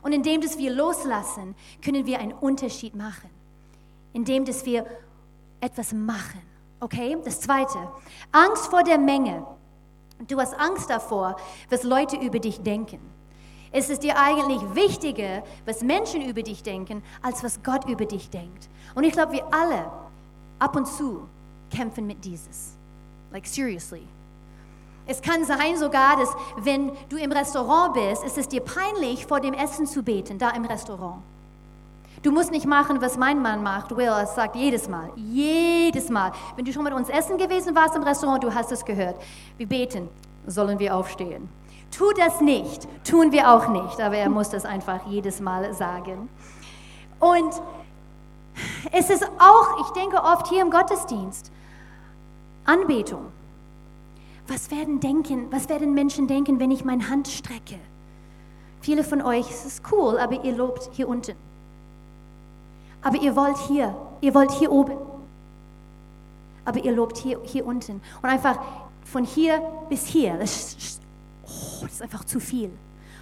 Und 0.09 0.15
indem 0.15 0.41
dass 0.41 0.57
wir 0.57 0.73
loslassen, 0.73 1.55
können 1.85 2.07
wir 2.07 2.19
einen 2.19 2.33
Unterschied 2.33 2.95
machen. 2.95 3.29
Indem 4.15 4.47
dass 4.47 4.65
wir 4.65 4.87
etwas 5.61 5.93
machen. 5.93 6.41
Okay? 6.81 7.19
Das 7.27 7.43
zweite, 7.43 7.77
Angst 8.33 8.69
vor 8.69 8.83
der 8.85 8.97
Menge. 8.97 9.47
Du 10.27 10.41
hast 10.41 10.55
Angst 10.55 10.89
davor, 10.89 11.37
was 11.69 11.83
Leute 11.83 12.17
über 12.17 12.39
dich 12.39 12.63
denken. 12.63 13.01
Es 13.71 13.91
ist 13.91 14.03
dir 14.03 14.19
eigentlich 14.19 14.63
wichtiger, 14.75 15.43
was 15.67 15.83
Menschen 15.83 16.23
über 16.23 16.43
dich 16.43 16.63
denken, 16.63 17.03
als 17.21 17.45
was 17.45 17.63
Gott 17.63 17.87
über 17.87 18.07
dich 18.07 18.31
denkt. 18.31 18.71
Und 18.95 19.05
ich 19.05 19.13
glaube, 19.13 19.33
wir 19.33 19.45
alle 19.53 19.93
ab 20.59 20.75
und 20.75 20.89
zu 20.89 21.29
kämpfen 21.69 22.07
mit 22.07 22.25
dieses. 22.25 22.79
Like 23.31 23.47
seriously. 23.47 24.09
Es 25.09 25.23
kann 25.23 25.43
sein 25.47 25.79
sogar, 25.79 26.19
dass 26.19 26.29
wenn 26.59 26.93
du 27.09 27.17
im 27.17 27.33
Restaurant 27.33 27.95
bist, 27.95 28.23
ist 28.25 28.37
es 28.37 28.47
dir 28.47 28.61
peinlich, 28.61 29.25
vor 29.27 29.41
dem 29.41 29.55
Essen 29.55 29.87
zu 29.87 30.03
beten, 30.03 30.39
da 30.39 30.51
im 30.51 30.67
Restaurant. 30.67 31.23
Du 32.23 32.31
musst 32.31 32.51
nicht 32.51 32.67
machen, 32.67 33.01
was 33.01 33.17
mein 33.17 33.41
Mann 33.41 33.63
macht. 33.63 33.97
Will, 33.97 34.13
es 34.23 34.35
sagt 34.35 34.55
jedes 34.55 34.87
Mal, 34.87 35.11
jedes 35.17 36.11
Mal. 36.11 36.33
Wenn 36.57 36.67
du 36.67 36.73
schon 36.75 36.85
mit 36.85 36.93
uns 36.93 37.09
essen 37.09 37.39
gewesen 37.39 37.75
warst 37.75 37.97
im 37.97 38.03
Restaurant, 38.03 38.45
du 38.45 38.53
hast 38.53 38.71
es 38.71 38.85
gehört. 38.85 39.17
Wir 39.57 39.67
beten, 39.67 40.11
sollen 40.47 40.79
wir 40.79 40.95
aufstehen. 40.95 41.49
Tu 41.97 42.05
das 42.13 42.43
nicht, 42.43 42.87
tun 43.09 43.33
wir 43.33 43.51
auch 43.51 43.69
nicht, 43.69 43.99
aber 44.01 44.17
er 44.17 44.29
muss 44.29 44.51
das 44.51 44.67
einfach 44.67 45.07
jedes 45.07 45.41
Mal 45.41 45.73
sagen. 45.73 46.29
Und 47.19 47.55
es 48.93 49.09
ist 49.09 49.25
auch, 49.39 49.81
ich 49.81 49.91
denke 49.93 50.23
oft 50.23 50.49
hier 50.49 50.61
im 50.61 50.71
Gottesdienst, 50.71 51.51
Anbetung. 52.67 53.33
Was 54.49 54.71
werden 54.71 54.99
denken, 54.99 55.53
was 55.53 55.69
werden 55.69 55.93
Menschen 55.93 56.27
denken, 56.27 56.59
wenn 56.59 56.71
ich 56.71 56.85
meine 56.85 57.09
Hand 57.09 57.29
strecke? 57.29 57.79
Viele 58.81 59.05
von 59.05 59.21
euch, 59.23 59.51
es 59.51 59.67
ist 59.67 59.83
cool, 59.93 60.19
aber 60.19 60.43
ihr 60.43 60.57
lobt 60.57 60.89
hier 60.93 61.09
unten. 61.09 61.37
Aber 63.03 63.21
ihr 63.21 63.37
wollt 63.37 63.59
hier, 63.69 63.95
ihr 64.23 64.35
wollt 64.35 64.51
hier 64.53 64.73
oben. 64.73 64.97
Aber 66.65 66.83
ihr 66.83 66.93
lobt 66.93 67.19
hier, 67.19 67.39
hier 67.45 67.67
unten. 67.67 68.01
Und 68.23 68.29
einfach 68.29 68.59
von 69.05 69.25
hier 69.25 69.61
bis 69.89 70.07
hier, 70.07 70.37
das 70.39 71.01
oh, 71.45 71.83
das 71.83 71.93
ist 71.93 72.03
einfach 72.03 72.25
zu 72.25 72.41
viel. 72.41 72.71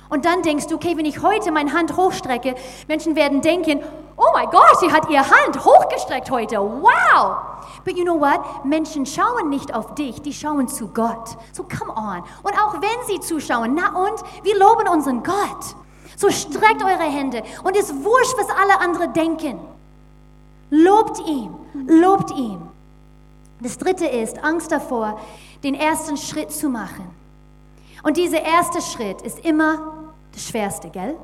Und 0.08 0.24
dann 0.24 0.42
denkst 0.42 0.68
du, 0.68 0.76
okay, 0.76 0.96
wenn 0.96 1.04
ich 1.04 1.22
heute 1.22 1.50
meine 1.50 1.72
Hand 1.72 1.96
hochstrecke, 1.96 2.54
Menschen 2.86 3.16
werden 3.16 3.40
denken, 3.40 3.80
oh 4.16 4.30
mein 4.32 4.50
Gott, 4.50 4.80
sie 4.80 4.90
hat 4.90 5.08
ihre 5.10 5.28
Hand 5.28 5.64
hochgestreckt 5.64 6.30
heute. 6.30 6.58
Wow! 6.58 7.36
But 7.84 7.96
you 7.96 8.04
know 8.04 8.18
what? 8.18 8.64
Menschen 8.64 9.06
schauen 9.06 9.48
nicht 9.48 9.74
auf 9.74 9.94
dich, 9.94 10.20
die 10.22 10.32
schauen 10.32 10.68
zu 10.68 10.88
Gott. 10.88 11.36
So 11.52 11.64
come 11.64 11.92
on. 11.92 12.22
Und 12.42 12.58
auch 12.58 12.74
wenn 12.80 13.06
sie 13.06 13.20
zuschauen, 13.20 13.74
na 13.74 13.96
und? 13.96 14.22
Wir 14.42 14.58
loben 14.58 14.88
unseren 14.88 15.22
Gott. 15.22 15.76
So 16.16 16.30
streckt 16.30 16.82
eure 16.82 17.04
Hände 17.04 17.42
und 17.62 17.76
ist 17.76 17.94
wurscht, 18.02 18.34
was 18.38 18.48
alle 18.48 18.80
anderen 18.80 19.12
denken. 19.12 19.60
Lobt 20.70 21.20
ihn, 21.26 21.54
lobt 21.86 22.30
ihn. 22.32 22.60
Das 23.60 23.78
dritte 23.78 24.06
ist 24.06 24.42
Angst 24.42 24.72
davor, 24.72 25.20
den 25.62 25.74
ersten 25.74 26.16
Schritt 26.16 26.50
zu 26.50 26.68
machen. 26.68 27.06
Und 28.02 28.16
dieser 28.16 28.42
erste 28.42 28.80
Schritt 28.82 29.22
ist 29.22 29.44
immer 29.44 30.10
das 30.32 30.44
Schwerste, 30.44 30.90
gell? 30.90 31.16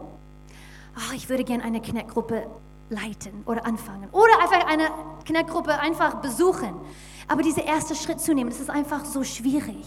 Ach, 0.97 1.13
ich 1.15 1.29
würde 1.29 1.45
gerne 1.45 1.65
eine 1.65 1.81
Kneckgruppe 1.81 2.47
leiten 2.93 3.43
oder 3.47 3.67
anfangen. 3.67 4.09
Oder 4.13 4.39
einfach 4.41 4.67
eine 4.67 4.91
Kneckgruppe 5.25 5.79
einfach 5.81 6.17
besuchen. 6.17 6.75
Aber 7.29 7.43
dieser 7.43 7.65
erste 7.65 7.95
Schritt 7.95 8.21
zu 8.21 8.35
nehmen, 8.35 8.51
das 8.51 8.61
ist 8.61 8.71
einfach 8.71 9.05
so 9.05 9.25
schwierig. 9.25 9.87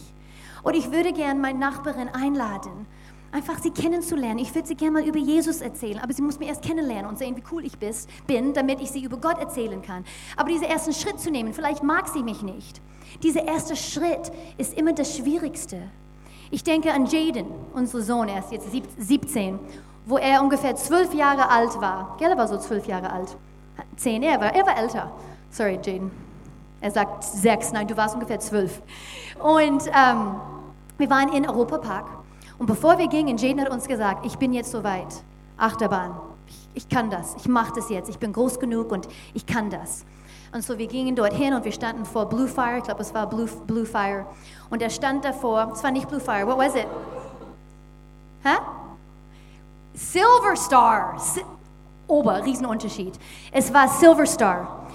Und 0.64 0.76
ich 0.76 0.91
würde 0.91 1.14
gerne 1.14 1.39
meine 1.39 1.60
Nachbarin 1.60 2.10
einladen, 2.10 2.88
einfach 3.32 3.60
sie 3.60 3.70
kennenzulernen. 3.70 4.39
Ich 4.39 4.56
würde 4.56 4.68
sie 4.68 4.76
gerne 4.76 4.99
mal 4.99 5.08
über 5.08 5.20
Jesus 5.20 5.62
erzählen, 5.62 5.99
aber 5.99 6.14
sie 6.14 6.22
muss 6.22 6.39
mir 6.39 6.47
erst 6.47 6.64
kennenlernen 6.64 7.06
und 7.06 7.20
sehen, 7.20 7.36
wie 7.36 7.43
cool 7.51 7.64
ich 7.66 7.78
bin, 7.78 8.53
damit 8.53 8.82
ich 8.82 8.89
sie 8.89 9.03
über 9.03 9.18
Gott 9.18 9.38
erzählen 9.38 9.82
kann. 9.82 10.03
Aber 10.38 10.49
diesen 10.49 10.66
ersten 10.66 10.93
Schritt 10.93 11.20
zu 11.20 11.30
nehmen, 11.30 11.53
vielleicht 11.53 11.84
mag 11.84 12.08
sie 12.08 12.24
mich 12.24 12.41
nicht. 12.41 12.82
Dieser 13.22 13.45
erste 13.45 13.76
Schritt 13.76 14.32
ist 14.58 14.74
immer 14.74 14.93
das 14.93 15.16
Schwierigste. 15.16 15.84
Ich 16.51 16.64
denke 16.64 16.93
an 16.93 17.06
Jaden, 17.06 17.47
unser 17.74 18.01
Sohn, 18.01 18.28
er 18.28 18.39
ist 18.39 18.51
jetzt 18.51 18.70
17, 18.97 19.60
wo 20.06 20.18
er 20.18 20.41
ungefähr 20.41 20.76
zwölf 20.76 21.14
Jahre 21.14 21.49
alt 21.49 21.80
war. 21.82 22.16
Gell, 22.20 22.32
er 22.32 22.38
war 22.38 22.47
so 22.47 22.58
zwölf 22.58 22.86
Jahre 22.86 23.12
alt. 23.12 23.36
Zehn, 23.97 24.24
er 24.24 24.39
war, 24.39 24.53
er 24.53 24.66
war 24.66 24.78
älter. 24.78 25.12
Sorry, 25.51 25.80
Jaden. 25.84 26.12
Er 26.82 26.91
sagt 26.91 27.24
sechs, 27.24 27.72
nein, 27.72 27.88
du 27.88 27.97
warst 27.97 28.14
ungefähr 28.14 28.39
zwölf. 28.39 28.82
Und 29.39 29.84
ähm, 29.88 30.36
wir 30.97 31.10
waren 31.10 31.30
in 31.34 31.49
Europapark. 31.49 32.08
Und 32.58 32.68
bevor 32.68 32.97
wir 32.97 33.08
gingen, 33.08 33.38
Jaden 33.38 33.62
hat 33.62 33.70
uns 33.70 33.88
gesagt, 33.88 34.26
ich 34.26 34.38
bin 34.38 34.53
jetzt 34.53 34.72
soweit. 34.72 35.24
Achterbahn. 35.58 36.16
Ich, 36.47 36.70
ich 36.84 36.89
kann 36.89 37.10
das. 37.10 37.36
Ich 37.38 37.47
mache 37.47 37.74
das 37.76 37.89
jetzt. 37.89 38.10
Ich 38.10 38.20
bin 38.20 38.34
groß 38.34 38.60
genug 38.60 38.91
und 38.91 39.08
ich 39.34 39.45
kann 39.45 39.70
das. 39.70 40.06
Und 40.51 40.64
so 40.64 40.78
wir 40.78 40.88
gingen 40.88 41.16
dorthin 41.16 41.53
und 41.53 41.66
wir 41.66 41.72
standen 41.72 42.06
vor 42.06 42.28
Blue 42.28 42.47
Fire, 42.47 42.78
ich 42.78 42.84
glaube 42.84 43.01
es 43.01 43.14
war 43.14 43.28
Blue, 43.28 43.47
Blue 43.68 43.86
Fire. 43.86 44.26
Und 44.70 44.82
er 44.82 44.89
stand 44.89 45.26
davor, 45.26 45.72
es 45.74 45.84
war 45.84 45.91
nicht 45.91 46.08
Blue 46.08 46.20
Fire, 46.22 46.47
what 46.47 46.58
was 46.58 46.76
it? 46.76 46.88
Hä? 48.43 48.56
Silver 49.96 50.56
Star. 50.56 51.16
Ober, 52.08 52.43
Riesenunterschied. 52.46 53.18
Es 53.52 53.74
war 53.74 53.88
Silver 53.88 54.26
Star. 54.26 54.88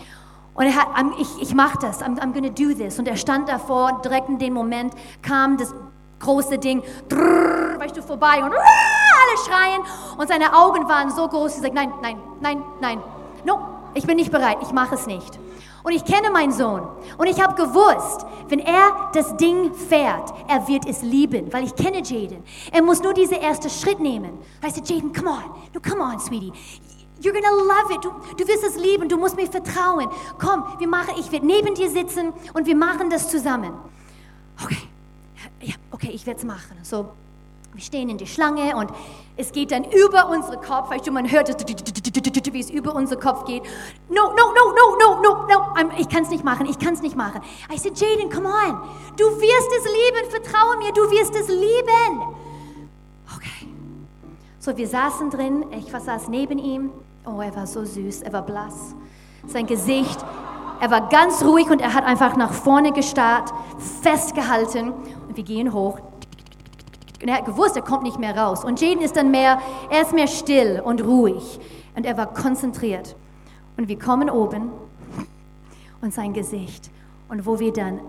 Und 0.55 0.67
er 0.67 0.77
hat, 0.77 0.89
ich, 1.19 1.43
ich 1.43 1.55
mache 1.55 1.79
das, 1.81 2.03
I'm, 2.03 2.19
I'm 2.21 2.33
gonna 2.33 2.51
do 2.51 2.75
this. 2.75 2.99
Und 2.99 3.09
er 3.09 3.17
stand 3.17 3.49
davor, 3.49 4.01
direkt 4.05 4.29
in 4.29 4.39
dem 4.39 4.53
Moment 4.53 4.95
kam 5.23 5.57
das 5.57 5.75
große 6.19 6.59
Ding, 6.59 6.83
drrr, 7.09 7.79
weißt 7.81 7.97
du, 7.97 8.03
vorbei 8.03 8.37
und 8.45 8.53
alle 8.53 9.39
schreien. 9.47 9.83
Und 10.19 10.29
seine 10.29 10.55
Augen 10.55 10.89
waren 10.89 11.11
so 11.11 11.27
groß, 11.27 11.55
sie 11.55 11.61
sagt, 11.61 11.75
nein, 11.75 11.93
nein, 12.03 12.19
nein, 12.41 12.63
nein, 12.81 13.03
no, 13.45 13.59
ich 13.95 14.07
bin 14.07 14.17
nicht 14.17 14.31
bereit, 14.31 14.59
ich 14.61 14.73
mache 14.73 14.95
es 14.95 15.07
nicht. 15.07 15.39
Und 15.83 15.93
ich 15.93 16.05
kenne 16.05 16.31
meinen 16.31 16.53
Sohn. 16.53 16.87
Und 17.17 17.27
ich 17.27 17.41
habe 17.41 17.55
gewusst, 17.55 18.27
wenn 18.49 18.59
er 18.59 19.11
das 19.15 19.37
Ding 19.37 19.73
fährt, 19.75 20.33
er 20.49 20.69
wird 20.69 20.87
es 20.87 21.03
lieben, 21.03 21.53
weil 21.53 21.65
ich 21.65 21.75
kenne 21.75 22.03
Jaden. 22.03 22.43
Er 22.71 22.83
muss 22.83 23.03
nur 23.03 23.15
diesen 23.15 23.39
ersten 23.39 23.71
Schritt 23.71 24.01
nehmen. 24.01 24.39
I 24.65 24.71
said, 24.71 24.89
Jaden, 24.89 25.13
come 25.13 25.31
on. 25.31 25.45
No, 25.73 25.81
come 25.81 26.03
on, 26.03 26.21
sweetie. 26.21 26.53
You're 27.21 27.33
gonna 27.35 27.51
love 27.51 27.95
it. 27.95 28.03
Du, 28.03 28.11
du 28.37 28.49
wirst 28.49 28.65
es 28.65 28.77
lieben. 28.77 29.09
Du 29.09 29.17
musst 29.17 29.37
mir 29.37 29.47
vertrauen. 29.47 30.09
Komm, 30.39 30.65
wir 30.79 30.89
machen, 30.89 31.15
ich 31.19 31.31
werde 31.31 31.47
neben 31.47 31.75
dir 31.75 31.91
sitzen 31.91 32.33
und 32.55 32.67
wir 32.67 32.77
machen 32.77 33.11
das 33.11 33.29
zusammen. 33.29 33.73
Okay. 34.63 34.79
Ja, 35.63 35.75
okay, 35.91 36.11
ich 36.13 36.27
werde 36.27 36.41
es 36.41 36.47
machen. 36.47 36.79
So, 36.83 37.11
wir 37.73 37.81
stehen 37.81 38.09
in 38.09 38.19
die 38.19 38.27
Schlange 38.27 38.77
und 38.77 38.91
es 39.37 39.53
geht 39.53 39.71
dann 39.71 39.85
über 39.85 40.29
unsere 40.29 40.59
Kopf, 40.59 40.91
weißt 40.91 41.07
du, 41.07 41.13
man 41.13 41.31
hört 41.31 41.49
wie 41.49 42.61
es 42.61 42.71
über 42.71 42.95
unseren 42.95 43.21
Kopf 43.21 43.45
geht. 43.45 43.63
No, 44.09 44.23
no, 44.25 44.53
no, 44.53 44.73
no, 44.75 44.97
no, 44.99 45.23
no, 45.23 45.47
no, 45.49 45.91
ich 45.97 46.09
kann 46.09 46.25
es 46.25 46.31
nicht 46.31 46.45
machen, 46.45 46.67
ich 46.67 46.79
kann 46.79 46.95
es 46.95 47.01
nicht 47.01 47.17
machen. 47.17 47.41
I 47.73 47.79
said, 47.79 47.99
Jaden, 47.99 48.29
come 48.29 48.49
on, 48.49 48.81
du 49.17 49.25
wirst 49.25 49.71
es 49.79 49.85
lieben, 49.85 50.31
vertraue 50.31 50.77
mir, 50.79 50.93
du 50.93 51.03
wirst 51.11 51.35
es 51.35 51.49
lieben. 51.49 52.37
Okay. 53.37 53.69
So, 54.59 54.77
wir 54.77 54.89
saßen 54.89 55.31
drin, 55.31 55.65
ich 55.71 55.91
saß 55.91 56.29
neben 56.29 56.59
ihm. 56.59 56.91
Oh, 57.25 57.41
er 57.41 57.55
war 57.55 57.67
so 57.67 57.85
süß, 57.85 58.23
er 58.23 58.33
war 58.33 58.43
blass. 58.43 58.95
Sein 59.47 59.67
Gesicht, 59.67 60.19
er 60.81 60.91
war 60.91 61.09
ganz 61.09 61.43
ruhig 61.45 61.71
und 61.71 61.81
er 61.81 61.95
hat 61.95 62.05
einfach 62.05 62.37
nach 62.37 62.53
vorne 62.53 62.93
gestarrt, 62.93 63.53
festgehalten 64.03 64.93
und 65.29 65.37
wir 65.37 65.45
gehen 65.45 65.73
hoch 65.73 65.99
er 67.29 67.37
hat 67.37 67.45
gewusst, 67.45 67.77
er 67.77 67.83
kommt 67.83 68.03
nicht 68.03 68.19
mehr 68.19 68.37
raus. 68.37 68.65
Und 68.65 68.81
Jaden 68.81 69.03
ist 69.03 69.17
dann 69.17 69.31
mehr, 69.31 69.61
er 69.91 70.03
ist 70.03 70.13
mehr 70.13 70.27
still 70.27 70.81
und 70.83 71.05
ruhig. 71.05 71.61
Und 71.95 72.07
er 72.07 72.17
war 72.17 72.33
konzentriert. 72.33 73.17
Und 73.77 73.89
wir 73.89 73.99
kommen 73.99 74.31
oben 74.31 74.71
und 76.01 76.15
sein 76.15 76.33
Gesicht. 76.33 76.91
Und 77.29 77.47
wo 77.47 77.59
wir 77.59 77.73
dann 77.73 78.01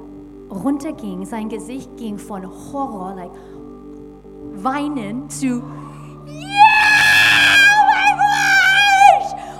runtergingen, 0.49 1.26
sein 1.26 1.49
Gesicht 1.49 1.97
ging 1.97 2.18
von 2.18 2.45
Horror, 2.45 3.16
like 3.16 3.32
weinen 4.53 5.30
zu 5.30 5.64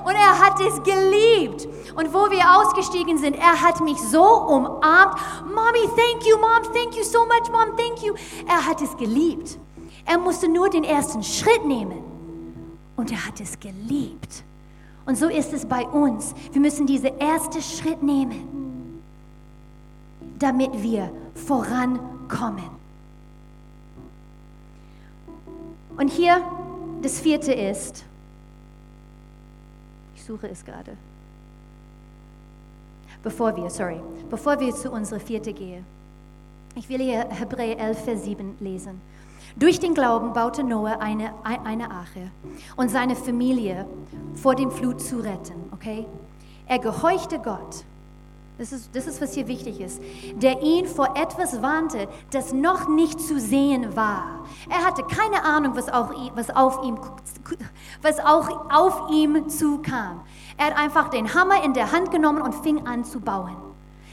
Und 0.04 0.16
er 0.16 0.40
hat 0.40 0.60
es 0.60 0.82
geliebt. 0.84 1.68
Und 1.96 2.14
wo 2.14 2.30
wir 2.32 2.58
ausgestiegen 2.58 3.18
sind, 3.18 3.36
er 3.36 3.62
hat 3.62 3.82
mich 3.82 3.98
so 3.98 4.24
umarmt. 4.24 5.16
Mommy, 5.46 5.88
thank 5.96 6.26
you, 6.26 6.38
Mom, 6.38 6.64
thank 6.74 6.96
you 6.96 7.04
so 7.04 7.26
much, 7.26 7.52
Mom, 7.52 7.76
thank 7.78 8.04
you. 8.04 8.14
Er 8.48 8.66
hat 8.66 8.82
es 8.82 8.96
geliebt. 8.98 9.58
Er 10.06 10.18
musste 10.18 10.48
nur 10.48 10.70
den 10.70 10.84
ersten 10.84 11.24
Schritt 11.24 11.66
nehmen. 11.66 12.04
Und 12.96 13.12
er 13.12 13.26
hat 13.26 13.40
es 13.40 13.60
geliebt. 13.60 14.44
Und 15.06 15.18
so 15.18 15.28
ist 15.28 15.52
es 15.54 15.66
bei 15.66 15.88
uns. 15.88 16.34
Wir 16.52 16.62
müssen 16.62 16.86
diesen 16.86 17.20
ersten 17.20 17.62
Schritt 17.62 18.04
nehmen, 18.04 19.02
damit 20.40 20.82
wir 20.82 21.12
vorankommen. 21.34 22.70
Und 25.98 26.10
hier 26.10 26.42
das 27.02 27.20
vierte 27.20 27.52
ist, 27.52 28.06
ich 30.16 30.24
suche 30.24 30.48
es 30.50 30.64
gerade. 30.64 30.96
Bevor 33.24 33.56
wir, 33.56 33.70
sorry, 33.70 34.02
bevor 34.30 34.60
wir 34.60 34.74
zu 34.74 34.92
unserer 34.92 35.20
vierte 35.20 35.54
gehen. 35.54 35.86
Ich 36.76 36.90
will 36.90 37.00
hier 37.00 37.28
Hebräer 37.30 37.78
11, 37.80 38.04
Vers 38.04 38.24
7 38.24 38.56
lesen. 38.60 39.02
Durch 39.56 39.80
den 39.80 39.94
Glauben 39.94 40.34
baute 40.34 40.64
Noah 40.64 41.00
eine, 41.00 41.34
eine 41.44 41.92
Arche 41.92 42.32
und 42.78 42.90
seine 42.90 43.16
Familie 43.16 43.86
vor 44.36 44.56
dem 44.56 44.72
Flut 44.72 45.02
zu 45.02 45.18
retten. 45.18 45.70
Okay? 45.74 46.06
Er 46.68 46.80
gehorchte 46.80 47.40
Gott 47.40 47.84
das 48.62 48.74
ist, 48.74 48.96
das 48.96 49.08
ist, 49.08 49.20
was 49.20 49.34
hier 49.34 49.48
wichtig 49.48 49.82
ist. 49.82 50.00
Der 50.36 50.62
ihn 50.62 50.86
vor 50.86 51.16
etwas 51.18 51.64
warnte, 51.64 52.08
das 52.30 52.54
noch 52.54 52.88
nicht 52.88 53.20
zu 53.20 53.40
sehen 53.40 53.96
war. 53.96 54.46
Er 54.70 54.86
hatte 54.86 55.02
keine 55.02 55.44
Ahnung, 55.44 55.76
was, 55.76 55.90
auch, 55.90 56.12
was, 56.36 56.52
auf, 56.52 56.84
ihm, 56.84 57.00
was 58.04 58.20
auch 58.20 58.72
auf 58.72 59.10
ihm 59.12 59.50
zukam. 59.50 60.22
Er 60.62 60.68
hat 60.68 60.78
einfach 60.78 61.10
den 61.10 61.34
Hammer 61.34 61.64
in 61.64 61.74
der 61.74 61.92
Hand 61.92 62.12
genommen 62.12 62.40
und 62.40 62.54
fing 62.54 62.86
an 62.86 63.04
zu 63.04 63.20
bauen. 63.20 63.56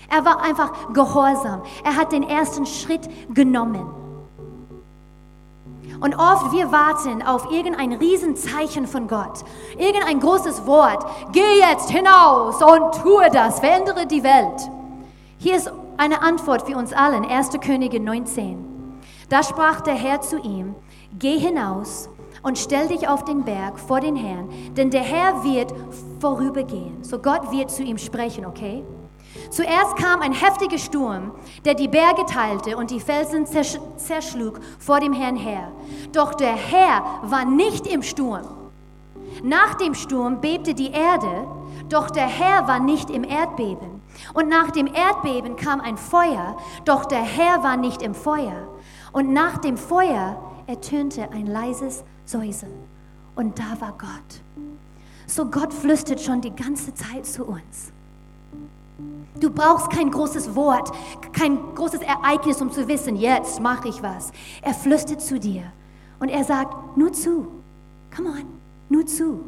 Er 0.08 0.24
war 0.24 0.40
einfach 0.40 0.94
gehorsam. 0.94 1.60
Er 1.84 1.94
hat 1.94 2.10
den 2.10 2.22
ersten 2.22 2.64
Schritt 2.64 3.06
genommen. 3.34 3.86
Und 6.00 6.14
oft 6.14 6.50
wir 6.52 6.72
warten 6.72 7.22
auf 7.22 7.50
irgendein 7.50 7.92
Riesenzeichen 7.92 8.86
von 8.86 9.08
Gott, 9.08 9.44
irgendein 9.76 10.20
großes 10.20 10.64
Wort. 10.64 11.04
Geh 11.32 11.58
jetzt 11.58 11.90
hinaus 11.90 12.62
und 12.62 13.02
tue 13.02 13.28
das, 13.30 13.60
verändere 13.60 14.06
die 14.06 14.22
Welt. 14.22 14.70
Hier 15.36 15.54
ist 15.54 15.70
eine 15.98 16.22
Antwort 16.22 16.62
für 16.62 16.78
uns 16.78 16.94
allen, 16.94 17.26
1. 17.26 17.50
Könige 17.60 18.00
19. 18.00 18.64
Da 19.28 19.42
sprach 19.42 19.82
der 19.82 19.96
Herr 19.96 20.22
zu 20.22 20.38
ihm, 20.38 20.74
geh 21.18 21.38
hinaus 21.38 22.08
und 22.42 22.58
stell 22.58 22.88
dich 22.88 23.08
auf 23.08 23.24
den 23.24 23.44
Berg 23.44 23.78
vor 23.78 24.00
den 24.00 24.16
Herrn, 24.16 24.48
denn 24.76 24.90
der 24.90 25.02
Herr 25.02 25.44
wird 25.44 25.72
vorübergehen. 26.20 27.02
So 27.02 27.18
Gott 27.18 27.50
wird 27.50 27.70
zu 27.70 27.82
ihm 27.82 27.98
sprechen, 27.98 28.46
okay? 28.46 28.84
Zuerst 29.50 29.96
kam 29.96 30.20
ein 30.20 30.32
heftiger 30.32 30.78
Sturm, 30.78 31.32
der 31.64 31.74
die 31.74 31.88
Berge 31.88 32.24
teilte 32.26 32.76
und 32.76 32.90
die 32.90 33.00
Felsen 33.00 33.46
zerschlug 33.46 34.60
vor 34.78 35.00
dem 35.00 35.12
Herrn 35.12 35.36
her. 35.36 35.70
Doch 36.12 36.34
der 36.34 36.54
Herr 36.54 37.02
war 37.22 37.44
nicht 37.44 37.86
im 37.86 38.02
Sturm. 38.02 38.46
Nach 39.42 39.74
dem 39.74 39.94
Sturm 39.94 40.40
bebte 40.40 40.74
die 40.74 40.90
Erde, 40.90 41.46
doch 41.88 42.10
der 42.10 42.26
Herr 42.26 42.66
war 42.66 42.80
nicht 42.80 43.10
im 43.10 43.24
Erdbeben. 43.24 44.02
Und 44.34 44.48
nach 44.48 44.70
dem 44.70 44.86
Erdbeben 44.86 45.56
kam 45.56 45.80
ein 45.80 45.96
Feuer, 45.96 46.56
doch 46.84 47.04
der 47.04 47.22
Herr 47.22 47.62
war 47.62 47.76
nicht 47.76 48.02
im 48.02 48.14
Feuer. 48.14 48.68
Und 49.12 49.32
nach 49.32 49.58
dem 49.58 49.76
Feuer 49.76 50.42
ertönte 50.66 51.30
ein 51.32 51.46
leises 51.46 52.04
Säusen. 52.28 52.68
Und 53.34 53.58
da 53.58 53.80
war 53.80 53.92
Gott. 53.96 54.42
So 55.26 55.46
Gott 55.46 55.72
flüstert 55.72 56.20
schon 56.20 56.40
die 56.40 56.54
ganze 56.54 56.92
Zeit 56.94 57.24
zu 57.24 57.44
uns. 57.44 57.92
Du 59.40 59.50
brauchst 59.50 59.90
kein 59.90 60.10
großes 60.10 60.54
Wort, 60.54 60.90
kein 61.32 61.58
großes 61.74 62.00
Ereignis, 62.00 62.60
um 62.60 62.72
zu 62.72 62.88
wissen, 62.88 63.16
jetzt 63.16 63.60
mache 63.60 63.88
ich 63.88 64.02
was. 64.02 64.32
Er 64.62 64.74
flüstert 64.74 65.22
zu 65.22 65.38
dir 65.38 65.62
und 66.18 66.28
er 66.28 66.44
sagt, 66.44 66.96
nur 66.96 67.12
zu. 67.12 67.46
Come 68.14 68.30
on, 68.30 68.44
nur 68.88 69.06
zu. 69.06 69.44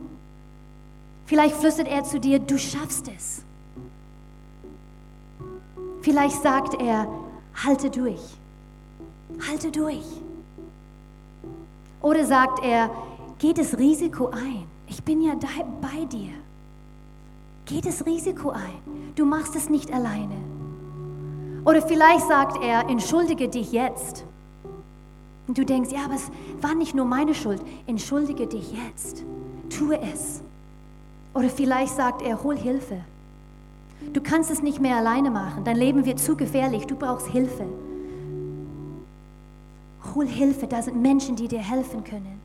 Vielleicht 1.26 1.56
flüstert 1.56 1.88
er 1.88 2.04
zu 2.04 2.20
dir, 2.20 2.38
du 2.38 2.58
schaffst 2.58 3.08
es. 3.16 3.42
Vielleicht 6.02 6.40
sagt 6.42 6.80
er, 6.80 7.08
halte 7.64 7.90
durch. 7.90 8.20
Halte 9.48 9.70
durch. 9.70 10.19
Oder 12.02 12.24
sagt 12.24 12.64
er, 12.64 12.90
geh 13.38 13.52
das 13.52 13.78
Risiko 13.78 14.28
ein. 14.28 14.64
Ich 14.88 15.02
bin 15.02 15.22
ja 15.22 15.34
bei 15.80 16.04
dir. 16.06 16.32
Geh 17.66 17.80
das 17.80 18.04
Risiko 18.06 18.50
ein. 18.50 19.12
Du 19.14 19.24
machst 19.24 19.54
es 19.54 19.68
nicht 19.68 19.92
alleine. 19.92 20.36
Oder 21.64 21.82
vielleicht 21.82 22.26
sagt 22.26 22.62
er, 22.62 22.88
entschuldige 22.88 23.48
dich 23.48 23.70
jetzt. 23.72 24.24
Und 25.46 25.58
du 25.58 25.64
denkst, 25.64 25.90
ja, 25.92 26.04
aber 26.04 26.14
es 26.14 26.30
war 26.60 26.74
nicht 26.74 26.94
nur 26.94 27.04
meine 27.04 27.34
Schuld. 27.34 27.60
Entschuldige 27.86 28.46
dich 28.46 28.72
jetzt. 28.72 29.24
Tue 29.68 30.00
es. 30.00 30.42
Oder 31.34 31.48
vielleicht 31.48 31.94
sagt 31.94 32.22
er, 32.22 32.42
hol 32.42 32.56
Hilfe. 32.56 33.00
Du 34.12 34.20
kannst 34.20 34.50
es 34.50 34.62
nicht 34.62 34.80
mehr 34.80 34.96
alleine 34.96 35.30
machen. 35.30 35.64
Dein 35.64 35.76
Leben 35.76 36.04
wird 36.04 36.18
zu 36.18 36.36
gefährlich. 36.36 36.86
Du 36.86 36.96
brauchst 36.96 37.26
Hilfe. 37.26 37.66
Hol 40.14 40.26
Hilfe. 40.26 40.66
Da 40.66 40.82
sind 40.82 41.00
Menschen, 41.00 41.36
die 41.36 41.48
dir 41.48 41.60
helfen 41.60 42.04
können. 42.04 42.40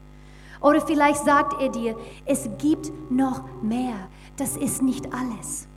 Oder 0.61 0.81
vielleicht 0.81 1.23
sagt 1.23 1.61
er 1.61 1.69
dir, 1.69 1.95
es 2.25 2.49
gibt 2.57 2.91
noch 3.09 3.41
mehr 3.61 4.07
das 4.37 4.57
ist 4.57 4.81
nicht 4.81 5.13
alles. 5.13 5.67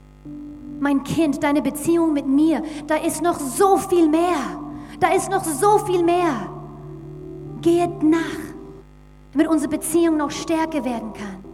Mein 0.80 1.04
Kind, 1.04 1.42
deine 1.42 1.62
Beziehung 1.62 2.12
mit 2.12 2.26
mir, 2.26 2.62
da 2.86 2.96
ist 2.96 3.22
noch 3.22 3.38
so 3.38 3.76
viel 3.76 4.08
mehr. 4.08 4.60
Da 5.00 5.12
ist 5.12 5.30
noch 5.30 5.44
so 5.44 5.78
viel 5.78 6.02
mehr. 6.02 6.48
Geht 7.60 8.02
nach, 8.02 8.20
damit 9.32 9.48
unsere 9.48 9.70
Beziehung 9.70 10.16
noch 10.16 10.30
stärker 10.30 10.84
werden 10.84 11.12
kann. 11.12 11.44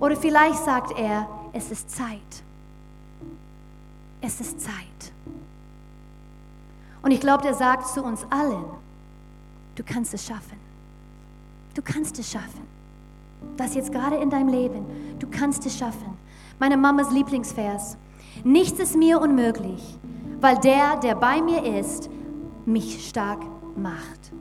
Oder 0.00 0.16
vielleicht 0.16 0.64
sagt 0.64 0.98
er, 0.98 1.28
es 1.52 1.70
ist 1.70 1.90
Zeit. 1.90 2.42
Es 4.20 4.40
ist 4.40 4.60
Zeit. 4.60 4.72
Und 7.02 7.12
ich 7.12 7.20
glaube, 7.20 7.46
er 7.46 7.54
sagt 7.54 7.86
zu 7.88 8.02
uns 8.02 8.26
allen, 8.30 8.64
du 9.76 9.84
kannst 9.84 10.12
es 10.12 10.26
schaffen. 10.26 10.58
Du 11.74 11.82
kannst 11.82 12.18
es 12.18 12.30
schaffen. 12.30 12.66
Das 13.56 13.74
jetzt 13.74 13.92
gerade 13.92 14.16
in 14.16 14.30
deinem 14.30 14.48
Leben. 14.48 14.84
Du 15.18 15.28
kannst 15.30 15.64
es 15.66 15.78
schaffen. 15.78 16.16
Meine 16.58 16.76
Mamas 16.76 17.12
Lieblingsvers. 17.12 17.96
Nichts 18.44 18.80
ist 18.80 18.96
mir 18.96 19.20
unmöglich, 19.20 19.98
weil 20.40 20.56
der, 20.58 20.96
der 20.96 21.14
bei 21.14 21.40
mir 21.40 21.78
ist, 21.78 22.10
mich 22.64 23.08
stark 23.08 23.40
macht. 23.76 24.32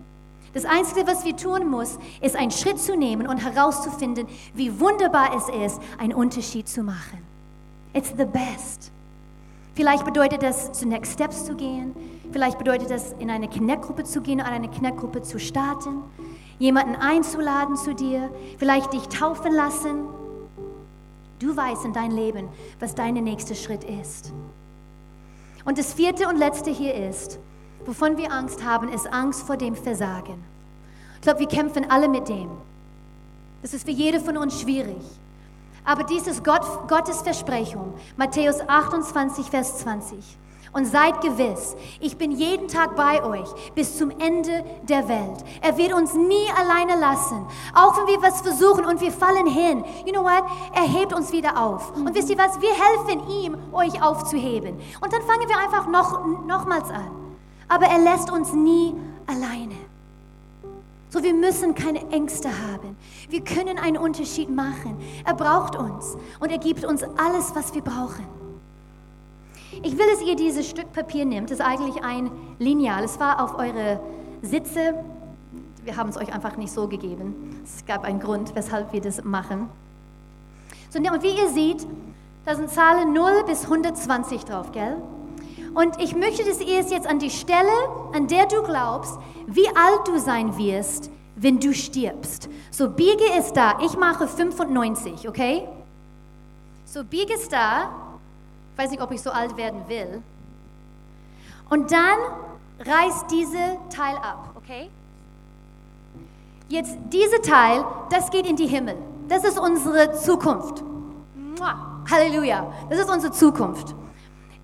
Das 0.54 0.64
Einzige, 0.64 1.06
was 1.06 1.26
wir 1.26 1.36
tun 1.36 1.70
müssen, 1.70 2.00
ist 2.22 2.38
einen 2.38 2.52
Schritt 2.52 2.80
zu 2.80 2.96
nehmen 2.96 3.28
und 3.28 3.38
herauszufinden, 3.40 4.28
wie 4.54 4.80
wunderbar 4.80 5.36
es 5.36 5.50
ist, 5.50 5.82
einen 5.98 6.14
Unterschied 6.14 6.70
zu 6.70 6.82
machen. 6.82 7.20
It's 7.94 8.14
the 8.18 8.26
best. 8.26 8.92
Vielleicht 9.74 10.06
bedeutet 10.06 10.42
das, 10.42 10.72
zu 10.72 10.88
Next 10.88 11.14
Steps 11.14 11.46
zu 11.46 11.56
gehen. 11.56 11.94
Vielleicht 12.32 12.58
bedeutet 12.58 12.90
das, 12.90 13.14
in 13.20 13.30
eine 13.30 13.48
Connect-Gruppe 13.48 14.04
zu 14.04 14.22
gehen 14.22 14.40
oder 14.40 14.52
eine 14.52 14.70
Connect-Gruppe 14.70 15.22
zu 15.22 15.40
starten 15.40 16.04
jemanden 16.60 16.96
einzuladen 16.96 17.76
zu 17.76 17.94
dir, 17.94 18.30
vielleicht 18.58 18.94
dich 18.94 19.08
taufen 19.08 19.54
lassen. 19.54 20.06
Du 21.40 21.56
weißt 21.56 21.86
in 21.86 21.94
dein 21.94 22.12
Leben, 22.12 22.48
was 22.80 22.96
dein 22.96 23.16
nächster 23.16 23.56
Schritt 23.56 23.84
ist. 23.84 24.32
Und 25.66 25.78
das 25.78 25.94
vierte 25.94 26.28
und 26.28 26.38
letzte 26.38 26.72
hier 26.72 26.94
ist, 26.94 27.40
wovon 27.86 28.18
wir 28.18 28.32
Angst 28.32 28.64
haben, 28.64 28.88
ist 28.90 29.12
Angst 29.12 29.44
vor 29.44 29.58
dem 29.58 29.76
Versagen. 29.76 30.44
Ich 31.16 31.22
glaube, 31.22 31.40
wir 31.40 31.48
kämpfen 31.48 31.90
alle 31.90 32.08
mit 32.08 32.30
dem. 32.30 32.50
Das 33.62 33.74
ist 33.74 33.86
für 33.86 33.92
jede 33.92 34.20
von 34.20 34.38
uns 34.38 34.62
schwierig. 34.62 35.02
Aber 35.84 36.04
dies 36.04 36.28
ist 36.28 36.44
Gott, 36.44 36.66
Gottes 36.88 37.22
Versprechung. 37.22 37.94
Matthäus 38.16 38.60
28, 38.68 39.48
Vers 39.48 39.80
20 39.80 40.38
und 40.76 40.86
seid 40.86 41.22
gewiss, 41.22 41.74
ich 42.02 42.18
bin 42.18 42.32
jeden 42.32 42.68
Tag 42.68 42.98
bei 42.98 43.24
euch 43.24 43.48
bis 43.76 43.98
zum 43.98 44.12
Ende 44.12 44.66
der 44.84 45.08
Welt. 45.08 45.44
Er 45.62 45.78
wird 45.78 45.94
uns 45.94 46.14
nie 46.14 46.48
alleine 46.54 47.00
lassen. 47.00 47.48
Auch 47.74 47.98
wenn 47.98 48.08
wir 48.08 48.22
was 48.22 48.42
versuchen 48.42 48.84
und 48.84 49.00
wir 49.00 49.14
fallen 49.14 49.48
hin. 49.48 49.86
You 50.06 50.12
know 50.12 50.24
what? 50.24 50.44
Er 50.74 50.84
hebt 50.84 51.14
uns 51.14 51.32
wieder 51.32 51.58
auf. 51.58 51.96
Und 51.96 52.14
wisst 52.14 52.30
ihr 52.30 52.38
was? 52.38 52.60
Wir 52.60 52.74
helfen 52.74 53.30
ihm, 53.30 53.58
euch 53.72 54.04
aufzuheben. 54.04 54.78
Und 55.00 55.14
dann 55.14 55.22
fangen 55.22 55.48
wir 55.48 55.58
einfach 55.58 55.88
noch, 55.88 56.26
nochmals 56.46 56.90
an. 56.90 57.10
Aber 57.70 57.86
er 57.86 58.00
lässt 58.00 58.30
uns 58.30 58.52
nie 58.52 58.94
alleine. 59.28 59.76
So, 61.10 61.24
wir 61.24 61.34
müssen 61.34 61.74
keine 61.74 62.06
Ängste 62.12 62.50
haben. 62.50 62.98
Wir 63.30 63.42
können 63.46 63.80
einen 63.80 63.96
Unterschied 63.96 64.50
machen. 64.50 64.98
Er 65.24 65.36
braucht 65.36 65.78
uns 65.78 66.18
und 66.42 66.52
er 66.52 66.58
gibt 66.58 66.84
uns 66.84 67.02
alles, 67.04 67.56
was 67.56 67.74
wir 67.74 67.82
brauchen. 67.82 68.45
Ich 69.84 69.98
will, 69.98 70.06
dass 70.12 70.22
ihr 70.22 70.36
dieses 70.36 70.70
Stück 70.70 70.92
Papier 70.94 71.26
nehmt. 71.26 71.52
Das 71.52 71.60
ist 71.60 71.66
eigentlich 71.66 72.04
ein 72.04 72.32
Lineal. 72.60 73.04
Es 73.04 73.20
war 73.20 73.44
auf 73.44 73.58
eure 73.58 74.00
Sitze. 74.42 74.96
Wir 75.84 75.98
haben 75.98 76.10
es 76.10 76.18
euch 76.18 76.34
einfach 76.34 76.58
nicht 76.58 76.72
so 76.72 76.88
gegeben. 76.88 77.62
Es 77.64 77.86
gab 77.86 78.04
einen 78.04 78.20
Grund, 78.20 78.56
weshalb 78.56 78.94
wir 78.94 79.02
das 79.02 79.24
machen. 79.24 79.70
So, 80.90 81.00
und 81.00 81.24
wie 81.24 81.38
ihr 81.38 81.50
seht, 81.50 81.86
da 82.46 82.56
sind 82.56 82.70
Zahlen 82.70 83.14
0 83.14 83.44
bis 83.46 83.64
120 83.64 84.46
drauf, 84.46 84.72
gell? 84.72 84.98
Und 85.74 86.00
ich 86.00 86.16
möchte, 86.16 86.46
dass 86.46 86.62
ihr 86.62 86.80
es 86.80 86.90
jetzt 86.90 87.06
an 87.06 87.20
die 87.20 87.30
Stelle, 87.30 87.70
an 88.14 88.28
der 88.28 88.46
du 88.46 88.64
glaubst, 88.64 89.20
wie 89.46 89.68
alt 89.68 90.08
du 90.08 90.18
sein 90.20 90.58
wirst, 90.58 91.12
wenn 91.36 91.60
du 91.60 91.74
stirbst. 91.74 92.50
So, 92.72 92.90
biege 92.90 93.26
es 93.38 93.52
da. 93.52 93.78
Ich 93.84 93.98
mache 93.98 94.28
95, 94.28 95.28
okay? 95.28 95.68
So, 96.86 97.04
biege 97.04 97.34
es 97.34 97.50
da. 97.50 97.90
Ich 98.76 98.84
weiß 98.84 98.92
nicht, 98.92 99.02
ob 99.02 99.12
ich 99.12 99.22
so 99.22 99.32
alt 99.32 99.56
werden 99.56 99.88
will. 99.88 100.22
Und 101.70 101.94
dann 101.94 102.18
reiß 102.80 103.26
diese 103.32 103.78
Teil 103.90 104.18
ab, 104.18 104.50
okay? 104.56 104.90
Jetzt, 106.68 106.98
diese 107.06 107.42
Teil, 107.42 107.86
das 108.10 108.30
geht 108.32 108.46
in 108.46 108.58
die 108.58 108.68
Himmel. 108.68 108.98
Das 109.30 109.46
ist 109.46 109.58
unsere 109.58 110.12
Zukunft. 110.16 110.84
Halleluja. 112.12 112.68
Das 112.90 113.00
ist 113.00 113.10
unsere 113.10 113.32
Zukunft. 113.32 113.96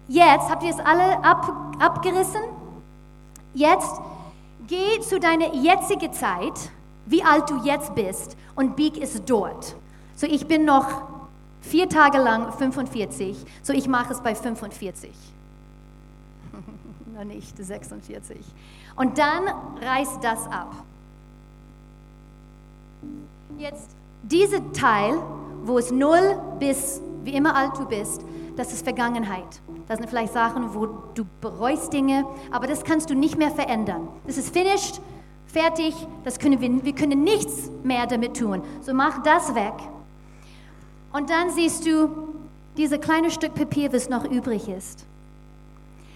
Jetzt 0.10 0.50
habt 0.50 0.64
ihr 0.64 0.72
es 0.72 0.80
alle 0.80 1.24
ab, 1.24 1.74
abgerissen. 1.80 2.42
Jetzt 3.54 4.02
geh 4.68 5.00
zu 5.00 5.22
deiner 5.22 5.54
jetzigen 5.54 6.12
Zeit, 6.12 6.70
wie 7.06 7.24
alt 7.24 7.50
du 7.50 7.62
jetzt 7.64 7.96
bist, 7.96 8.36
und 8.56 8.76
bieg 8.76 9.02
es 9.02 9.24
dort. 9.24 9.78
So, 10.18 10.28
ich 10.28 10.48
bin 10.50 10.66
noch 10.66 11.11
vier 11.62 11.88
Tage 11.88 12.18
lang 12.18 12.52
45, 12.52 13.38
so 13.64 13.74
ich 13.74 13.88
mache 13.88 14.14
es 14.14 14.22
bei 14.22 14.36
45. 14.36 15.10
Noch 17.16 17.24
nicht 17.24 17.58
46. 17.58 18.38
Und 18.96 19.18
dann 19.18 19.44
reiß 19.82 20.20
das 20.22 20.48
ab. 20.48 20.74
Jetzt 23.58 23.90
dieser 24.24 24.72
Teil, 24.74 25.22
wo 25.64 25.78
es 25.78 25.92
0 25.92 26.40
bis 26.60 27.02
wie 27.24 27.34
immer 27.34 27.56
alt 27.56 27.78
du 27.78 27.86
bist, 27.86 28.24
das 28.56 28.74
ist 28.74 28.84
Vergangenheit. 28.84 29.62
Das 29.88 29.98
sind 29.98 30.10
vielleicht 30.10 30.34
Sachen, 30.34 30.74
wo 30.74 30.88
du 31.14 31.26
bereust 31.40 31.94
Dinge, 31.94 32.26
aber 32.50 32.68
das 32.68 32.84
kannst 32.84 33.10
du 33.10 33.16
nicht 33.16 33.38
mehr 33.38 33.52
verändern. 33.52 34.08
Das 34.26 34.38
ist 34.38 34.54
finished, 34.54 35.02
fertig, 35.46 35.96
das 36.24 36.40
können 36.40 36.62
wir, 36.62 36.84
wir 36.84 36.96
können 36.96 37.24
nichts 37.24 37.70
mehr 37.84 38.08
damit 38.08 38.38
tun. 38.38 38.62
So 38.82 38.94
mach 38.94 39.22
das 39.24 39.54
weg. 39.56 39.74
Und 41.14 41.30
dann 41.30 41.50
siehst 41.52 41.86
du 41.86 42.10
dieses 42.78 43.00
kleine 43.02 43.32
Stück 43.32 43.54
Papier, 43.54 43.92
was 43.92 44.10
noch 44.10 44.24
übrig 44.24 44.70
ist. 44.70 45.06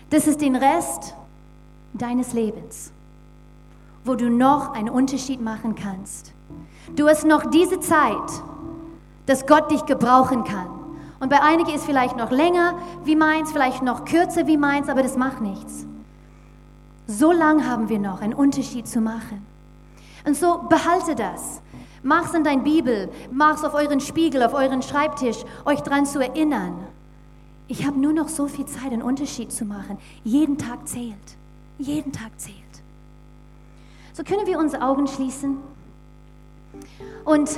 Das 0.09 0.27
ist 0.27 0.41
den 0.41 0.55
Rest 0.55 1.15
deines 1.93 2.33
Lebens, 2.33 2.91
wo 4.03 4.15
du 4.15 4.29
noch 4.29 4.73
einen 4.73 4.89
Unterschied 4.89 5.41
machen 5.41 5.75
kannst. 5.75 6.31
Du 6.95 7.07
hast 7.07 7.25
noch 7.25 7.49
diese 7.49 7.79
Zeit, 7.79 8.43
dass 9.25 9.47
Gott 9.47 9.71
dich 9.71 9.85
gebrauchen 9.85 10.43
kann. 10.43 10.69
Und 11.19 11.29
bei 11.29 11.41
einigen 11.41 11.71
ist 11.71 11.85
vielleicht 11.85 12.15
noch 12.15 12.31
länger 12.31 12.77
wie 13.03 13.15
meins, 13.15 13.51
vielleicht 13.51 13.81
noch 13.81 14.05
kürzer 14.05 14.47
wie 14.47 14.57
meins, 14.57 14.89
aber 14.89 15.01
das 15.01 15.17
macht 15.17 15.41
nichts. 15.41 15.85
So 17.07 17.31
lang 17.31 17.67
haben 17.67 17.89
wir 17.89 17.99
noch, 17.99 18.21
einen 18.21 18.33
Unterschied 18.33 18.87
zu 18.87 18.99
machen. 19.01 19.45
Und 20.25 20.35
so 20.35 20.63
behalte 20.69 21.15
das. 21.15 21.61
Mach's 22.05 22.35
in 22.35 22.43
dein 22.43 22.63
Bibel, 22.63 23.09
mach's 23.31 23.63
auf 23.63 23.73
euren 23.73 23.99
Spiegel, 23.99 24.43
auf 24.43 24.53
euren 24.53 24.83
Schreibtisch, 24.83 25.37
euch 25.65 25.81
dran 25.81 26.05
zu 26.05 26.19
erinnern. 26.19 26.85
Ich 27.67 27.83
habe 27.83 27.99
nur 27.99 28.13
noch 28.13 28.29
so 28.29 28.47
viel 28.47 28.67
Zeit, 28.67 28.91
einen 28.91 29.01
Unterschied 29.01 29.51
zu 29.51 29.65
machen. 29.65 29.97
Jeden 30.23 30.59
Tag 30.59 30.87
zählt. 30.87 31.15
Jeden 31.79 32.11
Tag 32.11 32.29
zählt. 32.37 32.55
So 34.13 34.23
können 34.23 34.45
wir 34.45 34.59
unsere 34.59 34.83
Augen 34.83 35.07
schließen. 35.07 35.57
Und 37.23 37.49